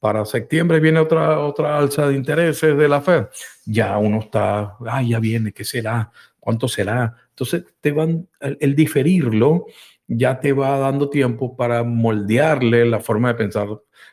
para 0.00 0.24
septiembre 0.24 0.80
viene 0.80 0.98
otra, 0.98 1.38
otra 1.40 1.78
alza 1.78 2.08
de 2.08 2.16
intereses 2.16 2.76
de 2.76 2.88
la 2.88 3.00
Fed, 3.00 3.26
ya 3.66 3.96
uno 3.98 4.20
está, 4.20 4.76
ah, 4.86 5.02
ya 5.02 5.20
viene, 5.20 5.52
¿qué 5.52 5.64
será? 5.64 6.10
¿Cuánto 6.40 6.66
será? 6.66 7.14
Entonces, 7.28 7.64
te 7.80 7.92
van, 7.92 8.26
el, 8.40 8.74
diferirlo 8.74 9.66
ya 10.08 10.40
te 10.40 10.52
va 10.52 10.78
dando 10.78 11.08
tiempo 11.10 11.54
para 11.54 11.84
moldearle 11.84 12.86
la 12.86 13.00
forma 13.00 13.28
de 13.28 13.34
pensar 13.34 13.68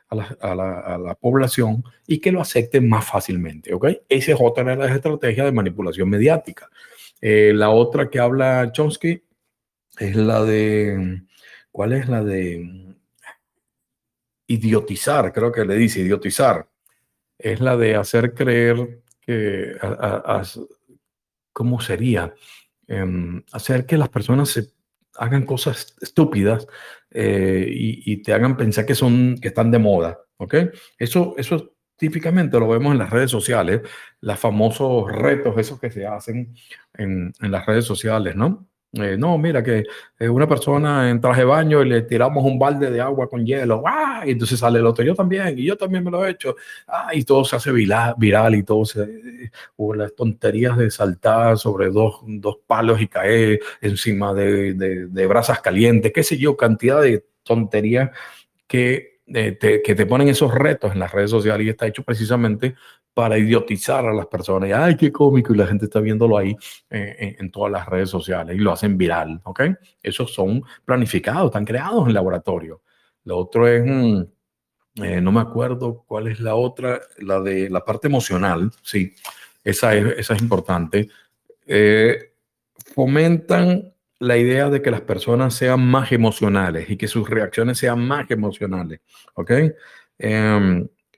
a 0.09 0.15
la, 0.15 0.37
a 0.41 0.55
la, 0.55 0.79
a 0.79 0.97
la 0.97 1.15
población 1.15 1.83
y 2.05 2.19
que 2.19 2.31
lo 2.31 2.41
acepten 2.41 2.87
más 2.87 3.05
fácilmente, 3.05 3.73
¿ok? 3.73 3.87
Esa 4.09 4.33
es 4.33 4.37
otra 4.39 4.63
de 4.63 4.75
las 4.75 4.91
estrategias 4.91 5.45
de 5.45 5.51
manipulación 5.51 6.09
mediática. 6.09 6.69
Eh, 7.21 7.51
la 7.53 7.69
otra 7.69 8.09
que 8.09 8.19
habla 8.19 8.71
Chomsky 8.71 9.23
es 9.99 10.15
la 10.15 10.43
de, 10.43 11.23
¿cuál 11.71 11.93
es 11.93 12.07
la 12.07 12.23
de? 12.23 12.86
Idiotizar, 14.47 15.31
creo 15.33 15.51
que 15.51 15.65
le 15.65 15.75
dice 15.75 15.99
idiotizar, 15.99 16.67
es 17.37 17.59
la 17.59 17.77
de 17.77 17.95
hacer 17.95 18.33
creer 18.33 19.03
que, 19.21 19.75
¿cómo 21.53 21.81
sería? 21.81 22.33
Em, 22.87 23.43
hacer 23.51 23.85
que 23.85 23.97
las 23.97 24.09
personas 24.09 24.49
se 24.49 24.71
hagan 25.17 25.45
cosas 25.45 25.95
estúpidas 26.01 26.67
eh, 27.11 27.67
y, 27.69 28.21
te 28.23 28.33
hagan 28.33 28.55
pensar 28.55 28.85
que 28.85 28.95
son, 28.95 29.35
que 29.41 29.49
están 29.49 29.71
de 29.71 29.79
moda, 29.79 30.19
¿ok? 30.37 30.55
Eso, 30.97 31.35
eso 31.37 31.75
típicamente 31.97 32.59
lo 32.59 32.69
vemos 32.69 32.93
en 32.93 32.99
las 32.99 33.09
redes 33.09 33.31
sociales, 33.31 33.81
los 34.21 34.39
famosos 34.39 35.11
retos, 35.11 35.57
esos 35.57 35.79
que 35.79 35.91
se 35.91 36.05
hacen 36.05 36.55
en, 36.93 37.33
en 37.39 37.51
las 37.51 37.65
redes 37.65 37.85
sociales, 37.85 38.35
¿no? 38.35 38.66
Eh, 38.93 39.17
no, 39.17 39.37
mira 39.37 39.61
que 39.61 39.83
eh, 40.17 40.29
una 40.29 40.47
persona 40.47 41.09
en 41.09 41.19
traje 41.19 41.41
de 41.41 41.45
baño 41.45 41.81
y 41.83 41.89
le 41.89 42.03
tiramos 42.03 42.43
un 42.45 42.57
balde 42.57 42.89
de 42.89 43.01
agua 43.01 43.29
con 43.29 43.45
hielo, 43.45 43.83
¡ah! 43.85 44.23
y 44.25 44.31
entonces 44.31 44.59
sale 44.59 44.79
el 44.79 44.85
otro, 44.85 45.03
yo 45.03 45.13
también, 45.13 45.59
y 45.59 45.65
yo 45.65 45.75
también 45.75 46.05
me 46.05 46.09
lo 46.09 46.25
he 46.25 46.31
hecho, 46.31 46.55
¡ah! 46.87 47.09
y 47.13 47.23
todo 47.23 47.43
se 47.43 47.57
hace 47.57 47.71
viral, 47.71 48.55
y 48.55 48.63
todo 48.63 48.85
se, 48.85 49.51
o 49.75 49.93
las 49.93 50.15
tonterías 50.15 50.77
de 50.77 50.89
saltar 50.89 51.57
sobre 51.57 51.89
dos, 51.89 52.21
dos 52.25 52.59
palos 52.65 53.01
y 53.01 53.07
caer 53.09 53.59
encima 53.81 54.33
de, 54.33 54.73
de, 54.73 55.07
de, 55.07 55.27
brasas 55.27 55.59
calientes, 55.59 56.13
qué 56.13 56.23
sé 56.23 56.37
yo, 56.37 56.55
cantidad 56.55 57.01
de 57.01 57.25
tonterías 57.43 58.11
que, 58.67 59.19
eh, 59.27 59.51
te, 59.51 59.81
que 59.81 59.95
te 59.95 60.05
ponen 60.05 60.29
esos 60.29 60.53
retos 60.53 60.93
en 60.93 60.99
las 60.99 61.11
redes 61.11 61.29
sociales 61.29 61.67
y 61.67 61.69
está 61.69 61.87
hecho 61.87 62.03
precisamente 62.03 62.75
para 63.17 63.35
idiotizar 63.35 64.05
a 64.05 64.13
las 64.13 64.27
personas. 64.27 64.69
Y, 64.69 64.73
Ay, 64.73 64.95
qué 64.95 65.11
cómico, 65.11 65.51
y 65.51 65.57
la 65.57 65.65
gente 65.65 65.85
está 65.85 65.99
viéndolo 65.99 66.37
ahí 66.37 66.55
eh, 66.91 67.35
en, 67.39 67.49
todas 67.49 67.71
las 67.71 67.87
redes 67.87 68.11
sociales 68.11 68.55
y 68.55 68.59
lo 68.59 68.71
hacen 68.71 68.95
viral, 68.95 69.41
¿ok? 69.43 69.61
Esos 70.03 70.31
son 70.31 70.61
planificados, 70.85 71.47
están 71.47 71.65
creados 71.65 72.07
en 72.07 72.13
laboratorio. 72.13 72.83
Lo 73.23 73.39
otro 73.39 73.67
es, 73.67 73.83
mm, 73.83 74.21
eh, 75.01 75.19
no 75.19 75.31
me 75.31 75.41
acuerdo 75.41 76.03
cuál 76.05 76.27
es 76.27 76.39
la 76.39 76.53
otra, 76.53 77.01
la 77.17 77.41
de 77.41 77.71
la 77.71 77.83
parte 77.83 78.05
emocional, 78.05 78.69
sí, 78.83 79.15
esa 79.63 79.95
es, 79.95 80.19
esa 80.19 80.35
es 80.35 80.41
importante. 80.43 81.09
Eh, 81.65 82.33
fomentan 82.93 83.95
la 84.19 84.37
idea 84.37 84.69
de 84.69 84.83
que 84.83 84.91
las 84.91 85.01
personas 85.01 85.55
sean 85.55 85.83
más 85.83 86.11
emocionales 86.11 86.87
y 86.87 86.97
que 86.97 87.07
sus 87.07 87.27
reacciones 87.27 87.79
sean 87.79 87.99
más 88.07 88.29
emocionales, 88.29 88.99
¿ok? 89.33 89.51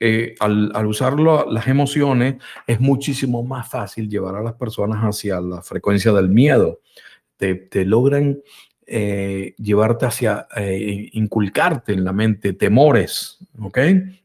Eh, 0.01 0.35
al, 0.39 0.71
al 0.73 0.85
usarlo 0.85 1.45
las 1.51 1.67
emociones 1.67 2.35
es 2.65 2.79
muchísimo 2.79 3.43
más 3.43 3.69
fácil 3.69 4.09
llevar 4.09 4.35
a 4.35 4.41
las 4.41 4.53
personas 4.53 4.99
hacia 5.03 5.41
la 5.41 5.61
frecuencia 5.61 6.13
del 6.13 6.29
miedo. 6.29 6.79
Te, 7.37 7.55
te 7.55 7.85
logran 7.85 8.41
eh, 8.85 9.55
llevarte 9.57 10.05
hacia, 10.05 10.47
eh, 10.55 11.09
inculcarte 11.13 11.93
en 11.93 12.03
la 12.03 12.13
mente 12.13 12.53
temores, 12.53 13.39
¿ok? 13.61 13.77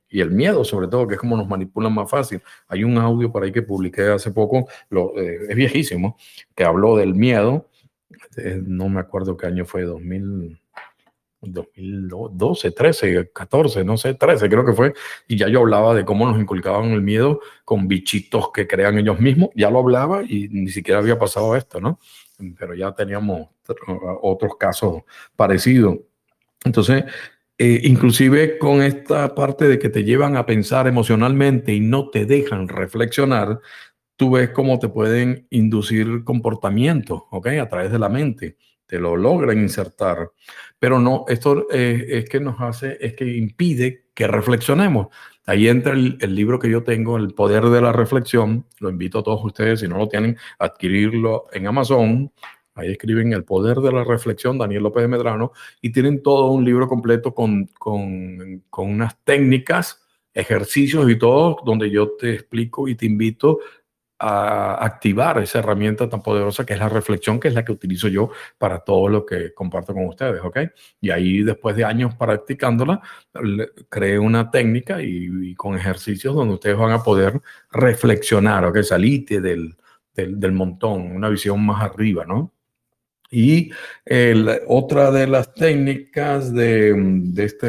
Y 0.08 0.20
el 0.20 0.30
miedo, 0.30 0.64
sobre 0.64 0.86
todo, 0.88 1.08
que 1.08 1.14
es 1.14 1.20
como 1.20 1.36
nos 1.36 1.48
manipulan 1.48 1.92
más 1.92 2.08
fácil. 2.08 2.40
Hay 2.68 2.84
un 2.84 2.96
audio 2.98 3.32
por 3.32 3.42
ahí 3.42 3.52
que 3.52 3.62
publiqué 3.62 4.02
hace 4.02 4.30
poco, 4.30 4.68
lo, 4.90 5.18
es 5.18 5.54
viejísimo, 5.56 6.16
que 6.54 6.64
habló 6.64 6.96
del 6.96 7.14
miedo. 7.14 7.68
no 8.64 8.88
me 8.88 9.00
acuerdo 9.00 9.36
qué 9.36 9.46
año 9.48 9.64
fue, 9.66 9.82
2000. 9.82 10.60
2012, 11.46 12.70
13, 12.70 13.30
14, 13.32 13.84
no 13.84 13.96
sé, 13.96 14.14
13 14.14 14.48
creo 14.48 14.64
que 14.64 14.72
fue, 14.72 14.92
y 15.28 15.36
ya 15.36 15.48
yo 15.48 15.60
hablaba 15.60 15.94
de 15.94 16.04
cómo 16.04 16.26
nos 16.26 16.40
inculcaban 16.40 16.90
el 16.90 17.02
miedo 17.02 17.40
con 17.64 17.88
bichitos 17.88 18.50
que 18.52 18.66
crean 18.66 18.98
ellos 18.98 19.20
mismos, 19.20 19.50
ya 19.54 19.70
lo 19.70 19.80
hablaba 19.80 20.22
y 20.22 20.48
ni 20.48 20.68
siquiera 20.68 21.00
había 21.00 21.18
pasado 21.18 21.56
esto, 21.56 21.80
¿no? 21.80 21.98
Pero 22.58 22.74
ya 22.74 22.92
teníamos 22.92 23.48
otros 24.22 24.56
casos 24.58 25.02
parecidos. 25.36 25.98
Entonces, 26.64 27.04
eh, 27.56 27.80
inclusive 27.84 28.58
con 28.58 28.82
esta 28.82 29.34
parte 29.34 29.68
de 29.68 29.78
que 29.78 29.88
te 29.88 30.02
llevan 30.02 30.36
a 30.36 30.46
pensar 30.46 30.88
emocionalmente 30.88 31.72
y 31.72 31.80
no 31.80 32.10
te 32.10 32.26
dejan 32.26 32.68
reflexionar, 32.68 33.60
tú 34.16 34.32
ves 34.32 34.50
cómo 34.50 34.78
te 34.78 34.88
pueden 34.88 35.46
inducir 35.50 36.24
comportamientos, 36.24 37.22
¿ok? 37.30 37.46
A 37.60 37.68
través 37.68 37.92
de 37.92 37.98
la 37.98 38.08
mente 38.08 38.56
lo 38.98 39.16
logran 39.16 39.58
insertar, 39.58 40.30
pero 40.78 40.98
no, 40.98 41.24
esto 41.28 41.66
eh, 41.70 42.06
es 42.08 42.28
que 42.28 42.40
nos 42.40 42.60
hace, 42.60 42.98
es 43.00 43.14
que 43.14 43.24
impide 43.24 44.06
que 44.14 44.26
reflexionemos. 44.26 45.08
Ahí 45.46 45.68
entra 45.68 45.92
el, 45.92 46.18
libro 46.34 46.58
que 46.58 46.70
yo 46.70 46.82
tengo, 46.82 47.16
El 47.16 47.34
Poder 47.34 47.64
de 47.64 47.80
la 47.80 47.92
Reflexión, 47.92 48.66
lo 48.80 48.88
invito 48.88 49.18
a 49.18 49.22
todos 49.22 49.44
ustedes, 49.44 49.80
si 49.80 49.88
no 49.88 49.98
lo 49.98 50.08
tienen, 50.08 50.36
a 50.58 50.66
adquirirlo 50.66 51.46
en 51.52 51.66
Amazon. 51.66 52.32
Ahí 52.74 52.92
escriben 52.92 53.32
El 53.32 53.44
Poder 53.44 53.78
de 53.78 53.92
la 53.92 54.04
Reflexión, 54.04 54.58
Daniel 54.58 54.82
López 54.82 55.02
de 55.02 55.08
Medrano, 55.08 55.52
y 55.82 55.92
tienen 55.92 56.22
todo 56.22 56.50
un 56.50 56.64
libro 56.64 56.88
completo 56.88 57.34
con, 57.34 57.66
con, 57.78 58.62
con 58.70 58.90
unas 58.90 59.22
técnicas 59.22 60.00
ejercicios 60.34 61.08
y 61.08 61.16
todo, 61.16 61.58
donde 61.64 61.90
yo 61.90 62.10
te 62.18 62.34
explico 62.34 62.88
y 62.88 62.96
te 62.96 63.06
invito 63.06 63.60
activar 64.24 65.38
esa 65.38 65.58
herramienta 65.58 66.08
tan 66.08 66.22
poderosa 66.22 66.64
que 66.64 66.72
es 66.72 66.78
la 66.78 66.88
reflexión, 66.88 67.38
que 67.38 67.48
es 67.48 67.54
la 67.54 67.64
que 67.64 67.72
utilizo 67.72 68.08
yo 68.08 68.30
para 68.58 68.78
todo 68.78 69.08
lo 69.08 69.26
que 69.26 69.52
comparto 69.52 69.92
con 69.92 70.06
ustedes, 70.06 70.40
¿ok? 70.42 70.58
Y 71.00 71.10
ahí 71.10 71.42
después 71.42 71.76
de 71.76 71.84
años 71.84 72.14
practicándola, 72.14 73.02
creé 73.88 74.18
una 74.18 74.50
técnica 74.50 75.02
y, 75.02 75.54
con 75.56 75.76
ejercicios 75.76 76.34
donde 76.34 76.54
ustedes 76.54 76.76
van 76.76 76.92
a 76.92 77.02
poder 77.02 77.40
reflexionar, 77.70 78.64
¿ok? 78.64 78.82
Salite 78.82 79.40
del, 79.40 79.76
del, 80.14 80.40
del 80.40 80.52
montón, 80.52 81.02
una 81.12 81.28
visión 81.28 81.64
más 81.64 81.82
arriba, 81.82 82.24
¿no? 82.24 82.52
Y 83.30 83.72
el, 84.04 84.48
otra 84.68 85.10
de 85.10 85.26
las 85.26 85.52
técnicas 85.54 86.54
de, 86.54 86.94
de, 86.96 87.44
este, 87.44 87.66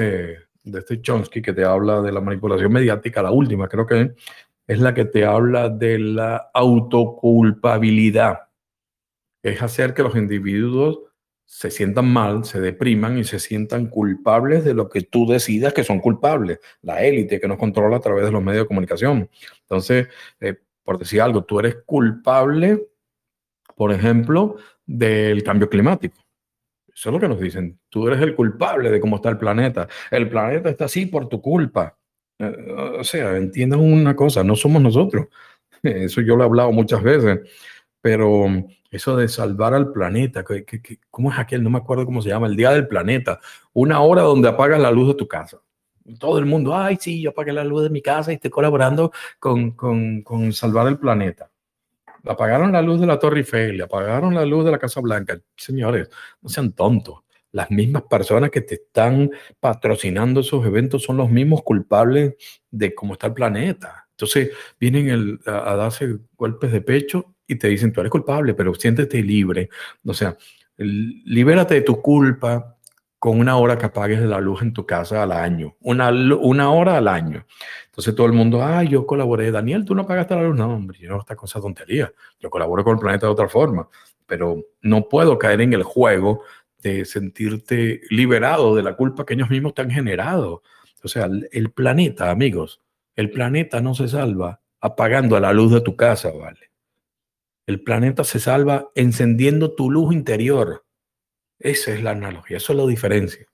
de 0.64 0.80
este 0.80 1.02
Chomsky 1.02 1.42
que 1.42 1.54
te 1.54 1.64
habla 1.64 2.02
de 2.02 2.12
la 2.12 2.22
manipulación 2.22 2.72
mediática, 2.72 3.24
la 3.24 3.32
última 3.32 3.68
creo 3.68 3.88
que 3.88 4.14
es 4.68 4.80
la 4.80 4.94
que 4.94 5.06
te 5.06 5.26
habla 5.26 5.70
de 5.70 6.00
la 6.00 6.50
autoculpabilidad. 6.54 8.50
Es 9.44 9.62
hacer 9.62 9.94
que 9.94 10.04
los 10.04 10.16
individuos 10.16 11.00
se 11.46 11.70
sientan 11.70 12.12
mal, 12.12 12.44
se 12.46 12.60
depriman 12.60 13.20
y 13.20 13.24
se 13.24 13.40
sientan 13.40 13.88
culpables 13.88 14.66
de 14.66 14.74
lo 14.74 14.90
que 14.90 15.02
tú 15.02 15.28
decidas 15.28 15.74
que 15.74 15.84
son 15.84 16.00
culpables. 16.00 16.60
La 16.82 17.04
élite 17.04 17.40
que 17.40 17.48
nos 17.48 17.60
controla 17.60 17.98
a 17.98 18.02
través 18.02 18.26
de 18.26 18.32
los 18.32 18.44
medios 18.44 18.64
de 18.64 18.68
comunicación. 18.68 19.30
Entonces, 19.62 20.08
eh, 20.40 20.56
por 20.84 20.98
decir 20.98 21.22
algo, 21.22 21.44
tú 21.44 21.60
eres 21.60 21.78
culpable, 21.86 22.88
por 23.76 23.92
ejemplo, 23.92 24.58
del 24.86 25.44
cambio 25.44 25.70
climático. 25.70 26.18
Eso 26.94 27.10
es 27.10 27.14
lo 27.14 27.20
que 27.20 27.28
nos 27.28 27.40
dicen. 27.40 27.80
Tú 27.90 28.08
eres 28.08 28.22
el 28.22 28.36
culpable 28.36 28.90
de 28.90 29.00
cómo 29.00 29.18
está 29.18 29.30
el 29.30 29.38
planeta. 29.38 29.88
El 30.10 30.30
planeta 30.30 30.70
está 30.70 30.86
así 30.86 31.06
por 31.06 31.28
tu 31.28 31.42
culpa. 31.42 31.98
O 32.40 33.04
sea, 33.04 33.38
entiendan 33.38 33.80
una 33.80 34.16
cosa, 34.16 34.44
no 34.44 34.56
somos 34.56 34.82
nosotros. 34.82 35.28
Eso 35.84 36.22
yo 36.22 36.36
lo 36.36 36.44
he 36.44 36.46
hablado 36.48 36.72
muchas 36.72 37.02
veces, 37.02 37.40
pero 38.02 38.48
eso 38.92 39.18
de 39.18 39.28
salvar 39.28 39.74
al 39.74 39.92
planeta, 39.92 40.44
cómo 41.10 41.32
es 41.32 41.40
aquel? 41.40 41.64
No 41.64 41.70
me 41.70 41.80
acuerdo 41.80 42.06
cómo 42.06 42.22
se 42.22 42.30
llama, 42.30 42.48
el 42.48 42.56
Día 42.56 42.72
del 42.72 42.88
Planeta, 42.88 43.42
una 43.74 44.00
hora 44.02 44.22
donde 44.22 44.48
apagas 44.48 44.80
la 44.80 44.90
luz 44.92 45.10
de 45.10 45.16
tu 45.16 45.28
casa. 45.28 45.60
Todo 46.20 46.40
el 46.40 46.46
mundo, 46.46 46.76
ay, 46.76 46.98
sí, 47.00 47.22
yo 47.22 47.32
apagué 47.32 47.52
la 47.52 47.66
luz 47.66 47.84
de 47.84 47.90
mi 47.90 48.02
casa 48.02 48.32
y 48.32 48.36
estoy 48.36 48.52
colaborando 48.52 49.12
con, 49.40 49.72
con, 49.72 50.22
con 50.22 50.54
salvar 50.54 50.88
el 50.88 50.98
planeta. 50.98 51.52
Apagaron 52.24 52.72
la 52.72 52.82
luz 52.82 53.02
de 53.02 53.08
la 53.08 53.20
Torre 53.20 53.40
Eiffel, 53.40 53.82
apagaron 53.82 54.34
la 54.34 54.46
luz 54.46 54.64
de 54.64 54.72
la 54.72 54.80
Casa 54.80 55.02
Blanca. 55.02 55.40
Señores, 55.58 56.10
no 56.42 56.50
sean 56.50 56.72
tontos 56.72 57.25
las 57.56 57.72
mismas 57.72 58.04
personas 58.04 58.52
que 58.52 58.60
te 58.60 58.76
están 58.76 59.32
patrocinando 59.62 60.42
esos 60.42 60.66
eventos 60.66 61.04
son 61.04 61.16
los 61.16 61.32
mismos 61.32 61.64
culpables 61.64 62.36
de 62.70 62.94
cómo 62.94 63.14
está 63.14 63.28
el 63.28 63.34
planeta. 63.34 64.10
Entonces 64.10 64.50
vienen 64.78 65.40
a, 65.46 65.74
darse 65.78 66.18
golpes 66.36 66.74
de 66.74 66.82
pecho 66.82 67.34
y 67.48 67.56
te 67.56 67.70
dicen, 67.70 67.94
tú 67.94 68.02
eres 68.02 68.12
culpable, 68.12 68.56
pero 68.56 68.76
siéntete 68.76 69.24
libre. 69.24 69.70
O 70.06 70.14
sea, 70.14 70.36
libérate 70.76 71.76
de 71.76 71.82
tu 71.82 72.02
culpa 72.02 72.76
con 73.20 73.40
una 73.40 73.56
hora 73.56 73.78
que 73.78 73.86
apagues 73.86 74.20
la 74.20 74.42
luz 74.42 74.62
en 74.62 74.74
tu 74.74 74.86
casa 74.86 75.24
al 75.24 75.32
año. 75.32 75.78
Una, 75.80 76.10
una 76.10 76.72
hora 76.72 76.98
al 76.98 77.08
año. 77.08 77.46
Entonces 77.86 78.14
todo 78.16 78.28
el 78.28 78.34
mundo, 78.34 78.62
ah, 78.64 78.84
yo 78.84 79.08
colaboré. 79.08 79.50
Daniel, 79.50 79.86
tú 79.86 79.96
no 79.96 80.02
apagaste 80.02 80.36
la 80.36 80.44
luz. 80.44 80.58
No, 80.58 80.74
hombre, 80.74 81.00
yo 81.00 81.10
no 81.10 81.20
esta 81.20 81.38
cosa 81.38 81.62
tontería. 81.62 82.12
Yo 82.38 82.50
colaboro 82.50 82.84
con 82.84 82.96
el 82.96 83.00
planeta 83.00 83.28
de 83.28 83.32
otra 83.32 83.48
forma. 83.48 83.88
Pero 84.26 84.62
no 84.82 85.08
puedo 85.08 85.38
caer 85.40 85.62
en 85.62 85.72
el 85.72 85.84
juego 85.84 86.44
sentirte 87.06 88.02
liberado 88.10 88.76
de 88.76 88.84
la 88.84 88.96
culpa 88.96 89.26
que 89.26 89.34
ellos 89.34 89.50
mismos 89.50 89.74
te 89.74 89.82
han 89.82 89.90
generado. 89.90 90.62
O 91.04 91.08
sea, 91.08 91.28
el 91.52 91.72
planeta, 91.72 92.30
amigos, 92.30 92.82
el 93.16 93.32
planeta 93.32 93.82
no 93.82 93.96
se 93.96 94.08
salva 94.08 94.62
apagando 94.82 95.40
la 95.40 95.54
luz 95.54 95.72
de 95.72 95.82
tu 95.82 95.96
casa, 95.96 96.32
¿vale? 96.32 96.72
El 97.66 97.82
planeta 97.82 98.24
se 98.24 98.40
salva 98.40 98.90
encendiendo 98.94 99.74
tu 99.74 99.90
luz 99.90 100.14
interior. 100.14 100.86
Esa 101.60 101.94
es 101.94 102.04
la 102.04 102.12
analogía, 102.12 102.58
eso 102.58 102.74
es 102.74 102.80
la 102.80 102.86
diferencia. 102.86 103.48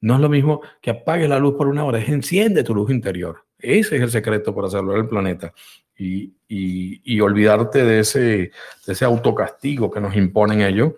No 0.00 0.14
es 0.14 0.20
lo 0.20 0.28
mismo 0.28 0.62
que 0.80 0.90
apagues 0.90 1.28
la 1.28 1.38
luz 1.38 1.54
por 1.56 1.66
una 1.66 1.84
hora, 1.84 1.98
es 1.98 2.08
enciende 2.08 2.62
tu 2.62 2.74
luz 2.74 2.90
interior. 2.90 3.44
Ese 3.58 3.96
es 3.96 4.02
el 4.02 4.10
secreto 4.10 4.54
para 4.54 4.70
salvar 4.70 4.96
el 4.98 5.08
planeta 5.08 5.52
y, 5.96 6.32
y, 6.46 7.20
olvidarte 7.20 7.84
de 7.84 7.98
ese, 8.00 8.52
de 8.86 8.92
ese 8.92 9.04
autocastigo 9.04 9.90
que 9.90 10.00
nos 10.00 10.16
imponen 10.16 10.60
ellos 10.60 10.92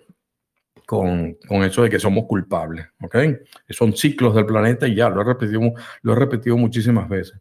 con, 0.91 1.37
con, 1.47 1.63
eso 1.63 1.83
de 1.83 1.89
que 1.89 1.99
somos 1.99 2.25
culpables, 2.25 2.85
¿ok? 3.01 3.15
Son 3.69 3.95
ciclos 3.95 4.35
del 4.35 4.45
planeta 4.45 4.89
y 4.89 4.95
ya, 4.95 5.09
lo 5.09 5.21
he 5.21 5.23
repetido, 5.23 5.61
lo 6.01 6.11
he 6.11 6.15
repetido 6.17 6.57
muchísimas 6.57 7.07
veces. 7.07 7.39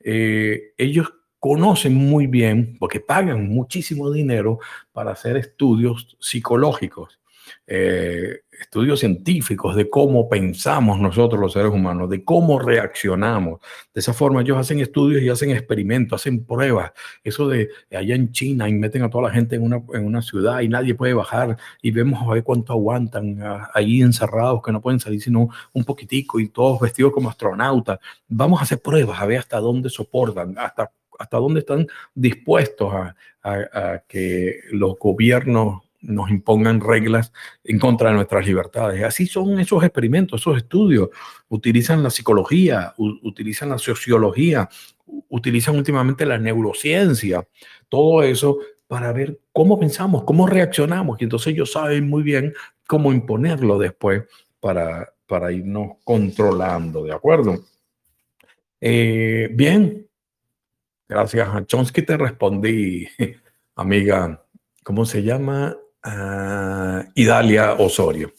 Eh, 0.00 0.72
ellos 0.76 1.14
conocen 1.38 1.94
muy 1.94 2.26
bien, 2.26 2.76
porque 2.80 2.98
pagan 2.98 3.48
muchísimo 3.50 4.10
dinero 4.10 4.58
para 4.90 5.12
hacer 5.12 5.36
estudios 5.36 6.16
psicológicos. 6.18 7.20
Eh, 7.66 8.40
estudios 8.60 9.00
científicos 9.00 9.76
de 9.76 9.88
cómo 9.88 10.28
pensamos 10.28 10.98
nosotros 10.98 11.40
los 11.40 11.52
seres 11.52 11.70
humanos, 11.70 12.10
de 12.10 12.24
cómo 12.24 12.58
reaccionamos. 12.58 13.60
De 13.94 14.00
esa 14.00 14.12
forma 14.12 14.42
ellos 14.42 14.58
hacen 14.58 14.80
estudios 14.80 15.22
y 15.22 15.28
hacen 15.28 15.50
experimentos, 15.50 16.20
hacen 16.20 16.44
pruebas. 16.44 16.92
Eso 17.22 17.48
de 17.48 17.68
allá 17.90 18.14
en 18.14 18.32
China 18.32 18.68
y 18.68 18.72
meten 18.74 19.02
a 19.02 19.10
toda 19.10 19.28
la 19.28 19.34
gente 19.34 19.56
en 19.56 19.62
una, 19.62 19.82
en 19.94 20.04
una 20.04 20.22
ciudad 20.22 20.60
y 20.60 20.68
nadie 20.68 20.94
puede 20.94 21.14
bajar 21.14 21.56
y 21.82 21.90
vemos 21.90 22.20
a 22.22 22.32
ver 22.32 22.42
cuánto 22.42 22.72
aguantan 22.72 23.38
ahí 23.74 24.00
encerrados 24.02 24.62
que 24.62 24.72
no 24.72 24.80
pueden 24.80 25.00
salir 25.00 25.20
sino 25.20 25.48
un 25.72 25.84
poquitico 25.84 26.40
y 26.40 26.48
todos 26.48 26.80
vestidos 26.80 27.12
como 27.12 27.30
astronautas. 27.30 27.98
Vamos 28.28 28.60
a 28.60 28.64
hacer 28.64 28.80
pruebas 28.80 29.20
a 29.20 29.26
ver 29.26 29.38
hasta 29.38 29.58
dónde 29.58 29.90
soportan, 29.90 30.56
hasta 30.58 30.90
hasta 31.18 31.36
dónde 31.36 31.60
están 31.60 31.86
dispuestos 32.14 32.92
a, 32.94 33.14
que 34.08 34.60
los 34.72 34.98
gobiernos 34.98 35.82
nos 36.00 36.30
impongan 36.30 36.80
reglas 36.80 37.32
en 37.64 37.78
contra 37.78 38.10
de 38.10 38.16
nuestras 38.16 38.46
libertades. 38.46 39.02
Así 39.02 39.26
son 39.26 39.58
esos 39.58 39.82
experimentos, 39.82 40.40
esos 40.40 40.56
estudios. 40.56 41.08
Utilizan 41.48 42.02
la 42.02 42.10
psicología, 42.10 42.94
utilizan 42.96 43.70
la 43.70 43.78
sociología, 43.78 44.68
utilizan 45.28 45.76
últimamente 45.76 46.26
la 46.26 46.38
neurociencia, 46.38 47.46
todo 47.88 48.22
eso 48.22 48.58
para 48.86 49.12
ver 49.12 49.40
cómo 49.52 49.78
pensamos, 49.78 50.24
cómo 50.24 50.46
reaccionamos. 50.46 51.20
Y 51.20 51.24
entonces 51.24 51.52
ellos 51.52 51.72
saben 51.72 52.08
muy 52.08 52.22
bien 52.22 52.54
cómo 52.86 53.12
imponerlo 53.12 53.78
después 53.78 54.24
para, 54.60 55.12
para 55.26 55.52
irnos 55.52 55.96
controlando, 56.04 57.04
¿de 57.04 57.12
acuerdo? 57.12 57.58
Eh, 58.80 59.48
bien, 59.52 60.08
gracias 61.08 61.48
a 61.48 61.66
Chomsky 61.66 62.02
te 62.02 62.16
respondí, 62.16 63.08
amiga, 63.74 64.44
¿cómo 64.84 65.04
se 65.04 65.22
llama? 65.22 65.76
Idalia 67.14 67.72
Osorio. 67.74 68.32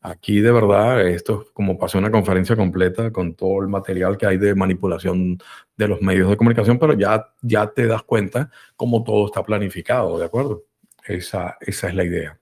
Aquí 0.00 0.40
de 0.40 0.52
verdad, 0.52 1.04
esto 1.08 1.46
como 1.52 1.76
pasó 1.76 1.98
una 1.98 2.12
conferencia 2.12 2.54
completa 2.54 3.10
con 3.10 3.34
todo 3.34 3.60
el 3.60 3.68
material 3.68 4.16
que 4.16 4.26
hay 4.26 4.38
de 4.38 4.54
manipulación 4.54 5.38
de 5.76 5.88
los 5.88 6.00
medios 6.00 6.30
de 6.30 6.36
comunicación, 6.36 6.78
pero 6.78 6.92
ya, 6.92 7.32
ya 7.42 7.66
te 7.66 7.86
das 7.86 8.04
cuenta 8.04 8.50
cómo 8.76 9.02
todo 9.02 9.26
está 9.26 9.42
planificado, 9.42 10.16
¿de 10.18 10.26
acuerdo? 10.26 10.64
Esa, 11.04 11.56
esa 11.60 11.88
es 11.88 11.94
la 11.94 12.04
idea. 12.04 12.38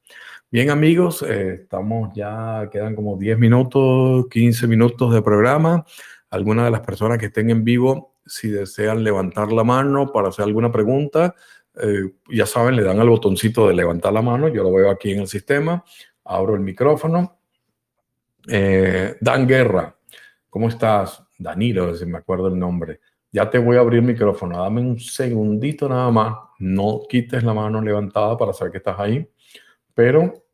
Bien 0.51 0.71
amigos, 0.71 1.23
eh, 1.23 1.55
estamos 1.63 2.11
ya, 2.15 2.69
quedan 2.71 2.95
como 2.95 3.17
10 3.17 3.39
minutos, 3.39 4.27
15 4.31 4.67
minutos 4.67 5.13
de 5.13 5.23
programa. 5.23 5.85
Algunas 6.31 6.67
de 6.67 6.71
las 6.71 6.81
personas 6.81 7.19
que 7.19 7.27
estén 7.27 7.51
en 7.51 7.65
vivo, 7.65 8.15
si 8.27 8.51
desean 8.51 9.03
levantar 9.03 9.51
la 9.53 9.65
mano 9.65 10.13
para 10.13 10.29
hacer 10.29 10.45
alguna 10.45 10.71
pregunta, 10.71 11.35
eh, 11.77 12.13
ya 12.31 12.47
saben, 12.47 12.77
le 12.77 12.83
dan 12.83 13.01
al 13.01 13.09
botoncito 13.09 13.69
de 13.69 13.75
levantar 13.75 14.13
la 14.13 14.23
mano, 14.23 14.49
yo 14.49 14.63
lo 14.63 14.73
veo 14.73 14.91
aquí 14.91 15.13
en 15.13 15.21
el 15.21 15.29
sistema, 15.29 15.85
abro 16.25 16.55
el 16.55 16.61
micrófono. 16.61 17.39
Eh, 18.47 19.17
Dan 19.21 19.47
Guerra, 19.47 19.97
¿cómo 20.51 20.69
estás? 20.69 21.23
Danilo, 21.39 21.95
si 21.95 22.07
me 22.07 22.19
acuerdo 22.19 22.49
el 22.49 22.59
nombre. 22.59 23.01
Ya 23.33 23.51
te 23.51 23.59
voy 23.59 23.77
a 23.77 23.81
abrir 23.81 23.99
el 23.99 24.07
micrófono, 24.07 24.63
dame 24.63 24.81
un 24.81 25.01
segundito 25.01 25.89
nada 25.89 26.11
más, 26.11 26.37
no 26.61 27.01
quites 27.09 27.43
la 27.43 27.53
mano 27.53 27.81
levantada 27.81 28.37
para 28.37 28.53
saber 28.53 28.71
que 28.71 28.79
estás 28.79 29.01
ahí, 29.01 29.29
pero 29.93 30.45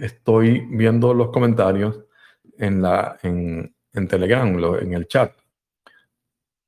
estoy 0.00 0.66
viendo 0.70 1.14
los 1.14 1.30
comentarios 1.30 2.04
en, 2.58 2.82
la, 2.82 3.18
en, 3.22 3.74
en 3.94 4.08
Telegram, 4.08 4.48
en 4.80 4.92
el 4.92 5.06
chat. 5.06 5.32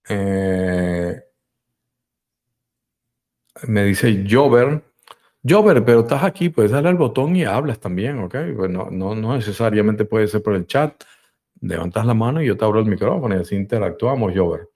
Eh, 0.08 1.22
me 3.68 3.84
dice 3.84 4.24
Jover. 4.28 4.82
Jover, 5.46 5.84
pero 5.84 6.00
estás 6.00 6.24
aquí, 6.24 6.48
puedes 6.48 6.70
darle 6.70 6.88
al 6.88 6.96
botón 6.96 7.36
y 7.36 7.44
hablas 7.44 7.78
también, 7.78 8.18
¿ok? 8.20 8.34
Pues 8.56 8.70
no, 8.70 8.90
no, 8.90 9.36
necesariamente 9.36 10.04
puede 10.04 10.26
ser 10.26 10.42
por 10.42 10.54
el 10.54 10.66
chat. 10.66 11.04
Levantas 11.60 12.06
la 12.06 12.14
mano 12.14 12.42
y 12.42 12.46
yo 12.46 12.56
te 12.56 12.64
abro 12.64 12.80
el 12.80 12.86
micrófono 12.86 13.36
y 13.36 13.40
así 13.40 13.54
interactuamos, 13.54 14.32
Jover. 14.34 14.68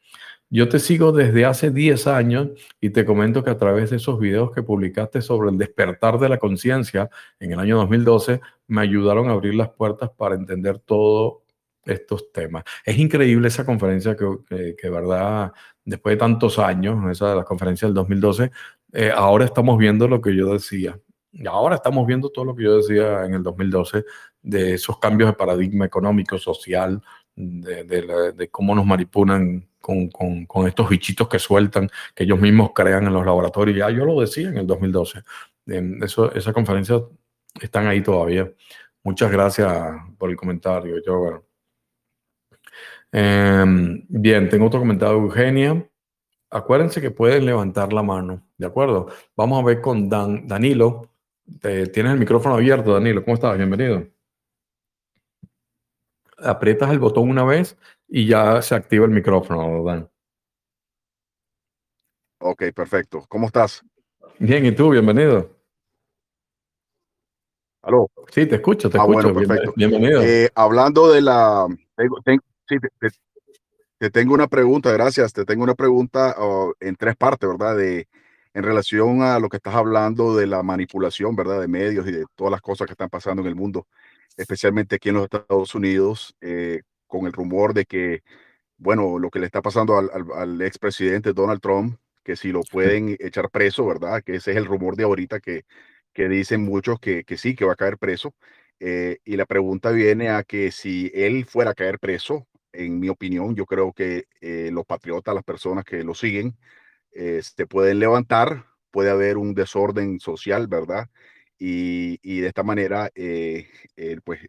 Yo 0.50 0.68
te 0.68 0.78
sigo 0.78 1.12
desde 1.12 1.44
hace 1.44 1.70
10 1.70 2.06
años 2.06 2.48
y 2.80 2.90
te 2.90 3.04
comento 3.04 3.44
que 3.44 3.50
a 3.50 3.58
través 3.58 3.90
de 3.90 3.96
esos 3.96 4.18
videos 4.18 4.50
que 4.50 4.62
publicaste 4.62 5.20
sobre 5.20 5.50
el 5.50 5.58
despertar 5.58 6.18
de 6.18 6.28
la 6.30 6.38
conciencia 6.38 7.10
en 7.38 7.52
el 7.52 7.58
año 7.60 7.76
2012, 7.76 8.40
me 8.68 8.80
ayudaron 8.80 9.28
a 9.28 9.32
abrir 9.32 9.54
las 9.54 9.70
puertas 9.70 10.10
para 10.16 10.34
entender 10.36 10.78
todos 10.78 11.42
estos 11.84 12.32
temas. 12.32 12.64
Es 12.84 12.98
increíble 12.98 13.48
esa 13.48 13.64
conferencia 13.64 14.16
que, 14.16 14.74
que 14.76 14.90
verdad, 14.90 15.52
después 15.84 16.14
de 16.14 16.18
tantos 16.18 16.58
años, 16.58 16.98
esa 17.10 17.30
de 17.30 17.36
la 17.36 17.44
conferencia 17.44 17.86
del 17.86 17.94
2012, 17.94 18.50
eh, 18.92 19.10
ahora 19.14 19.44
estamos 19.44 19.78
viendo 19.78 20.08
lo 20.08 20.20
que 20.20 20.34
yo 20.34 20.52
decía. 20.52 20.98
Ahora 21.46 21.76
estamos 21.76 22.06
viendo 22.06 22.30
todo 22.30 22.46
lo 22.46 22.56
que 22.56 22.64
yo 22.64 22.78
decía 22.78 23.24
en 23.24 23.34
el 23.34 23.42
2012 23.42 24.04
de 24.42 24.74
esos 24.74 24.98
cambios 24.98 25.30
de 25.30 25.36
paradigma 25.36 25.84
económico, 25.84 26.38
social, 26.38 27.02
de, 27.36 28.48
cómo 28.50 28.74
nos 28.74 28.86
manipulan 28.86 29.68
con, 29.80 30.08
con, 30.08 30.66
estos 30.66 30.88
bichitos 30.88 31.28
que 31.28 31.38
sueltan, 31.38 31.88
que 32.14 32.24
ellos 32.24 32.40
mismos 32.40 32.70
crean 32.74 33.06
en 33.06 33.12
los 33.12 33.24
laboratorios. 33.24 33.76
Ya 33.76 33.90
yo 33.90 34.04
lo 34.04 34.20
decía 34.20 34.48
en 34.48 34.58
el 34.58 34.66
2012. 34.66 35.22
eso, 36.02 36.32
esa 36.34 36.52
conferencia 36.52 37.00
están 37.60 37.86
ahí 37.86 38.02
todavía. 38.02 38.50
Muchas 39.04 39.30
gracias 39.30 39.72
por 40.18 40.30
el 40.30 40.36
comentario, 40.36 40.96
yo. 41.04 41.44
Em, 43.12 44.04
bien, 44.08 44.48
tengo 44.48 44.66
otro 44.66 44.80
comentario 44.80 45.16
de 45.16 45.22
Eugenia. 45.22 45.87
Acuérdense 46.50 47.00
que 47.00 47.10
pueden 47.10 47.44
levantar 47.44 47.92
la 47.92 48.02
mano, 48.02 48.42
¿de 48.56 48.66
acuerdo? 48.66 49.08
Vamos 49.36 49.62
a 49.62 49.66
ver 49.66 49.82
con 49.82 50.08
Dan, 50.08 50.46
Danilo. 50.48 51.10
tienes 51.60 52.12
el 52.12 52.18
micrófono 52.18 52.54
abierto, 52.54 52.94
Danilo. 52.94 53.22
¿Cómo 53.22 53.34
estás? 53.34 53.56
Bienvenido. 53.56 54.06
Aprietas 56.38 56.90
el 56.90 57.00
botón 57.00 57.28
una 57.28 57.44
vez 57.44 57.76
y 58.06 58.26
ya 58.26 58.62
se 58.62 58.74
activa 58.74 59.04
el 59.04 59.10
micrófono, 59.10 59.84
Dan. 59.84 60.08
Ok, 62.40 62.64
perfecto. 62.74 63.24
¿Cómo 63.28 63.46
estás? 63.46 63.84
Bien, 64.38 64.64
¿y 64.64 64.72
tú? 64.72 64.90
Bienvenido. 64.90 65.50
¿Aló? 67.82 68.10
Sí, 68.30 68.46
te 68.46 68.56
escucho, 68.56 68.88
te 68.88 68.96
ah, 68.96 69.02
escucho. 69.02 69.32
Bueno, 69.32 69.48
perfecto. 69.48 69.72
Bienvenido. 69.76 70.22
Eh, 70.22 70.50
hablando 70.54 71.10
de 71.10 71.20
la... 71.20 71.66
Sí, 72.68 72.76
te, 72.80 73.08
tengo 74.10 74.34
una 74.34 74.46
pregunta, 74.48 74.92
gracias. 74.92 75.32
Te 75.32 75.44
tengo 75.44 75.64
una 75.64 75.74
pregunta 75.74 76.34
oh, 76.38 76.74
en 76.80 76.96
tres 76.96 77.16
partes, 77.16 77.48
¿verdad? 77.48 77.76
De, 77.76 78.08
en 78.54 78.62
relación 78.62 79.22
a 79.22 79.38
lo 79.38 79.48
que 79.48 79.56
estás 79.58 79.74
hablando 79.74 80.36
de 80.36 80.46
la 80.46 80.62
manipulación, 80.62 81.36
¿verdad? 81.36 81.60
De 81.60 81.68
medios 81.68 82.06
y 82.08 82.12
de 82.12 82.24
todas 82.36 82.50
las 82.52 82.60
cosas 82.60 82.86
que 82.86 82.92
están 82.92 83.08
pasando 83.10 83.42
en 83.42 83.48
el 83.48 83.54
mundo, 83.56 83.86
especialmente 84.36 84.96
aquí 84.96 85.08
en 85.10 85.16
los 85.16 85.24
Estados 85.24 85.74
Unidos, 85.74 86.34
eh, 86.40 86.82
con 87.06 87.26
el 87.26 87.32
rumor 87.32 87.74
de 87.74 87.84
que, 87.86 88.22
bueno, 88.78 89.18
lo 89.18 89.30
que 89.30 89.40
le 89.40 89.46
está 89.46 89.62
pasando 89.62 89.98
al, 89.98 90.10
al, 90.12 90.26
al 90.34 90.62
expresidente 90.62 91.32
Donald 91.32 91.60
Trump, 91.60 91.98
que 92.24 92.36
si 92.36 92.52
lo 92.52 92.60
pueden 92.62 93.16
echar 93.20 93.50
preso, 93.50 93.86
¿verdad? 93.86 94.22
Que 94.24 94.36
ese 94.36 94.52
es 94.52 94.56
el 94.58 94.66
rumor 94.66 94.96
de 94.96 95.04
ahorita 95.04 95.40
que, 95.40 95.64
que 96.12 96.28
dicen 96.28 96.62
muchos 96.64 97.00
que, 97.00 97.24
que 97.24 97.36
sí, 97.36 97.54
que 97.54 97.64
va 97.64 97.72
a 97.72 97.76
caer 97.76 97.98
preso. 97.98 98.34
Eh, 98.80 99.18
y 99.24 99.36
la 99.36 99.46
pregunta 99.46 99.90
viene 99.90 100.30
a 100.30 100.44
que 100.44 100.70
si 100.70 101.10
él 101.14 101.46
fuera 101.46 101.72
a 101.72 101.74
caer 101.74 101.98
preso, 101.98 102.46
en 102.72 103.00
mi 103.00 103.08
opinión, 103.08 103.54
yo 103.56 103.66
creo 103.66 103.92
que 103.92 104.24
eh, 104.40 104.70
los 104.72 104.84
patriotas, 104.86 105.34
las 105.34 105.44
personas 105.44 105.84
que 105.84 106.04
lo 106.04 106.14
siguen, 106.14 106.56
eh, 107.12 107.42
se 107.42 107.66
pueden 107.66 107.98
levantar, 108.00 108.66
puede 108.90 109.10
haber 109.10 109.38
un 109.38 109.54
desorden 109.54 110.20
social, 110.20 110.68
¿verdad? 110.68 111.08
Y, 111.58 112.18
y 112.22 112.40
de 112.40 112.48
esta 112.48 112.62
manera, 112.62 113.10
eh, 113.14 113.68
pues 114.24 114.40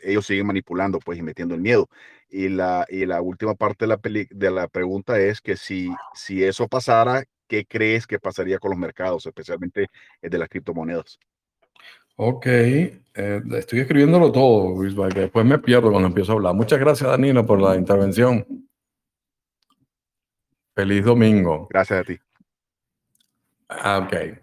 ellos 0.00 0.26
siguen 0.26 0.46
manipulando, 0.46 0.98
pues, 0.98 1.18
y 1.18 1.22
metiendo 1.22 1.54
el 1.54 1.60
miedo. 1.60 1.88
Y 2.28 2.48
la, 2.48 2.86
y 2.88 3.06
la 3.06 3.22
última 3.22 3.54
parte 3.54 3.86
de 3.86 3.88
la, 3.88 4.00
de 4.30 4.50
la 4.50 4.68
pregunta 4.68 5.18
es 5.20 5.40
que 5.40 5.56
si, 5.56 5.90
si 6.14 6.44
eso 6.44 6.68
pasara, 6.68 7.24
¿qué 7.48 7.64
crees 7.66 8.06
que 8.06 8.18
pasaría 8.18 8.58
con 8.58 8.70
los 8.70 8.78
mercados, 8.78 9.26
especialmente 9.26 9.86
el 10.22 10.30
de 10.30 10.38
las 10.38 10.48
criptomonedas? 10.48 11.18
Ok, 12.20 12.46
eh, 12.46 13.00
estoy 13.14 13.78
escribiéndolo 13.78 14.32
todo, 14.32 14.74
Luis, 14.74 14.92
que 15.14 15.20
después 15.20 15.46
me 15.46 15.56
pierdo 15.60 15.92
cuando 15.92 16.08
empiezo 16.08 16.32
a 16.32 16.34
hablar. 16.34 16.52
Muchas 16.52 16.80
gracias, 16.80 17.08
Danilo, 17.08 17.46
por 17.46 17.60
la 17.62 17.76
intervención. 17.76 18.44
Feliz 20.74 21.04
domingo. 21.04 21.68
Gracias 21.70 22.00
a 22.00 22.04
ti. 22.04 22.18
Ah, 23.68 23.98
ok. 24.04 24.36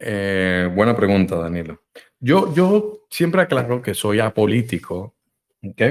Eh, 0.00 0.68
buena 0.74 0.96
pregunta, 0.96 1.36
Danilo. 1.36 1.82
Yo, 2.18 2.52
yo 2.52 3.06
siempre 3.08 3.42
aclaro 3.42 3.80
que 3.80 3.94
soy 3.94 4.18
apolítico, 4.18 5.14
¿ok? 5.62 5.82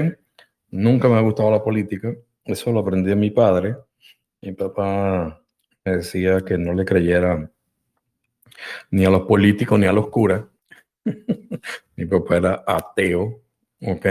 Nunca 0.72 1.08
me 1.08 1.16
ha 1.16 1.22
gustado 1.22 1.50
la 1.50 1.64
política. 1.64 2.14
Eso 2.44 2.70
lo 2.70 2.80
aprendí 2.80 3.08
de 3.08 3.16
mi 3.16 3.30
padre. 3.30 3.76
Mi 4.42 4.52
papá 4.52 5.42
me 5.86 5.96
decía 5.96 6.42
que 6.42 6.58
no 6.58 6.74
le 6.74 6.84
creyera 6.84 7.50
ni 8.90 9.06
a 9.06 9.10
los 9.10 9.22
políticos 9.22 9.78
ni 9.78 9.86
a 9.86 9.92
los 9.92 10.08
curas 10.10 10.42
Mi 11.96 12.06
papá 12.06 12.36
era 12.36 12.64
ateo, 12.66 13.42
¿ok? 13.80 14.06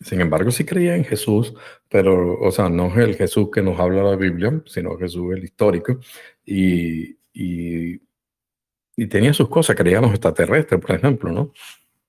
Sin 0.00 0.20
embargo, 0.20 0.50
sí 0.50 0.64
creía 0.64 0.96
en 0.96 1.04
Jesús, 1.04 1.54
pero, 1.88 2.38
o 2.40 2.50
sea, 2.50 2.68
no 2.68 2.88
es 2.88 2.96
el 2.98 3.16
Jesús 3.16 3.48
que 3.52 3.62
nos 3.62 3.78
habla 3.78 4.02
la 4.02 4.16
Biblia, 4.16 4.62
sino 4.66 4.98
Jesús 4.98 5.34
el 5.34 5.44
histórico. 5.44 5.98
Y, 6.44 7.16
y, 7.32 8.00
tenía 9.08 9.32
sus 9.32 9.48
cosas, 9.48 9.76
creía 9.76 9.98
en 9.98 10.04
los 10.04 10.12
extraterrestres, 10.12 10.80
por 10.80 10.94
ejemplo, 10.96 11.32
¿no? 11.32 11.52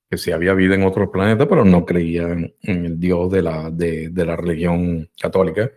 que 0.10 0.18
si 0.18 0.32
había 0.32 0.54
vida 0.54 0.76
en 0.76 0.84
otros 0.84 1.10
planetas, 1.10 1.48
pero 1.48 1.66
no 1.66 1.86
creían 1.86 2.54
en 2.62 2.86
el 2.86 3.00
Dios 3.00 3.32
de 3.32 3.42
la, 3.42 3.72
de, 3.72 4.10
de 4.10 4.26
la 4.26 4.36
religión 4.36 5.10
católica, 5.20 5.72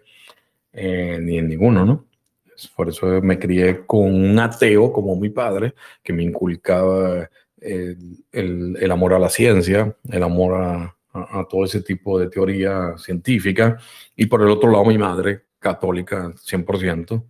eh, 0.72 1.18
ni 1.20 1.39
en 1.39 1.49
ninguno, 1.49 1.84
¿no? 1.84 2.07
Por 2.76 2.89
eso 2.89 3.07
me 3.22 3.39
crié 3.39 3.86
con 3.86 4.12
un 4.14 4.39
ateo 4.39 4.93
como 4.93 5.16
mi 5.16 5.30
padre, 5.30 5.74
que 6.03 6.12
me 6.12 6.24
inculcaba 6.24 7.30
el, 7.61 8.91
amor 8.91 9.15
a 9.15 9.19
la 9.19 9.29
ciencia, 9.29 9.97
el 10.11 10.23
amor 10.23 10.55
a, 10.61 10.95
todo 11.49 11.65
ese 11.65 11.83
tipo 11.83 12.19
de 12.19 12.29
teoría 12.29 12.97
científica, 12.97 13.79
y 14.15 14.27
por 14.27 14.43
el 14.43 14.49
otro 14.49 14.71
lado 14.71 14.85
mi 14.85 14.99
madre, 14.99 15.47
católica 15.59 16.31
100%, 16.31 17.25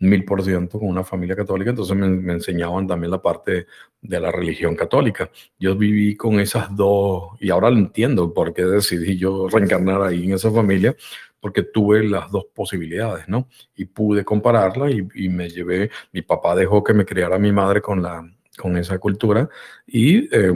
mil 0.00 0.24
por 0.24 0.42
ciento 0.42 0.78
con 0.78 0.88
una 0.88 1.04
familia 1.04 1.36
católica, 1.36 1.70
entonces 1.70 1.96
me, 1.96 2.08
me, 2.08 2.32
enseñaban 2.32 2.86
también 2.86 3.10
la 3.10 3.20
parte 3.20 3.66
de 4.00 4.20
la 4.20 4.30
religión 4.30 4.76
católica. 4.76 5.30
Yo 5.58 5.76
viví 5.76 6.16
con 6.16 6.40
esas 6.40 6.74
dos, 6.74 7.30
y 7.40 7.50
ahora 7.50 7.70
lo 7.70 7.78
entiendo 7.78 8.32
por 8.32 8.54
qué 8.54 8.64
decidí 8.64 9.16
yo 9.18 9.48
reencarnar 9.48 10.02
ahí 10.02 10.24
en 10.24 10.34
esa 10.34 10.50
familia, 10.50 10.96
porque 11.40 11.62
tuve 11.62 12.02
las 12.04 12.30
dos 12.30 12.46
posibilidades, 12.54 13.28
¿no? 13.28 13.48
Y 13.76 13.84
pude 13.84 14.24
compararla 14.24 14.90
y 14.90 15.28
me 15.28 15.48
llevé, 15.48 15.90
mi 16.12 16.22
papá 16.22 16.56
dejó 16.56 16.82
que 16.82 16.94
me 16.94 17.04
criara 17.04 17.38
mi 17.38 17.52
madre 17.52 17.80
con, 17.80 18.02
la, 18.02 18.28
con 18.58 18.76
esa 18.76 18.98
cultura 18.98 19.48
y 19.86 20.28
eh, 20.34 20.52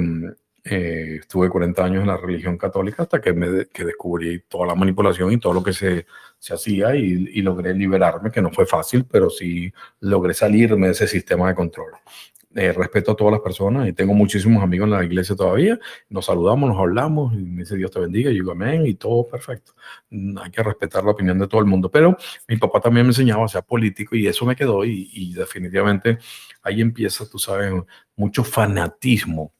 eh, 0.64 1.16
estuve 1.20 1.48
40 1.48 1.84
años 1.84 2.02
en 2.02 2.06
la 2.06 2.16
religión 2.16 2.56
católica 2.56 3.02
hasta 3.02 3.20
que, 3.20 3.32
me, 3.32 3.66
que 3.66 3.84
descubrí 3.84 4.44
toda 4.48 4.68
la 4.68 4.74
manipulación 4.74 5.32
y 5.32 5.38
todo 5.38 5.54
lo 5.54 5.62
que 5.62 5.72
se, 5.72 6.06
se 6.38 6.54
hacía 6.54 6.94
y, 6.94 7.30
y, 7.32 7.42
logré 7.42 7.74
liberarme, 7.74 8.30
que 8.30 8.40
no 8.40 8.52
fue 8.52 8.64
fácil, 8.64 9.04
pero 9.10 9.28
sí 9.28 9.72
logré 10.00 10.34
salirme 10.34 10.86
de 10.86 10.92
ese 10.92 11.08
sistema 11.08 11.48
de 11.48 11.56
control. 11.56 11.92
Eh, 12.54 12.70
respeto 12.72 13.12
a 13.12 13.16
todas 13.16 13.32
las 13.32 13.40
personas 13.40 13.88
y 13.88 13.94
tengo 13.94 14.12
muchísimos 14.12 14.62
amigos 14.62 14.84
en 14.84 14.90
la 14.90 15.04
iglesia 15.04 15.34
todavía. 15.34 15.78
Nos 16.10 16.26
saludamos, 16.26 16.68
nos 16.68 16.78
hablamos 16.78 17.32
y 17.32 17.38
me 17.38 17.60
dice 17.60 17.76
Dios 17.76 17.90
te 17.90 17.98
bendiga, 17.98 18.30
y 18.30 18.34
yo 18.34 18.42
digo 18.42 18.52
amén 18.52 18.86
y 18.86 18.94
todo 18.94 19.26
perfecto. 19.26 19.72
Mm, 20.10 20.36
hay 20.36 20.50
que 20.50 20.62
respetar 20.62 21.02
la 21.02 21.12
opinión 21.12 21.38
de 21.38 21.48
todo 21.48 21.62
el 21.62 21.66
mundo, 21.66 21.90
pero 21.90 22.14
mi 22.48 22.58
papá 22.58 22.80
también 22.80 23.06
me 23.06 23.10
enseñaba 23.10 23.46
a 23.46 23.48
ser 23.48 23.62
político 23.62 24.16
y 24.16 24.26
eso 24.26 24.44
me 24.44 24.54
quedó 24.54 24.84
y, 24.84 25.08
y 25.14 25.32
definitivamente 25.32 26.18
ahí 26.62 26.82
empieza, 26.82 27.26
tú 27.26 27.38
sabes, 27.38 27.72
mucho 28.16 28.44
fanatismo 28.44 29.54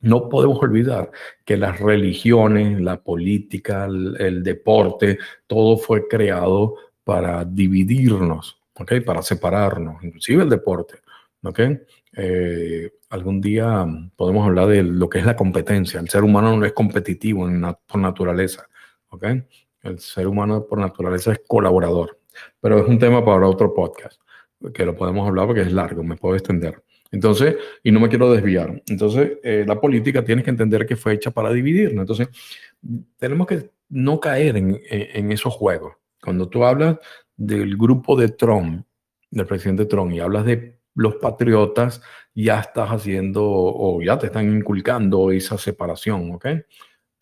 no 0.00 0.28
podemos 0.28 0.62
olvidar 0.62 1.10
que 1.46 1.56
las 1.56 1.80
religiones, 1.80 2.78
la 2.80 3.02
política, 3.02 3.86
el, 3.86 4.16
el, 4.20 4.42
deporte, 4.42 5.18
todo 5.46 5.78
fue 5.78 6.06
creado 6.08 6.76
para 7.04 7.44
dividirnos, 7.44 8.60
¿ok? 8.74 9.00
Para 9.04 9.22
separarnos, 9.22 10.04
inclusive 10.04 10.42
el 10.42 10.50
deporte, 10.50 10.96
¿ok? 11.42 11.60
Eh, 12.16 12.90
algún 13.10 13.40
día 13.40 13.86
podemos 14.16 14.46
hablar 14.46 14.68
de 14.68 14.82
lo 14.82 15.08
que 15.08 15.18
es 15.18 15.26
la 15.26 15.36
competencia. 15.36 16.00
El 16.00 16.08
ser 16.08 16.22
humano 16.22 16.56
no 16.56 16.64
es 16.64 16.72
competitivo 16.72 17.48
por 17.86 18.00
naturaleza, 18.00 18.68
¿ok? 19.08 19.24
El 19.82 19.98
ser 19.98 20.26
humano 20.26 20.66
por 20.66 20.78
naturaleza 20.78 21.32
es 21.32 21.40
colaborador, 21.46 22.18
pero 22.60 22.78
es 22.78 22.88
un 22.88 22.98
tema 22.98 23.24
para 23.24 23.46
otro 23.46 23.74
podcast, 23.74 24.20
que 24.72 24.86
lo 24.86 24.94
podemos 24.94 25.26
hablar 25.26 25.46
porque 25.46 25.62
es 25.62 25.72
largo, 25.72 26.02
me 26.02 26.16
puedo 26.16 26.34
extender. 26.36 26.82
Entonces, 27.10 27.56
y 27.82 27.92
no 27.92 28.00
me 28.00 28.08
quiero 28.08 28.32
desviar. 28.32 28.82
Entonces, 28.88 29.38
eh, 29.44 29.64
la 29.66 29.80
política 29.80 30.24
tienes 30.24 30.44
que 30.44 30.50
entender 30.50 30.84
que 30.84 30.96
fue 30.96 31.12
hecha 31.12 31.30
para 31.30 31.52
dividirnos. 31.52 32.00
Entonces, 32.00 32.28
tenemos 33.16 33.46
que 33.46 33.70
no 33.88 34.18
caer 34.18 34.56
en, 34.56 34.70
en, 34.70 34.80
en, 34.90 35.32
esos 35.32 35.54
juegos. 35.54 35.94
Cuando 36.20 36.48
tú 36.48 36.64
hablas 36.64 36.98
del 37.36 37.76
grupo 37.76 38.16
de 38.16 38.30
Trump, 38.30 38.84
del 39.30 39.46
presidente 39.46 39.86
Trump, 39.86 40.12
y 40.12 40.18
hablas 40.18 40.44
de 40.44 40.78
los 40.94 41.16
patriotas, 41.16 42.02
ya 42.34 42.60
estás 42.60 42.90
haciendo 42.90 43.42
o 43.44 44.02
ya 44.02 44.18
te 44.18 44.26
están 44.26 44.54
inculcando 44.54 45.30
esa 45.30 45.58
separación, 45.58 46.32
¿ok? 46.32 46.46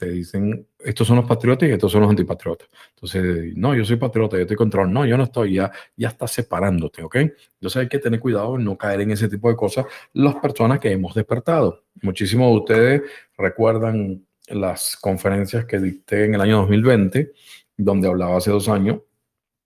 te 0.02 0.10
dicen, 0.10 0.66
estos 0.80 1.06
son 1.06 1.18
los 1.18 1.26
patriotas 1.26 1.68
y 1.68 1.72
estos 1.72 1.92
son 1.92 2.00
los 2.00 2.10
antipatriotas. 2.10 2.68
Entonces, 2.88 3.56
no, 3.56 3.72
yo 3.72 3.84
soy 3.84 3.94
patriota, 3.94 4.36
yo 4.36 4.42
estoy 4.42 4.56
control. 4.56 4.92
No, 4.92 5.06
yo 5.06 5.16
no 5.16 5.22
estoy, 5.22 5.54
ya, 5.54 5.70
ya 5.96 6.08
estás 6.08 6.32
separándote, 6.32 7.04
¿ok? 7.04 7.16
Entonces 7.16 7.76
hay 7.76 7.88
que 7.88 8.00
tener 8.00 8.18
cuidado 8.18 8.56
en 8.56 8.64
no 8.64 8.76
caer 8.76 9.02
en 9.02 9.12
ese 9.12 9.28
tipo 9.28 9.48
de 9.48 9.54
cosas 9.54 9.86
las 10.12 10.34
personas 10.36 10.80
que 10.80 10.90
hemos 10.90 11.14
despertado. 11.14 11.84
Muchísimos 12.02 12.50
de 12.50 12.56
ustedes 12.56 13.02
recuerdan 13.38 14.26
las 14.48 14.96
conferencias 14.96 15.66
que 15.66 15.78
dicté 15.78 16.24
en 16.24 16.34
el 16.34 16.40
año 16.40 16.58
2020, 16.62 17.30
donde 17.76 18.08
hablaba 18.08 18.38
hace 18.38 18.50
dos 18.50 18.68
años, 18.68 19.02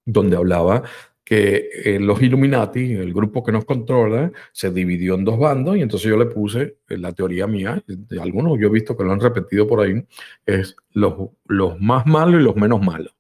donde 0.05 0.37
hablaba 0.37 0.83
que 1.27 1.71
eh, 1.85 1.99
los 1.99 2.23
Illuminati, 2.23 2.93
el 2.93 3.13
grupo 3.13 3.43
que 3.43 3.51
nos 3.51 3.65
controla, 3.65 4.31
se 4.53 4.71
dividió 4.71 5.17
en 5.17 5.25
dos 5.25 5.37
bandos 5.37 5.77
y 5.77 5.81
entonces 5.81 6.09
yo 6.09 6.17
le 6.17 6.27
puse 6.27 6.77
eh, 6.89 6.97
la 6.97 7.13
teoría 7.13 7.49
mía, 7.49 7.83
de 7.85 8.21
algunos 8.21 8.57
yo 8.61 8.69
he 8.69 8.71
visto 8.71 8.97
que 8.97 9.03
lo 9.03 9.11
han 9.11 9.19
repetido 9.19 9.67
por 9.67 9.81
ahí, 9.81 10.07
es 10.47 10.77
los, 10.93 11.15
los 11.47 11.81
más 11.81 12.07
malos 12.07 12.41
y 12.41 12.45
los 12.45 12.55
menos 12.55 12.81
malos, 12.81 13.13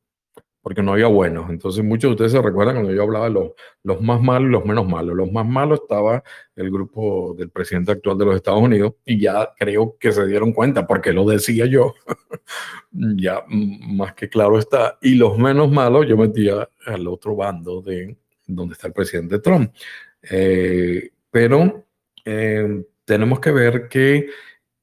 porque 0.67 0.83
no 0.83 0.95
había 0.95 1.07
buenos. 1.07 1.49
Entonces 1.49 1.85
muchos 1.85 2.09
de 2.09 2.13
ustedes 2.15 2.33
se 2.33 2.43
recuerdan 2.43 2.75
cuando 2.75 2.93
yo 2.93 3.05
hablaba 3.05 3.27
de 3.27 3.31
los, 3.31 3.53
los 3.85 4.01
más 4.03 4.21
malos 4.21 4.49
y 4.49 4.53
los 4.53 4.65
menos 4.65 4.89
malos. 4.89 5.15
Los 5.15 5.31
más 5.31 5.47
malos 5.47 5.79
estaba 5.81 6.25
el 6.57 6.73
grupo 6.73 7.37
del 7.39 7.51
presidente 7.51 7.93
actual 7.93 8.19
de 8.19 8.25
los 8.25 8.35
Estados 8.35 8.61
Unidos 8.61 8.95
y 9.05 9.21
ya 9.21 9.55
creo 9.57 9.97
que 9.97 10.11
se 10.11 10.27
dieron 10.27 10.53
cuenta, 10.53 10.85
porque 10.85 11.13
lo 11.13 11.25
decía 11.25 11.67
yo, 11.67 11.95
ya 12.91 13.45
más 13.49 14.15
que 14.15 14.29
claro 14.29 14.59
está. 14.59 14.99
Y 15.01 15.15
los 15.15 15.39
menos 15.39 15.71
malos 15.71 16.05
yo 16.09 16.17
metía 16.17 16.69
al 16.85 17.07
otro 17.07 17.37
bando 17.37 17.81
de 17.81 18.17
donde 18.45 18.73
está 18.73 18.89
el 18.89 18.93
presidente 18.93 19.39
Trump. 19.39 19.73
Eh, 20.29 21.11
pero 21.31 21.87
eh, 22.25 22.85
tenemos 23.05 23.39
que 23.39 23.53
ver 23.53 23.87
que 23.87 24.31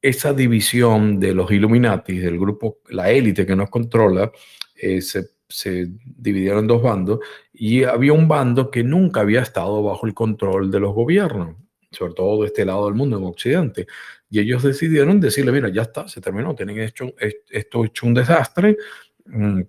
esa 0.01 0.31
división 0.31 1.19
de 1.19 1.34
los 1.34 1.51
Illuminati, 1.51 2.19
del 2.19 2.39
grupo, 2.39 2.79
la 2.88 3.11
élite 3.11 3.45
que 3.45 3.57
nos 3.57 3.69
controla, 3.69 4.31
eh, 4.77 5.01
se, 5.01 5.34
se, 5.54 5.88
dividieron 6.04 6.62
en 6.62 6.68
dos 6.68 6.82
bandos 6.82 7.20
y 7.54 7.84
había 7.84 8.14
un 8.14 8.28
bando 8.28 8.72
que 8.72 8.84
nunca 8.84 9.22
había 9.22 9.41
estado 9.41 9.84
bajo 9.84 10.08
el 10.08 10.16
control 10.16 10.72
de 10.72 10.80
los 10.80 10.95
gobiernos, 10.95 11.56
sobre 11.91 12.14
todo 12.14 12.41
de 12.41 12.47
este 12.47 12.66
lado 12.66 12.86
del 12.86 12.95
mundo, 12.95 13.18
en 13.20 13.26
Occidente. 13.26 13.86
Y 14.32 14.39
ellos 14.39 14.64
decidieron 14.64 15.20
decirle, 15.20 15.51
mira, 15.51 15.70
ya 15.70 15.84
está, 15.84 16.08
se 16.08 16.22
terminó, 16.22 16.56
tienen 16.56 16.80
hecho, 16.80 17.14
esto 17.51 17.86
hecho 17.86 18.08
un 18.08 18.16
desastre, 18.16 18.78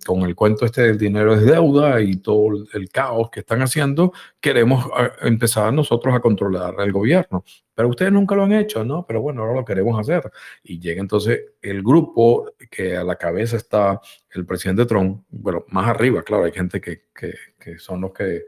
con 0.05 0.21
el 0.23 0.35
cuento 0.35 0.65
este 0.65 0.81
del 0.81 0.97
dinero 0.97 1.33
es 1.33 1.45
deuda 1.45 2.01
y 2.01 2.17
todo 2.17 2.65
el 2.73 2.89
caos 2.89 3.29
que 3.29 3.39
están 3.39 3.61
haciendo, 3.61 4.11
queremos 4.39 4.85
ah, 4.93 5.11
empezar 5.21 5.73
nosotros 5.73 6.13
a 6.13 6.19
controlar 6.19 6.75
el 6.79 6.91
gobierno. 6.91 7.43
Pero 7.73 7.89
ustedes 7.89 8.11
nunca 8.11 8.35
lo 8.35 8.43
han 8.43 8.51
hecho, 8.51 8.83
¿no? 8.83 9.05
Pero 9.07 9.21
bueno, 9.21 9.41
ahora 9.41 9.55
lo 9.55 9.65
queremos 9.65 9.99
hacer. 9.99 10.29
Y 10.63 10.79
llega 10.79 11.01
entonces 11.01 11.41
el 11.61 11.81
grupo 11.83 12.51
que 12.69 12.97
a 12.97 13.03
la 13.03 13.15
cabeza 13.15 13.57
está 13.57 14.01
el 14.31 14.45
presidente 14.45 14.85
Trump, 14.85 15.23
bueno, 15.29 15.65
más 15.69 15.87
arriba, 15.87 16.21
claro, 16.23 16.43
hay 16.43 16.51
gente 16.51 16.81
que, 16.81 17.03
que, 17.13 17.33
que 17.59 17.79
son 17.79 18.01
los 18.01 18.11
que 18.11 18.43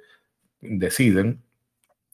deciden, 0.61 1.41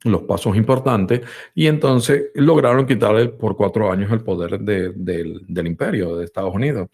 los 0.03 0.23
pasos 0.23 0.55
importantes 0.57 1.21
y 1.55 1.67
entonces 1.67 2.25
lograron 2.35 2.85
quitarle 2.85 3.29
por 3.29 3.55
cuatro 3.55 3.89
años 3.91 4.11
el 4.11 4.21
poder 4.21 4.59
de, 4.59 4.89
de, 4.89 5.39
del 5.47 5.67
imperio 5.67 6.17
de 6.17 6.25
Estados 6.25 6.53
Unidos. 6.53 6.89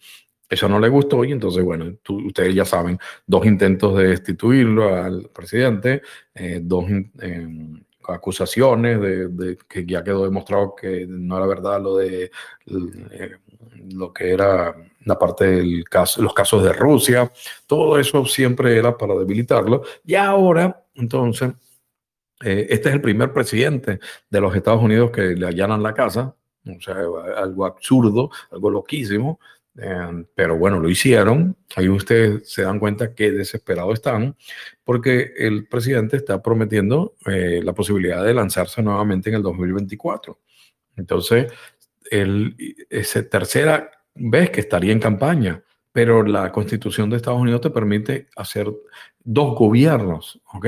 Eso 0.50 0.68
no 0.68 0.80
le 0.80 0.88
gustó 0.88 1.24
y 1.24 1.32
entonces, 1.32 1.64
bueno, 1.64 1.96
ustedes 2.08 2.54
ya 2.54 2.64
saben, 2.64 2.98
dos 3.24 3.46
intentos 3.46 3.96
de 3.96 4.08
destituirlo 4.08 4.94
al 4.94 5.30
presidente, 5.32 6.02
eh, 6.34 6.60
dos 6.60 6.86
eh, 7.20 7.48
acusaciones 8.08 9.00
de, 9.00 9.28
de, 9.28 9.58
que 9.68 9.86
ya 9.86 10.02
quedó 10.02 10.24
demostrado 10.24 10.74
que 10.74 11.06
no 11.08 11.36
era 11.36 11.46
verdad 11.46 11.80
lo 11.80 11.96
de 11.96 12.32
eh, 12.66 13.30
lo 13.92 14.12
que 14.12 14.32
era 14.32 14.74
la 15.04 15.18
parte 15.18 15.46
del 15.46 15.84
caso, 15.84 16.22
los 16.22 16.34
casos 16.34 16.62
de 16.62 16.72
Rusia, 16.72 17.32
todo 17.66 17.98
eso 17.98 18.24
siempre 18.26 18.76
era 18.76 18.96
para 18.96 19.14
debilitarlo. 19.14 19.82
Y 20.04 20.14
ahora, 20.14 20.84
entonces, 20.94 21.52
eh, 22.42 22.66
este 22.70 22.88
es 22.88 22.94
el 22.94 23.00
primer 23.00 23.32
presidente 23.32 24.00
de 24.28 24.40
los 24.40 24.54
Estados 24.54 24.82
Unidos 24.82 25.10
que 25.10 25.34
le 25.36 25.46
allanan 25.46 25.82
la 25.82 25.94
casa, 25.94 26.34
o 26.66 26.80
sea, 26.80 26.96
algo 27.36 27.64
absurdo, 27.64 28.30
algo 28.50 28.70
loquísimo, 28.70 29.40
eh, 29.78 30.24
pero 30.34 30.56
bueno, 30.56 30.80
lo 30.80 30.88
hicieron. 30.88 31.56
Ahí 31.76 31.88
ustedes 31.88 32.50
se 32.50 32.62
dan 32.62 32.78
cuenta 32.78 33.14
que 33.14 33.30
desesperados 33.30 33.94
están, 33.94 34.36
porque 34.84 35.32
el 35.36 35.66
presidente 35.66 36.16
está 36.16 36.42
prometiendo 36.42 37.16
eh, 37.26 37.60
la 37.62 37.72
posibilidad 37.72 38.24
de 38.24 38.34
lanzarse 38.34 38.82
nuevamente 38.82 39.30
en 39.30 39.36
el 39.36 39.42
2024. 39.42 40.38
Entonces, 40.96 41.52
él, 42.10 42.56
es 42.88 43.12
tercera 43.30 43.90
vez 44.14 44.50
que 44.50 44.60
estaría 44.60 44.92
en 44.92 45.00
campaña, 45.00 45.62
pero 45.92 46.22
la 46.22 46.50
constitución 46.52 47.10
de 47.10 47.16
Estados 47.16 47.40
Unidos 47.40 47.60
te 47.60 47.70
permite 47.70 48.28
hacer 48.36 48.70
dos 49.24 49.56
gobiernos, 49.56 50.40
¿ok? 50.52 50.66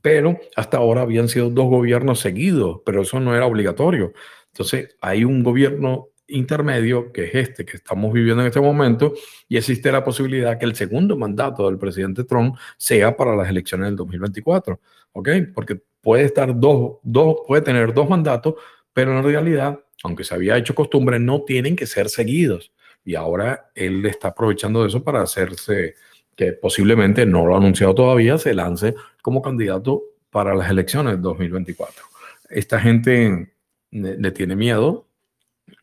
pero 0.00 0.38
hasta 0.56 0.78
ahora 0.78 1.02
habían 1.02 1.28
sido 1.28 1.50
dos 1.50 1.66
gobiernos 1.66 2.20
seguidos, 2.20 2.80
pero 2.84 3.02
eso 3.02 3.20
no 3.20 3.34
era 3.34 3.46
obligatorio. 3.46 4.12
Entonces, 4.52 4.96
hay 5.00 5.24
un 5.24 5.42
gobierno 5.42 6.08
intermedio, 6.28 7.12
que 7.12 7.24
es 7.24 7.34
este 7.34 7.64
que 7.64 7.76
estamos 7.76 8.12
viviendo 8.12 8.42
en 8.42 8.48
este 8.48 8.60
momento, 8.60 9.14
y 9.48 9.56
existe 9.56 9.90
la 9.90 10.04
posibilidad 10.04 10.58
que 10.58 10.66
el 10.66 10.74
segundo 10.74 11.16
mandato 11.16 11.66
del 11.66 11.78
presidente 11.78 12.24
Trump 12.24 12.56
sea 12.76 13.16
para 13.16 13.34
las 13.34 13.48
elecciones 13.48 13.88
del 13.88 13.96
2024, 13.96 14.80
¿ok? 15.12 15.28
Porque 15.54 15.80
puede 16.00 16.24
estar 16.24 16.58
dos, 16.58 16.98
dos 17.02 17.38
puede 17.46 17.62
tener 17.62 17.92
dos 17.92 18.08
mandatos, 18.08 18.54
pero 18.92 19.16
en 19.16 19.24
realidad 19.24 19.80
aunque 20.04 20.24
se 20.24 20.34
había 20.34 20.56
hecho 20.56 20.74
costumbre, 20.74 21.18
no 21.18 21.42
tienen 21.42 21.76
que 21.76 21.86
ser 21.86 22.08
seguidos. 22.08 22.72
Y 23.04 23.14
ahora 23.14 23.70
él 23.74 24.04
está 24.06 24.28
aprovechando 24.28 24.82
de 24.82 24.88
eso 24.88 25.02
para 25.02 25.22
hacerse, 25.22 25.94
que 26.36 26.52
posiblemente 26.52 27.26
no 27.26 27.46
lo 27.46 27.54
ha 27.54 27.58
anunciado 27.58 27.94
todavía, 27.94 28.38
se 28.38 28.54
lance 28.54 28.94
como 29.22 29.42
candidato 29.42 30.02
para 30.30 30.54
las 30.54 30.70
elecciones 30.70 31.16
de 31.16 31.22
2024. 31.22 32.04
Esta 32.50 32.80
gente 32.80 33.52
le, 33.90 34.30
tiene 34.30 34.56
miedo 34.56 35.07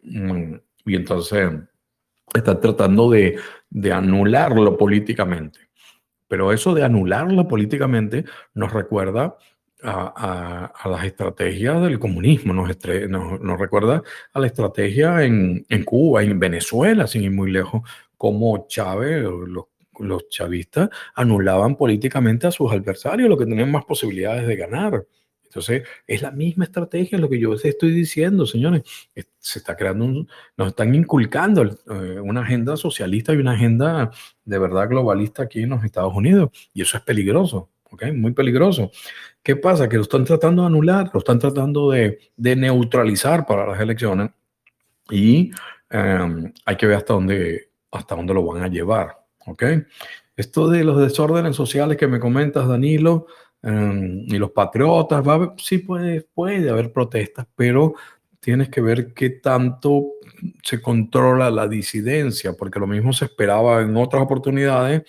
y 0.03 0.95
entonces 0.95 1.51
está 2.33 2.59
tratando 2.59 3.09
de, 3.09 3.37
de 3.69 3.91
anularlo 3.91 4.77
políticamente. 4.77 5.59
Pero 6.27 6.51
eso 6.51 6.73
de 6.73 6.83
anularlo 6.83 7.47
políticamente 7.47 8.25
nos 8.53 8.73
recuerda 8.73 9.37
a, 9.83 10.73
las 10.85 11.05
estrategias 11.05 11.81
del 11.81 11.99
comunismo, 11.99 12.53
nos, 12.53 12.69
nos, 13.09 13.59
recuerda 13.59 14.01
a 14.33 14.39
la 14.39 14.47
estrategia 14.47 15.23
en, 15.23 15.65
en, 15.69 15.83
Cuba, 15.83 16.23
en 16.23 16.39
Venezuela, 16.39 17.07
sin 17.07 17.23
ir 17.23 17.31
muy 17.31 17.51
lejos, 17.51 17.81
como 18.17 18.67
Chávez, 18.67 19.21
los, 19.23 19.65
los 19.99 20.27
chavistas 20.29 20.89
anulaban 21.13 21.75
políticamente 21.75 22.47
a 22.47 22.51
sus 22.51 22.71
adversarios, 22.71 23.29
los 23.29 23.37
que 23.37 23.45
tenían 23.45 23.71
más 23.71 23.85
posibilidades 23.85 24.47
de 24.47 24.55
ganar. 24.55 25.05
Entonces, 25.55 25.87
es 26.05 26.21
la 26.21 26.31
misma 26.31 26.65
estrategia 26.65 27.17
lo 27.17 27.29
que 27.29 27.39
yo 27.39 27.53
estoy 27.53 27.91
diciendo, 27.91 28.45
señores. 28.45 28.83
Se 29.39 29.59
está 29.59 29.77
creando, 29.77 30.27
nos 30.57 30.67
están 30.67 30.93
inculcando 30.93 31.63
eh, 31.63 32.19
una 32.19 32.41
agenda 32.41 32.75
socialista 32.75 33.33
y 33.33 33.37
una 33.37 33.53
agenda 33.53 34.11
de 34.43 34.59
verdad 34.59 34.89
globalista 34.89 35.43
aquí 35.43 35.61
en 35.61 35.69
los 35.69 35.81
Estados 35.85 36.13
Unidos. 36.13 36.49
Y 36.73 36.81
eso 36.81 36.97
es 36.97 37.03
peligroso, 37.03 37.69
¿ok? 37.89 38.07
Muy 38.13 38.33
peligroso. 38.33 38.91
¿Qué 39.41 39.55
pasa? 39.55 39.87
Que 39.87 39.95
lo 39.95 40.01
están 40.01 40.25
tratando 40.25 40.63
de 40.63 40.67
anular, 40.67 41.09
lo 41.13 41.19
están 41.19 41.39
tratando 41.39 41.91
de, 41.91 42.19
neutralizar 42.35 43.45
para 43.45 43.65
las 43.65 43.79
elecciones 43.79 44.31
y 45.09 45.51
em, 45.89 46.51
hay 46.65 46.75
que 46.75 46.85
ver 46.85 46.97
hasta 46.97 47.13
dónde, 47.13 47.69
hasta 47.91 48.13
dónde 48.13 48.33
lo 48.33 48.43
van 48.43 48.61
a 48.61 48.67
llevar, 48.67 49.19
¿ok? 49.45 49.63
Esto 50.35 50.67
de 50.67 50.83
los 50.83 50.99
desórdenes 50.99 51.55
sociales 51.55 51.95
que 51.95 52.07
me 52.07 52.19
comentas, 52.19 52.67
Danilo, 52.67 53.27
em, 53.65 54.25
y 54.27 54.37
los 54.37 54.51
patriotas, 54.51 55.27
va 55.27 55.53
sí 55.57 55.79
puede, 55.79 56.21
puede 56.21 56.69
haber 56.69 56.93
protestas, 56.93 57.47
pero 57.55 57.95
tienes 58.39 58.69
que 58.69 58.81
ver 58.81 59.13
qué 59.13 59.31
tanto 59.31 60.13
se 60.63 60.81
controla 60.81 61.49
la 61.49 61.67
disidencia, 61.67 62.53
porque 62.53 62.79
lo 62.79 62.87
mismo 62.87 63.11
se 63.11 63.25
esperaba 63.25 63.81
en 63.81 63.97
otras 63.97 64.23
oportunidades 64.23 65.03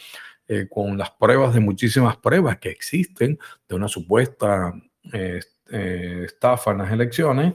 eh, 0.49 0.69
con 0.71 0.97
las 0.97 1.11
pruebas 1.11 1.53
de 1.55 1.61
muchísimas 1.61 2.17
pruebas 2.17 2.59
que 2.59 2.71
existen 2.71 3.39
de 3.69 3.75
una 3.75 3.89
supuesta 3.89 4.73
eh, 5.13 5.41
eh, 5.71 6.23
estafa 6.25 6.71
en 6.73 6.79
las 6.79 6.93
elecciones 6.93 7.55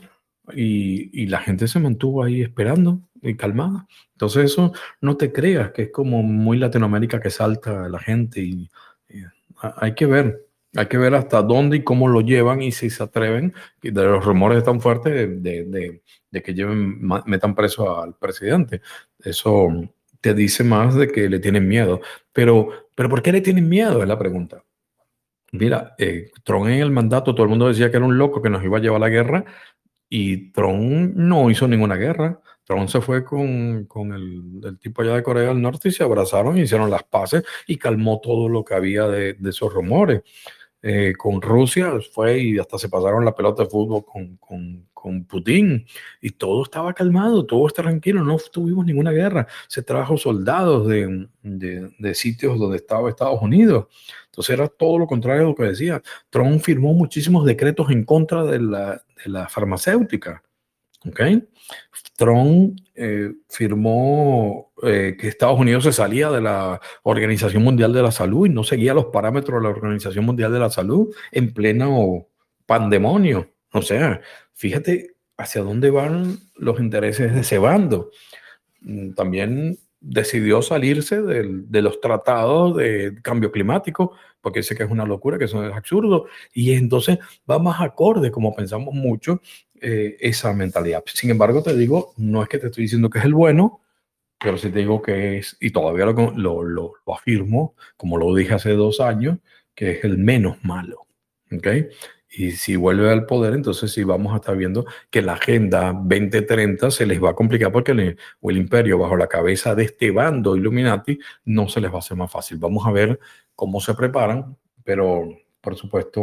y, 0.54 1.24
y, 1.24 1.28
la 1.28 1.40
gente 1.40 1.68
se 1.68 1.80
mantuvo 1.80 2.24
ahí 2.24 2.42
esperando 2.42 3.02
y 3.22 3.36
calmada. 3.36 3.88
Entonces 4.14 4.52
eso 4.52 4.74
no 5.00 5.16
te 5.16 5.32
creas 5.32 5.72
que 5.72 5.84
es 5.84 5.92
como 5.92 6.22
muy 6.24 6.58
Latinoamérica 6.58 7.22
que 7.22 7.30
salta 7.30 7.88
la 7.88 8.00
gente 8.00 8.42
y, 8.42 8.70
hay 9.62 9.94
que 9.96 10.06
ver. 10.06 10.48
Hay 10.76 10.86
que 10.86 10.98
ver 10.98 11.16
hasta 11.16 11.42
dónde 11.42 11.78
y 11.78 11.84
cómo 11.84 12.08
lo 12.08 12.22
llevan 12.22 12.62
y 12.62 12.72
si 12.72 12.90
se 12.90 13.04
atreven, 13.04 13.54
de 13.82 13.92
los 13.92 14.24
rumores 14.24 14.64
tan 14.64 14.80
fuertes 14.80 15.42
de, 15.44 16.02
de, 16.32 16.42
que 16.42 16.54
lleven, 16.54 17.02
metan 17.26 17.56
preso 17.56 18.02
al 18.02 18.16
presidente. 18.16 18.82
Eso 19.20 19.68
te 20.22 20.34
dice 20.34 20.64
más 20.64 20.96
de 20.96 21.08
que 21.10 21.28
le 21.30 21.40
tienen 21.40 21.68
miedo. 21.68 22.00
Pero, 22.32 22.70
pero 22.96 23.10
¿por 23.10 23.22
qué 23.22 23.32
le 23.32 23.42
tienen 23.42 23.68
miedo? 23.68 24.02
Es 24.02 24.08
la 24.08 24.18
pregunta. 24.18 24.64
Mira, 25.52 25.96
eh, 25.98 26.32
Trump 26.44 26.68
en 26.68 26.80
el 26.80 26.92
mandato, 26.92 27.36
todo 27.36 27.44
el 27.44 27.50
mundo 27.50 27.68
decía 27.68 27.92
que 27.92 27.98
era 27.98 28.06
un 28.06 28.18
loco 28.18 28.42
que 28.42 28.50
nos 28.50 28.64
iba 28.64 28.78
a 28.78 28.82
llevar 28.82 28.98
a 28.98 29.08
la 29.08 29.10
guerra 29.10 29.46
y 30.10 30.52
Trump 30.52 31.14
no 31.16 31.50
hizo 31.50 31.68
ninguna 31.68 31.96
guerra. 31.96 32.40
Trump 32.64 32.88
se 32.88 33.02
fue 33.02 33.26
con, 33.26 33.86
con 33.86 34.14
el, 34.14 34.80
tipo 34.80 35.02
allá 35.02 35.16
de 35.16 35.24
Corea 35.24 35.50
del 35.50 35.62
Norte 35.62 35.90
y 35.90 35.92
se 35.92 36.04
abrazaron, 36.04 36.58
hicieron 36.58 36.90
las 36.90 37.04
paces 37.04 37.44
y 37.68 37.78
calmó 37.78 38.22
todo 38.22 38.48
lo 38.48 38.64
que 38.64 38.76
había 38.76 39.08
de, 39.08 39.34
de 39.34 39.50
esos 39.50 39.74
rumores. 39.74 40.22
Eh, 40.84 41.14
con 41.16 41.42
Rusia 41.42 41.94
fue 42.12 42.40
y 42.40 42.58
hasta 42.58 42.78
se 42.80 42.90
pasaron 42.90 43.24
la 43.24 43.36
pelota 43.36 43.64
de 43.64 43.70
fútbol 43.70 44.04
con, 44.04 44.38
con, 44.38 44.88
con 44.94 45.26
Putin 45.26 45.86
y 46.22 46.32
todo 46.32 46.64
estaba 46.64 46.94
calmado, 46.94 47.46
todo 47.46 47.68
está 47.68 47.84
tranquilo, 47.84 48.24
no 48.24 48.38
tuvimos 48.52 48.86
ninguna 48.86 49.12
guerra. 49.12 49.48
Se 49.68 49.84
trajo 49.84 50.18
soldados 50.18 50.88
de, 50.88 51.28
de, 51.44 52.16
sitios 52.16 52.58
donde 52.58 52.78
estaba 52.78 53.10
Estados 53.10 53.42
Unidos. 53.42 53.88
Entonces 54.26 54.54
era 54.54 54.68
todo 54.68 54.98
lo 54.98 55.08
contrario 55.08 55.42
de 55.42 55.48
lo 55.50 55.56
que 55.56 55.64
decía. 55.64 56.02
Trump 56.30 56.62
firmó 56.62 56.94
muchísimos 56.94 57.46
decretos 57.46 57.92
en 57.92 58.04
contra 58.04 58.44
de 58.44 58.60
la, 58.60 59.04
de 59.24 59.32
la 59.32 59.50
farmacéutica. 59.50 60.44
¿Okay? 61.06 61.48
Trump 62.16 62.78
eh, 62.94 63.32
firmó 63.50 64.72
eh, 64.84 65.16
que 65.20 65.28
Estados 65.28 65.60
Unidos 65.60 65.84
se 65.84 65.94
salía 65.94 66.30
de 66.30 66.42
la 66.42 66.80
Organización 67.04 67.64
Mundial 67.64 67.94
de 67.94 68.04
la 68.04 68.12
Salud 68.12 68.46
y 68.46 68.50
no 68.50 68.64
seguía 68.64 68.94
los 68.94 69.08
parámetros 69.08 69.60
de 69.60 69.64
la 69.64 69.70
Organización 69.76 70.26
Mundial 70.26 70.52
de 70.54 70.60
la 70.60 70.70
Salud 70.70 71.14
en 71.32 71.54
pleno 71.54 72.28
pandemonio. 72.66 73.50
O 73.74 73.82
sea, 73.82 74.22
fíjate 74.54 75.16
hacia 75.38 75.64
dónde 75.64 75.90
van 75.90 76.38
los 76.56 76.80
intereses 76.80 77.34
de 77.34 77.42
ese 77.42 77.58
bando. 77.58 78.12
Mm, 78.82 79.14
también 79.14 79.80
decidió 80.02 80.62
salirse 80.62 81.22
de 81.22 81.82
los 81.82 82.02
tratados 82.02 82.76
de 82.76 83.18
cambio 83.22 83.52
climático, 83.52 84.14
porque 84.42 84.60
dice 84.60 84.76
que 84.76 84.84
es 84.84 84.92
una 84.92 85.06
locura, 85.06 85.38
que 85.38 85.46
eso 85.46 85.66
es 85.66 85.74
absurdo, 85.74 86.26
y 86.54 86.74
entonces 86.74 87.20
va 87.50 87.60
más 87.60 87.80
acorde, 87.80 88.32
como 88.32 88.56
pensamos 88.56 88.94
mucho, 88.94 89.40
eh, 89.80 90.18
esa 90.20 90.54
mentalidad. 90.54 91.04
Sin 91.06 91.30
embargo, 91.30 91.64
te 91.64 91.76
digo, 91.76 92.14
no 92.18 92.44
es 92.44 92.50
que 92.50 92.58
te 92.58 92.68
estoy 92.68 92.84
diciendo 92.84 93.10
que 93.10 93.20
es 93.20 93.26
el 93.26 93.34
bueno, 93.36 93.82
pero 94.40 94.58
sí 94.58 94.72
te 94.72 94.80
digo 94.80 95.02
que 95.02 95.38
es, 95.38 95.56
y 95.62 95.70
todavía 95.70 96.06
lo, 96.08 96.14
lo, 96.32 96.64
lo, 96.64 96.94
lo 97.06 97.14
afirmo, 97.14 97.76
como 97.96 98.18
lo 98.18 98.34
dije 98.34 98.56
hace 98.56 98.72
dos 98.72 99.00
años, 99.00 99.38
que 99.76 99.92
es 99.92 100.04
el 100.04 100.18
menos 100.18 100.58
malo. 100.64 101.06
¿ok? 101.52 101.68
Y 102.34 102.52
si 102.52 102.78
vuelve 102.78 103.12
al 103.12 103.26
poder, 103.26 103.54
entonces 103.54 103.92
sí 103.92 104.06
vamos 104.06 104.32
a 104.34 104.38
estar 104.38 104.56
viendo 104.56 104.86
que 105.10 105.22
la 105.22 105.34
agenda 105.34 105.92
2030 105.92 106.90
se 106.90 107.06
les 107.06 107.22
va 107.22 107.32
a 107.32 107.36
complicar 107.36 107.74
porque 107.74 107.92
el, 107.92 108.58
imperio 108.58 108.98
bajo 108.98 109.18
la 109.18 109.28
cabeza 109.28 109.76
de 109.76 109.84
este 109.84 110.12
bando 110.12 110.56
Illuminati 110.56 111.20
no 111.44 111.68
se 111.68 111.82
les 111.82 111.92
va 111.92 111.98
a 111.98 112.00
hacer 112.00 112.16
más 112.16 112.32
fácil. 112.32 112.58
Vamos 112.58 112.88
a 112.88 112.92
ver 112.92 113.20
cómo 113.54 113.82
se 113.82 113.94
preparan, 113.96 114.56
pero 114.86 115.28
por 115.60 115.76
supuesto 115.76 116.22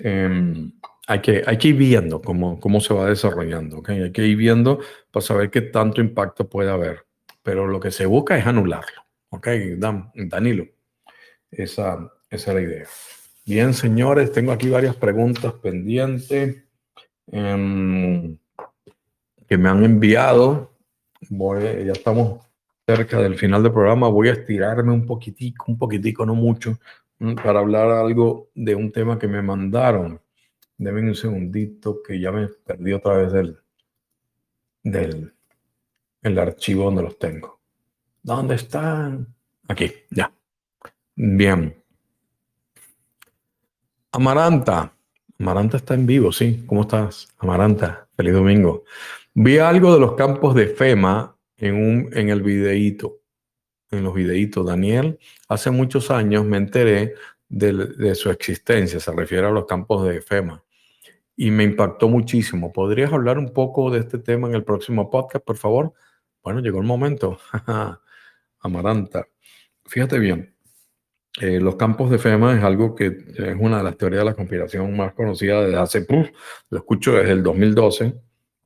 em, 0.00 0.72
hay, 1.06 1.20
que, 1.20 1.42
hay 1.46 1.56
que 1.56 1.68
ir 1.68 1.76
viendo 1.76 2.20
cómo, 2.20 2.60
cómo 2.60 2.82
se 2.82 2.92
va 2.92 3.08
desarrollando. 3.08 3.78
¿okay? 3.78 4.02
Hay 4.02 4.12
que 4.12 4.26
ir 4.26 4.36
viendo 4.36 4.80
para 5.10 5.24
saber 5.24 5.50
qué 5.50 5.62
tanto 5.62 6.02
impacto 6.02 6.46
puede 6.46 6.70
haber. 6.70 7.06
Pero 7.42 7.66
lo 7.66 7.80
que 7.80 7.90
se 7.90 8.04
busca 8.04 8.36
es 8.36 8.46
anularlo. 8.46 9.02
¿Ok? 9.30 9.48
Dan, 9.78 10.10
Danilo. 10.14 10.66
Esa, 11.50 12.12
esa 12.30 12.50
es 12.50 12.54
la 12.54 12.60
idea. 12.60 12.86
Bien, 13.48 13.72
señores, 13.72 14.30
tengo 14.30 14.52
aquí 14.52 14.68
varias 14.68 14.94
preguntas 14.94 15.54
pendientes 15.54 16.64
em, 17.28 18.36
que 19.48 19.56
me 19.56 19.70
han 19.70 19.84
enviado. 19.84 20.74
ya 21.30 21.92
estamos 21.92 22.44
cerca 22.86 23.18
del 23.22 23.36
final 23.36 23.62
del 23.62 23.72
programa. 23.72 24.08
Voy 24.08 24.28
a 24.28 24.32
estirarme 24.32 24.92
un 24.92 25.06
poquitico, 25.06 25.64
un 25.68 25.78
poquitico, 25.78 26.26
no 26.26 26.34
mucho, 26.34 26.78
mm, 27.20 27.36
para 27.36 27.60
hablar 27.60 27.90
algo 27.90 28.50
de 28.54 28.74
un 28.74 28.92
tema 28.92 29.18
que 29.18 29.28
me 29.28 29.40
mandaron. 29.40 30.20
Deben 30.76 31.08
un 31.08 31.14
segundito 31.14 32.02
que 32.06 32.20
ya 32.20 32.30
me 32.30 32.48
perdí 32.48 32.92
otra 32.92 33.16
vez 33.16 33.32
del, 33.32 33.58
del 34.82 35.32
el 36.20 36.38
archivo 36.38 36.84
donde 36.84 37.02
los 37.02 37.18
tengo. 37.18 37.58
¿Dónde 38.22 38.56
están? 38.56 39.34
Aquí, 39.68 39.90
ya. 40.10 40.30
Bien. 41.16 41.78
Amaranta. 44.12 44.94
Amaranta 45.38 45.76
está 45.76 45.94
en 45.94 46.06
vivo, 46.06 46.32
sí. 46.32 46.64
¿Cómo 46.66 46.82
estás, 46.82 47.28
Amaranta? 47.38 48.08
Feliz 48.16 48.32
domingo. 48.32 48.84
Vi 49.34 49.58
algo 49.58 49.92
de 49.94 50.00
los 50.00 50.14
campos 50.14 50.54
de 50.54 50.66
FEMA 50.66 51.36
en, 51.56 51.74
un, 51.74 52.10
en 52.12 52.30
el 52.30 52.42
videíto, 52.42 53.20
en 53.90 54.02
los 54.04 54.14
videitos. 54.14 54.66
Daniel, 54.66 55.18
hace 55.48 55.70
muchos 55.70 56.10
años 56.10 56.44
me 56.44 56.56
enteré 56.56 57.14
de, 57.48 57.72
de, 57.72 58.14
su 58.14 58.30
existencia, 58.30 58.98
se 58.98 59.12
refiere 59.12 59.46
a 59.46 59.50
los 59.50 59.66
campos 59.66 60.06
de 60.08 60.20
FEMA, 60.20 60.64
y 61.36 61.50
me 61.50 61.64
impactó 61.64 62.08
muchísimo. 62.08 62.72
¿Podrías 62.72 63.12
hablar 63.12 63.38
un 63.38 63.52
poco 63.52 63.90
de 63.90 64.00
este 64.00 64.18
tema 64.18 64.48
en 64.48 64.54
el 64.54 64.64
próximo 64.64 65.10
podcast, 65.10 65.44
por 65.44 65.56
favor? 65.56 65.92
Bueno, 66.42 66.60
llegó 66.60 66.80
el 66.80 66.86
momento. 66.86 67.38
Amaranta, 68.60 69.28
fíjate 69.84 70.18
bien, 70.18 70.54
eh, 71.40 71.60
los 71.60 71.76
campos 71.76 72.10
de 72.10 72.18
FEMA 72.18 72.56
es 72.56 72.64
algo 72.64 72.94
que 72.94 73.06
es 73.06 73.56
una 73.58 73.78
de 73.78 73.84
las 73.84 73.96
teorías 73.96 74.20
de 74.20 74.30
la 74.30 74.34
conspiración 74.34 74.96
más 74.96 75.12
conocidas 75.14 75.66
desde 75.66 75.78
hace, 75.78 76.06
lo 76.70 76.78
escucho 76.78 77.12
desde 77.12 77.32
el 77.32 77.42
2012, 77.42 78.14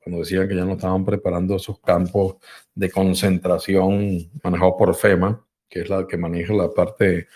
cuando 0.03 0.19
decían 0.19 0.47
que 0.47 0.55
ya 0.55 0.65
no 0.65 0.73
estaban 0.73 1.05
preparando 1.05 1.55
esos 1.55 1.79
campos 1.79 2.37
de 2.73 2.89
concentración 2.89 4.31
manejados 4.43 4.73
por 4.77 4.95
FEMA, 4.95 5.45
que 5.69 5.81
es 5.81 5.89
la 5.89 6.05
que 6.07 6.17
maneja 6.17 6.53
la 6.53 6.69
parte 6.71 7.27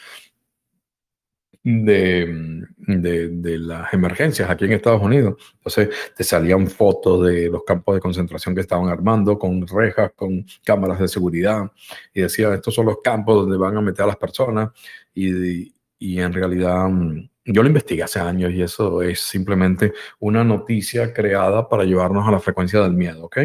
de, 1.69 2.65
de, 2.77 3.57
las 3.59 3.93
emergencias 3.93 4.49
aquí 4.49 4.65
en 4.65 4.73
Estados 4.73 5.01
Unidos. 5.01 5.35
Entonces 5.55 5.89
te 6.15 6.23
salían 6.23 6.67
fotos 6.67 7.27
de 7.27 7.49
los 7.49 7.63
campos 7.65 7.95
de 7.95 8.01
concentración 8.01 8.55
que 8.55 8.61
estaban 8.61 8.87
armando 8.87 9.37
con 9.37 9.67
rejas, 9.67 10.11
con 10.15 10.45
cámaras 10.63 10.99
de 10.99 11.09
seguridad 11.09 11.69
y 12.13 12.21
decía, 12.21 12.53
estos 12.53 12.73
son 12.73 12.85
los 12.85 12.99
campos 13.03 13.35
donde 13.35 13.57
van 13.57 13.75
a 13.75 13.81
meter 13.81 14.03
a 14.03 14.07
las 14.07 14.15
personas 14.15 14.69
y, 15.13 15.73
y 15.99 16.19
en 16.19 16.31
realidad 16.31 16.87
mm, 16.87 17.29
yo 17.43 17.61
lo 17.61 17.67
investigué 17.67 18.03
hace 18.03 18.19
años 18.19 18.53
y 18.53 18.61
eso 18.61 19.01
es 19.01 19.19
simplemente 19.19 19.93
una 20.19 20.43
noticia 20.45 21.13
creada 21.13 21.67
para 21.67 21.83
llevarnos 21.83 22.25
a 22.27 22.31
la 22.31 22.39
frecuencia 22.39 22.81
del 22.81 22.93
miedo, 22.93 23.25
¿ok? 23.25 23.37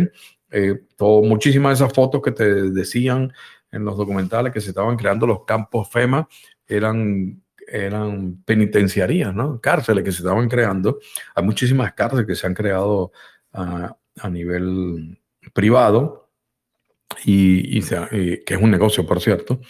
Eh, 0.51 0.81
todo, 0.97 1.23
muchísimas 1.23 1.79
de 1.79 1.85
esas 1.85 1.95
fotos 1.95 2.23
que 2.23 2.31
te 2.31 2.71
decían 2.71 3.33
en 3.73 3.85
los 3.85 3.97
documentales 3.97 4.53
que 4.53 4.61
se 4.61 4.69
estaban 4.69 4.97
creando 4.97 5.27
los 5.27 5.45
campos 5.45 5.89
FEMA 5.91 6.29
eran, 6.69 7.43
eran 7.73 8.43
penitenciarías, 8.45 9.35
¿no? 9.35 9.61
Cárceles 9.61 10.05
que 10.05 10.13
se 10.13 10.19
estaban 10.19 10.49
creando. 10.49 10.99
Hay 11.35 11.45
muchísimas 11.45 11.95
cárceles 11.95 12.27
que 12.27 12.35
se 12.35 12.47
han 12.47 12.55
creado 12.55 13.13
a, 13.53 13.97
a 14.21 14.31
nivel 14.31 15.19
privado 15.53 16.31
y, 17.25 17.79
y, 17.79 17.83
que 17.83 18.55
es 18.55 18.61
un 18.61 18.71
negocio, 18.71 19.07
por 19.07 19.21
cierto. 19.21 19.61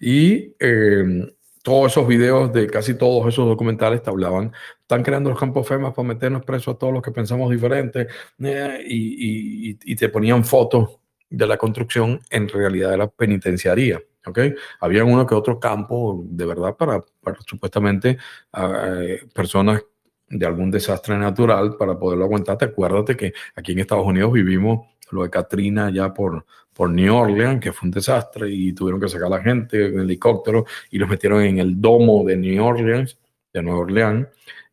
Y 0.00 0.54
eh, 0.58 1.34
todos 1.62 1.92
esos 1.92 2.06
videos 2.06 2.52
de 2.52 2.66
casi 2.66 2.94
todos 2.94 3.26
esos 3.28 3.46
documentales 3.46 4.02
hablaban, 4.06 4.52
están 4.80 5.02
creando 5.02 5.30
los 5.30 5.38
campos 5.38 5.66
FEMA 5.66 5.94
para 5.94 6.08
meternos 6.08 6.44
presos 6.44 6.74
a 6.74 6.78
todos 6.78 6.92
los 6.92 7.02
que 7.02 7.12
pensamos 7.12 7.50
diferente 7.50 8.08
eh, 8.42 8.84
y, 8.86 9.70
y, 9.70 9.78
y, 9.84 9.96
te 9.96 10.08
ponían 10.08 10.44
fotos 10.44 10.98
de 11.30 11.46
la 11.46 11.56
construcción 11.56 12.20
en 12.30 12.48
realidad 12.48 12.90
de 12.90 12.98
la 12.98 13.08
penitenciaría. 13.08 14.00
¿Ok? 14.26 14.38
Había 14.80 15.04
uno 15.04 15.26
que 15.26 15.34
otro 15.34 15.58
campo 15.58 16.22
de 16.24 16.46
verdad 16.46 16.76
para, 16.76 17.02
supuestamente 17.46 18.18
uh, 18.54 19.28
personas 19.32 19.82
de 20.28 20.46
algún 20.46 20.70
desastre 20.70 21.16
natural 21.18 21.76
para 21.76 21.98
poderlo 21.98 22.24
aguantar. 22.24 22.56
Te 22.58 22.66
acuérdate 22.66 23.16
que 23.16 23.32
aquí 23.54 23.72
en 23.72 23.80
Estados 23.80 24.06
Unidos 24.06 24.32
vivimos 24.32 24.86
lo 25.10 25.22
de 25.22 25.30
Katrina 25.30 25.90
ya 25.90 26.12
por, 26.12 26.46
por 26.72 26.90
New 26.90 27.14
Orleans, 27.14 27.60
que 27.60 27.72
fue 27.72 27.86
un 27.86 27.90
desastre 27.90 28.50
y 28.50 28.72
tuvieron 28.72 29.00
que 29.00 29.08
sacar 29.08 29.26
a 29.26 29.36
la 29.36 29.42
gente 29.42 29.86
en 29.86 30.00
helicóptero 30.00 30.64
y 30.90 30.98
los 30.98 31.08
metieron 31.08 31.42
en 31.42 31.58
el 31.58 31.80
domo 31.80 32.24
de 32.24 32.36
New 32.36 32.64
Orleans, 32.64 33.18
de 33.52 33.62
Nueva 33.62 33.80
Orleans, 33.80 34.26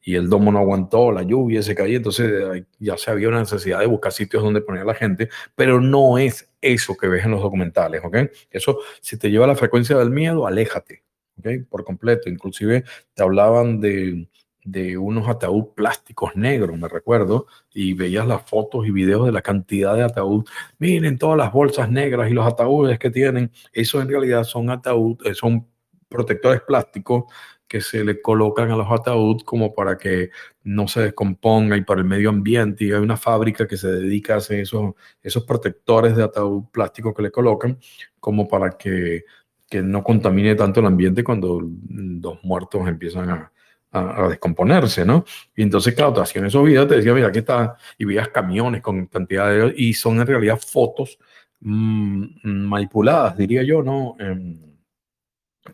y 0.10 0.16
el 0.16 0.28
domo 0.28 0.52
no 0.52 0.58
aguantó, 0.58 1.12
la 1.12 1.22
lluvia 1.22 1.62
se 1.62 1.76
cayó, 1.76 1.98
entonces 1.98 2.66
ya 2.80 2.98
se 2.98 3.12
había 3.12 3.28
una 3.28 3.42
necesidad 3.42 3.80
de 3.80 3.86
buscar 3.86 4.12
sitios 4.12 4.42
donde 4.42 4.62
poner 4.62 4.82
a 4.82 4.86
la 4.86 4.96
gente, 4.96 5.30
pero 5.54 5.80
no 5.80 6.18
es 6.18 6.52
eso 6.62 6.98
que 6.98 7.08
ves 7.08 7.26
en 7.26 7.32
los 7.32 7.44
documentales, 7.44 8.02
¿ok? 8.04 8.18
Eso, 8.50 8.80
si 9.02 9.20
te 9.20 9.30
lleva 9.30 9.46
a 9.46 9.50
la 9.50 9.56
frecuencia 9.56 9.96
del 10.00 10.10
miedo, 10.10 10.48
aléjate, 10.48 11.04
¿ok? 11.38 11.48
Por 11.70 11.84
completo. 11.84 12.28
Inclusive 12.28 12.86
te 13.14 13.22
hablaban 13.22 13.80
de, 13.82 14.28
de 14.64 14.98
unos 14.98 15.30
ataúd 15.30 15.76
plásticos 15.76 16.36
negros, 16.36 16.76
me 16.76 16.88
recuerdo, 16.88 17.46
y 17.72 17.94
veías 17.94 18.26
las 18.26 18.50
fotos 18.50 18.88
y 18.88 18.92
videos 18.92 19.28
de 19.28 19.32
la 19.32 19.44
cantidad 19.44 19.94
de 19.96 20.02
ataúd. 20.02 20.44
Miren 20.80 21.20
todas 21.20 21.38
las 21.38 21.54
bolsas 21.54 21.92
negras 21.92 22.32
y 22.32 22.34
los 22.34 22.48
ataúdes 22.48 22.98
que 22.98 23.12
tienen. 23.12 23.52
Eso 23.74 24.02
en 24.02 24.10
realidad 24.10 24.44
son 24.44 24.72
ataúd, 24.72 25.18
eh, 25.24 25.36
son 25.36 25.68
protectores 26.08 26.62
plásticos 26.62 27.26
que 27.70 27.82
se 27.82 28.04
le 28.04 28.22
colocan 28.22 28.72
a 28.72 28.76
los 28.76 28.88
ataúd 28.92 29.42
como 29.46 29.74
para 29.74 29.98
que 29.98 30.32
no 30.64 30.88
se 30.88 31.02
descomponga 31.02 31.78
y 31.78 31.84
para 31.84 32.02
el 32.02 32.08
medio 32.08 32.30
ambiente. 32.30 32.86
Y 32.86 32.92
hay 32.92 33.00
una 33.00 33.16
fábrica 33.16 33.68
que 33.68 33.78
se 33.78 33.88
dedica 33.90 34.34
a 34.34 34.38
hacer 34.38 34.62
esos, 34.62 34.96
esos 35.22 35.46
protectores 35.46 36.18
de 36.18 36.24
ataúd 36.24 36.66
plástico 36.72 37.14
que 37.14 37.22
le 37.22 37.32
colocan 37.32 37.80
como 38.20 38.48
para 38.48 38.72
que, 38.72 39.24
que 39.70 39.84
no 39.84 40.04
contamine 40.04 40.56
tanto 40.56 40.80
el 40.80 40.88
ambiente 40.88 41.24
cuando 41.24 41.62
los 41.62 42.44
muertos 42.44 42.88
empiezan 42.88 43.30
a, 43.30 43.52
a, 43.92 44.28
descomponerse, 44.28 45.06
¿no? 45.06 45.24
Y 45.56 45.62
entonces, 45.62 45.94
claro, 45.94 46.14
te 46.14 46.22
hacían 46.22 46.46
esos 46.46 46.66
videos, 46.66 46.88
te 46.88 46.96
decía, 46.98 47.14
mira, 47.14 47.28
aquí 47.28 47.40
está, 47.40 47.76
y 47.98 48.06
veías 48.06 48.30
camiones 48.30 48.82
con 48.82 49.06
cantidad 49.06 49.50
de... 49.50 49.74
Y 49.78 49.94
son 49.94 50.20
en 50.20 50.28
realidad 50.28 50.60
fotos 50.60 51.20
mmm, 51.62 52.26
manipuladas, 52.44 53.38
diría 53.38 53.64
yo, 53.64 53.84
¿no? 53.84 54.16
Eh, 54.20 54.69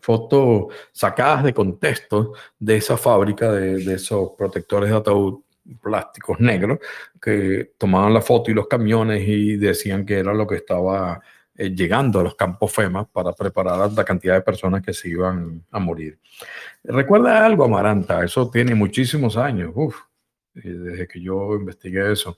fotos 0.00 0.74
sacadas 0.92 1.44
de 1.44 1.54
contexto 1.54 2.32
de 2.58 2.76
esa 2.76 2.96
fábrica 2.96 3.52
de, 3.52 3.84
de 3.84 3.94
esos 3.94 4.30
protectores 4.36 4.90
de 4.90 4.96
ataúd 4.96 5.40
plásticos 5.82 6.38
negros 6.40 6.78
que 7.20 7.72
tomaban 7.78 8.14
la 8.14 8.20
foto 8.20 8.50
y 8.50 8.54
los 8.54 8.68
camiones 8.68 9.26
y 9.26 9.56
decían 9.56 10.06
que 10.06 10.18
era 10.18 10.32
lo 10.32 10.46
que 10.46 10.56
estaba 10.56 11.20
eh, 11.56 11.70
llegando 11.70 12.20
a 12.20 12.24
los 12.24 12.34
campos 12.34 12.72
FEMA 12.72 13.06
para 13.06 13.32
preparar 13.32 13.80
a 13.80 13.88
la 13.88 14.04
cantidad 14.04 14.34
de 14.34 14.42
personas 14.42 14.82
que 14.82 14.92
se 14.92 15.08
iban 15.08 15.64
a 15.70 15.78
morir. 15.78 16.18
Recuerda 16.84 17.44
algo, 17.44 17.64
Amaranta, 17.64 18.22
eso 18.24 18.50
tiene 18.50 18.74
muchísimos 18.74 19.36
años, 19.36 19.72
uf, 19.74 19.96
desde 20.54 21.06
que 21.06 21.20
yo 21.20 21.54
investigué 21.54 22.12
eso 22.12 22.36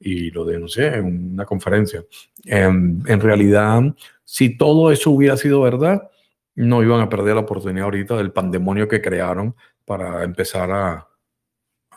y 0.00 0.30
lo 0.30 0.44
denuncié 0.44 0.96
en 0.96 1.32
una 1.32 1.44
conferencia. 1.44 2.04
En, 2.44 3.02
en 3.06 3.20
realidad, 3.20 3.82
si 4.24 4.56
todo 4.56 4.90
eso 4.92 5.10
hubiera 5.10 5.36
sido 5.36 5.62
verdad, 5.62 6.10
no 6.58 6.82
iban 6.82 7.00
a 7.00 7.08
perder 7.08 7.36
la 7.36 7.42
oportunidad 7.42 7.84
ahorita 7.84 8.16
del 8.16 8.32
pandemonio 8.32 8.88
que 8.88 9.00
crearon 9.00 9.54
para 9.84 10.24
empezar 10.24 10.70
a, 10.72 11.08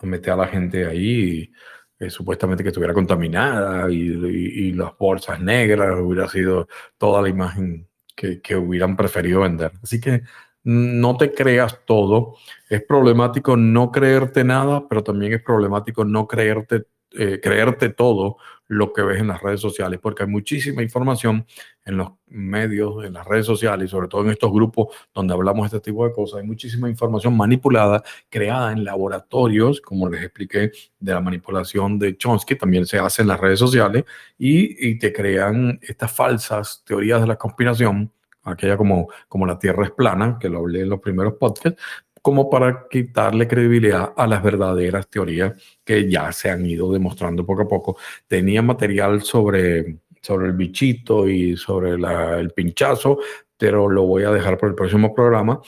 meter 0.03 0.34
a 0.34 0.38
la 0.38 0.47
gente 0.47 0.86
ahí 0.86 1.51
eh, 1.99 2.09
supuestamente 2.09 2.64
que 2.64 2.70
estuviera 2.70 2.93
contaminada 2.93 3.91
y, 3.91 4.72
las 4.74 4.97
bolsas 4.97 5.39
negras, 5.39 5.99
hubiera 5.99 6.28
sido 6.28 6.68
toda 6.97 7.22
la 7.22 7.30
imagen 7.30 7.88
que, 8.16 8.41
que 8.41 8.55
hubieran 8.55 8.95
preferido 8.95 9.41
vender. 9.41 9.72
Así 9.84 9.99
que 9.99 10.24
no 10.64 11.18
te 11.18 11.34
creas 11.34 11.80
todo. 11.86 12.36
Es 12.70 12.84
problemático 12.84 13.57
no 13.57 13.91
creerte 13.91 14.43
nada, 14.43 14.88
pero 14.88 15.03
también 15.03 15.34
es 15.34 15.43
problemático 15.43 16.05
no 16.05 16.28
creerte 16.28 16.86
eh, 17.14 17.41
creerte 17.41 17.89
todo 17.89 18.38
lo 18.72 18.93
que 18.93 19.01
ves 19.01 19.19
en 19.19 19.28
las 19.28 19.41
redes 19.41 19.59
sociales, 19.59 19.99
porque 20.01 20.24
hay 20.24 20.30
muchísima 20.30 20.82
información 20.82 21.45
en 21.84 21.97
los 21.97 22.11
medios, 22.28 23.03
en 23.03 23.11
las 23.11 23.28
redes 23.28 23.45
sociales, 23.45 23.89
sobre 23.89 24.07
todo 24.07 24.24
en 24.24 24.30
estos 24.30 24.49
grupos 24.49 24.95
donde 25.13 25.34
hablamos 25.34 25.69
de 25.69 25.76
este 25.76 25.91
tipo 25.91 26.07
de 26.07 26.13
cosas, 26.13 26.39
hay 26.39 26.47
muchísima 26.47 26.89
información 26.89 27.36
manipulada, 27.36 28.01
creada 28.30 28.72
en 28.72 28.86
laboratorios, 28.86 29.82
como 29.82 30.07
les 30.07 30.24
expliqué, 30.24 30.72
de 31.01 31.13
la 31.13 31.19
manipulación 31.19 31.99
de 31.99 32.15
Chomsky, 32.15 32.55
también 32.55 32.86
se 32.86 32.97
hace 32.97 33.24
en 33.24 33.28
las 33.28 33.41
redes 33.41 33.59
sociales, 33.59 34.05
y, 34.38 34.89
y 34.89 34.97
te 34.97 35.11
crean 35.11 35.78
estas 35.82 36.13
falsas 36.13 36.82
teorías 36.86 37.19
de 37.19 37.28
la 37.28 37.36
conspiración, 37.36 38.09
aquella 38.43 38.78
como, 38.78 39.09
como 39.28 39.45
la 39.45 39.59
Tierra 39.59 39.84
es 39.84 39.91
plana, 39.91 40.38
que 40.39 40.47
lo 40.47 40.59
hablé 40.59 40.84
en 40.84 40.89
los 40.89 41.01
primeros 41.01 41.34
podcasts, 41.34 41.82
como 42.22 42.49
para 42.49 42.88
quitarle 42.89 43.47
credibilidad 43.47 44.13
a 44.15 44.28
las 44.28 44.43
verdaderas 44.43 45.07
teorías 45.09 45.53
que 45.84 46.09
ya 46.09 46.32
se 46.32 46.49
han 46.49 46.65
ido 46.65 46.91
demostrando 46.91 47.45
poco 47.45 47.63
a 47.63 47.67
poco. 47.67 47.97
Tenía 48.28 48.61
material 48.61 49.22
sobre, 49.22 49.99
sobre 50.22 50.47
el 50.47 50.53
bichito 50.53 51.28
y 51.28 51.57
sobre 51.57 51.91
el 51.91 52.51
pinchazo, 52.51 53.19
pero 53.57 53.89
lo 53.89 54.03
voy 54.03 54.24
a 54.24 54.32
dejar 54.32 54.57
por 54.57 54.69
el 54.69 54.76
próximo 54.76 55.13
programa 55.13 55.61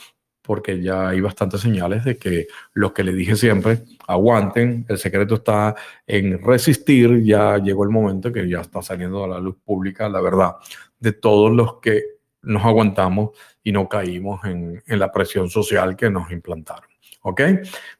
porque 0.44 0.80
ya 0.82 1.08
hay 1.08 1.20
bastantes 1.22 1.62
señales 1.62 2.04
de 2.04 2.18
que 2.18 2.48
lo 2.74 2.92
que 2.92 3.02
le 3.02 3.14
dije 3.14 3.34
siempre, 3.34 3.78
aguanten, 4.06 4.84
el 4.88 4.98
secreto 4.98 5.36
está 5.36 5.74
en 6.06 6.38
resistir, 6.42 7.22
ya 7.24 7.56
llegó 7.56 7.84
el 7.84 7.90
momento 7.90 8.30
que 8.30 8.46
ya 8.46 8.60
está 8.60 8.82
saliendo 8.82 9.24
a 9.24 9.28
la 9.28 9.40
luz 9.40 9.56
pública 9.64 10.06
la 10.08 10.20
verdad 10.20 10.56
de 10.98 11.12
todos 11.12 11.50
los 11.50 11.80
que 11.80 12.02
nos 12.44 12.64
aguantamos 12.64 13.30
y 13.62 13.72
no 13.72 13.88
caímos 13.88 14.44
en, 14.44 14.82
en 14.86 14.98
la 14.98 15.10
presión 15.10 15.50
social 15.50 15.96
que 15.96 16.10
nos 16.10 16.30
implantaron. 16.30 16.88
¿Ok? 17.22 17.40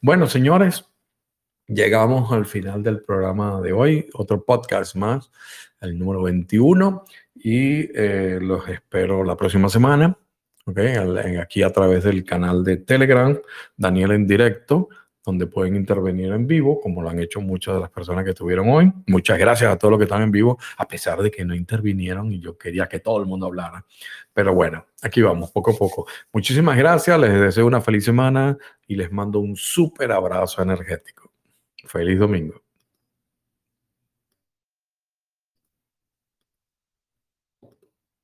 Bueno, 0.00 0.26
señores, 0.26 0.84
llegamos 1.66 2.32
al 2.32 2.46
final 2.46 2.82
del 2.82 3.02
programa 3.02 3.60
de 3.60 3.72
hoy, 3.72 4.08
otro 4.12 4.44
podcast 4.44 4.96
más, 4.96 5.30
el 5.80 5.98
número 5.98 6.22
21, 6.22 7.04
y 7.34 7.90
eh, 7.98 8.38
los 8.40 8.68
espero 8.68 9.24
la 9.24 9.36
próxima 9.36 9.68
semana, 9.68 10.16
¿ok? 10.66 10.78
Aquí 11.40 11.62
a 11.62 11.70
través 11.70 12.04
del 12.04 12.24
canal 12.24 12.64
de 12.64 12.78
Telegram, 12.78 13.38
Daniel 13.76 14.12
en 14.12 14.26
directo 14.26 14.88
donde 15.24 15.46
pueden 15.46 15.74
intervenir 15.74 16.32
en 16.32 16.46
vivo, 16.46 16.80
como 16.80 17.02
lo 17.02 17.08
han 17.08 17.18
hecho 17.18 17.40
muchas 17.40 17.74
de 17.74 17.80
las 17.80 17.90
personas 17.90 18.24
que 18.24 18.30
estuvieron 18.30 18.68
hoy. 18.68 18.92
Muchas 19.06 19.38
gracias 19.38 19.72
a 19.72 19.78
todos 19.78 19.92
los 19.92 19.98
que 19.98 20.04
están 20.04 20.22
en 20.22 20.30
vivo, 20.30 20.58
a 20.76 20.86
pesar 20.86 21.22
de 21.22 21.30
que 21.30 21.44
no 21.44 21.54
intervinieron 21.54 22.30
y 22.30 22.40
yo 22.40 22.58
quería 22.58 22.86
que 22.86 23.00
todo 23.00 23.20
el 23.20 23.26
mundo 23.26 23.46
hablara. 23.46 23.84
Pero 24.32 24.54
bueno, 24.54 24.84
aquí 25.02 25.22
vamos, 25.22 25.50
poco 25.50 25.70
a 25.70 25.74
poco. 25.74 26.06
Muchísimas 26.32 26.76
gracias, 26.76 27.18
les 27.18 27.40
deseo 27.40 27.66
una 27.66 27.80
feliz 27.80 28.04
semana 28.04 28.58
y 28.86 28.96
les 28.96 29.10
mando 29.10 29.38
un 29.38 29.56
súper 29.56 30.12
abrazo 30.12 30.62
energético. 30.62 31.32
Feliz 31.86 32.18
domingo. 32.18 32.63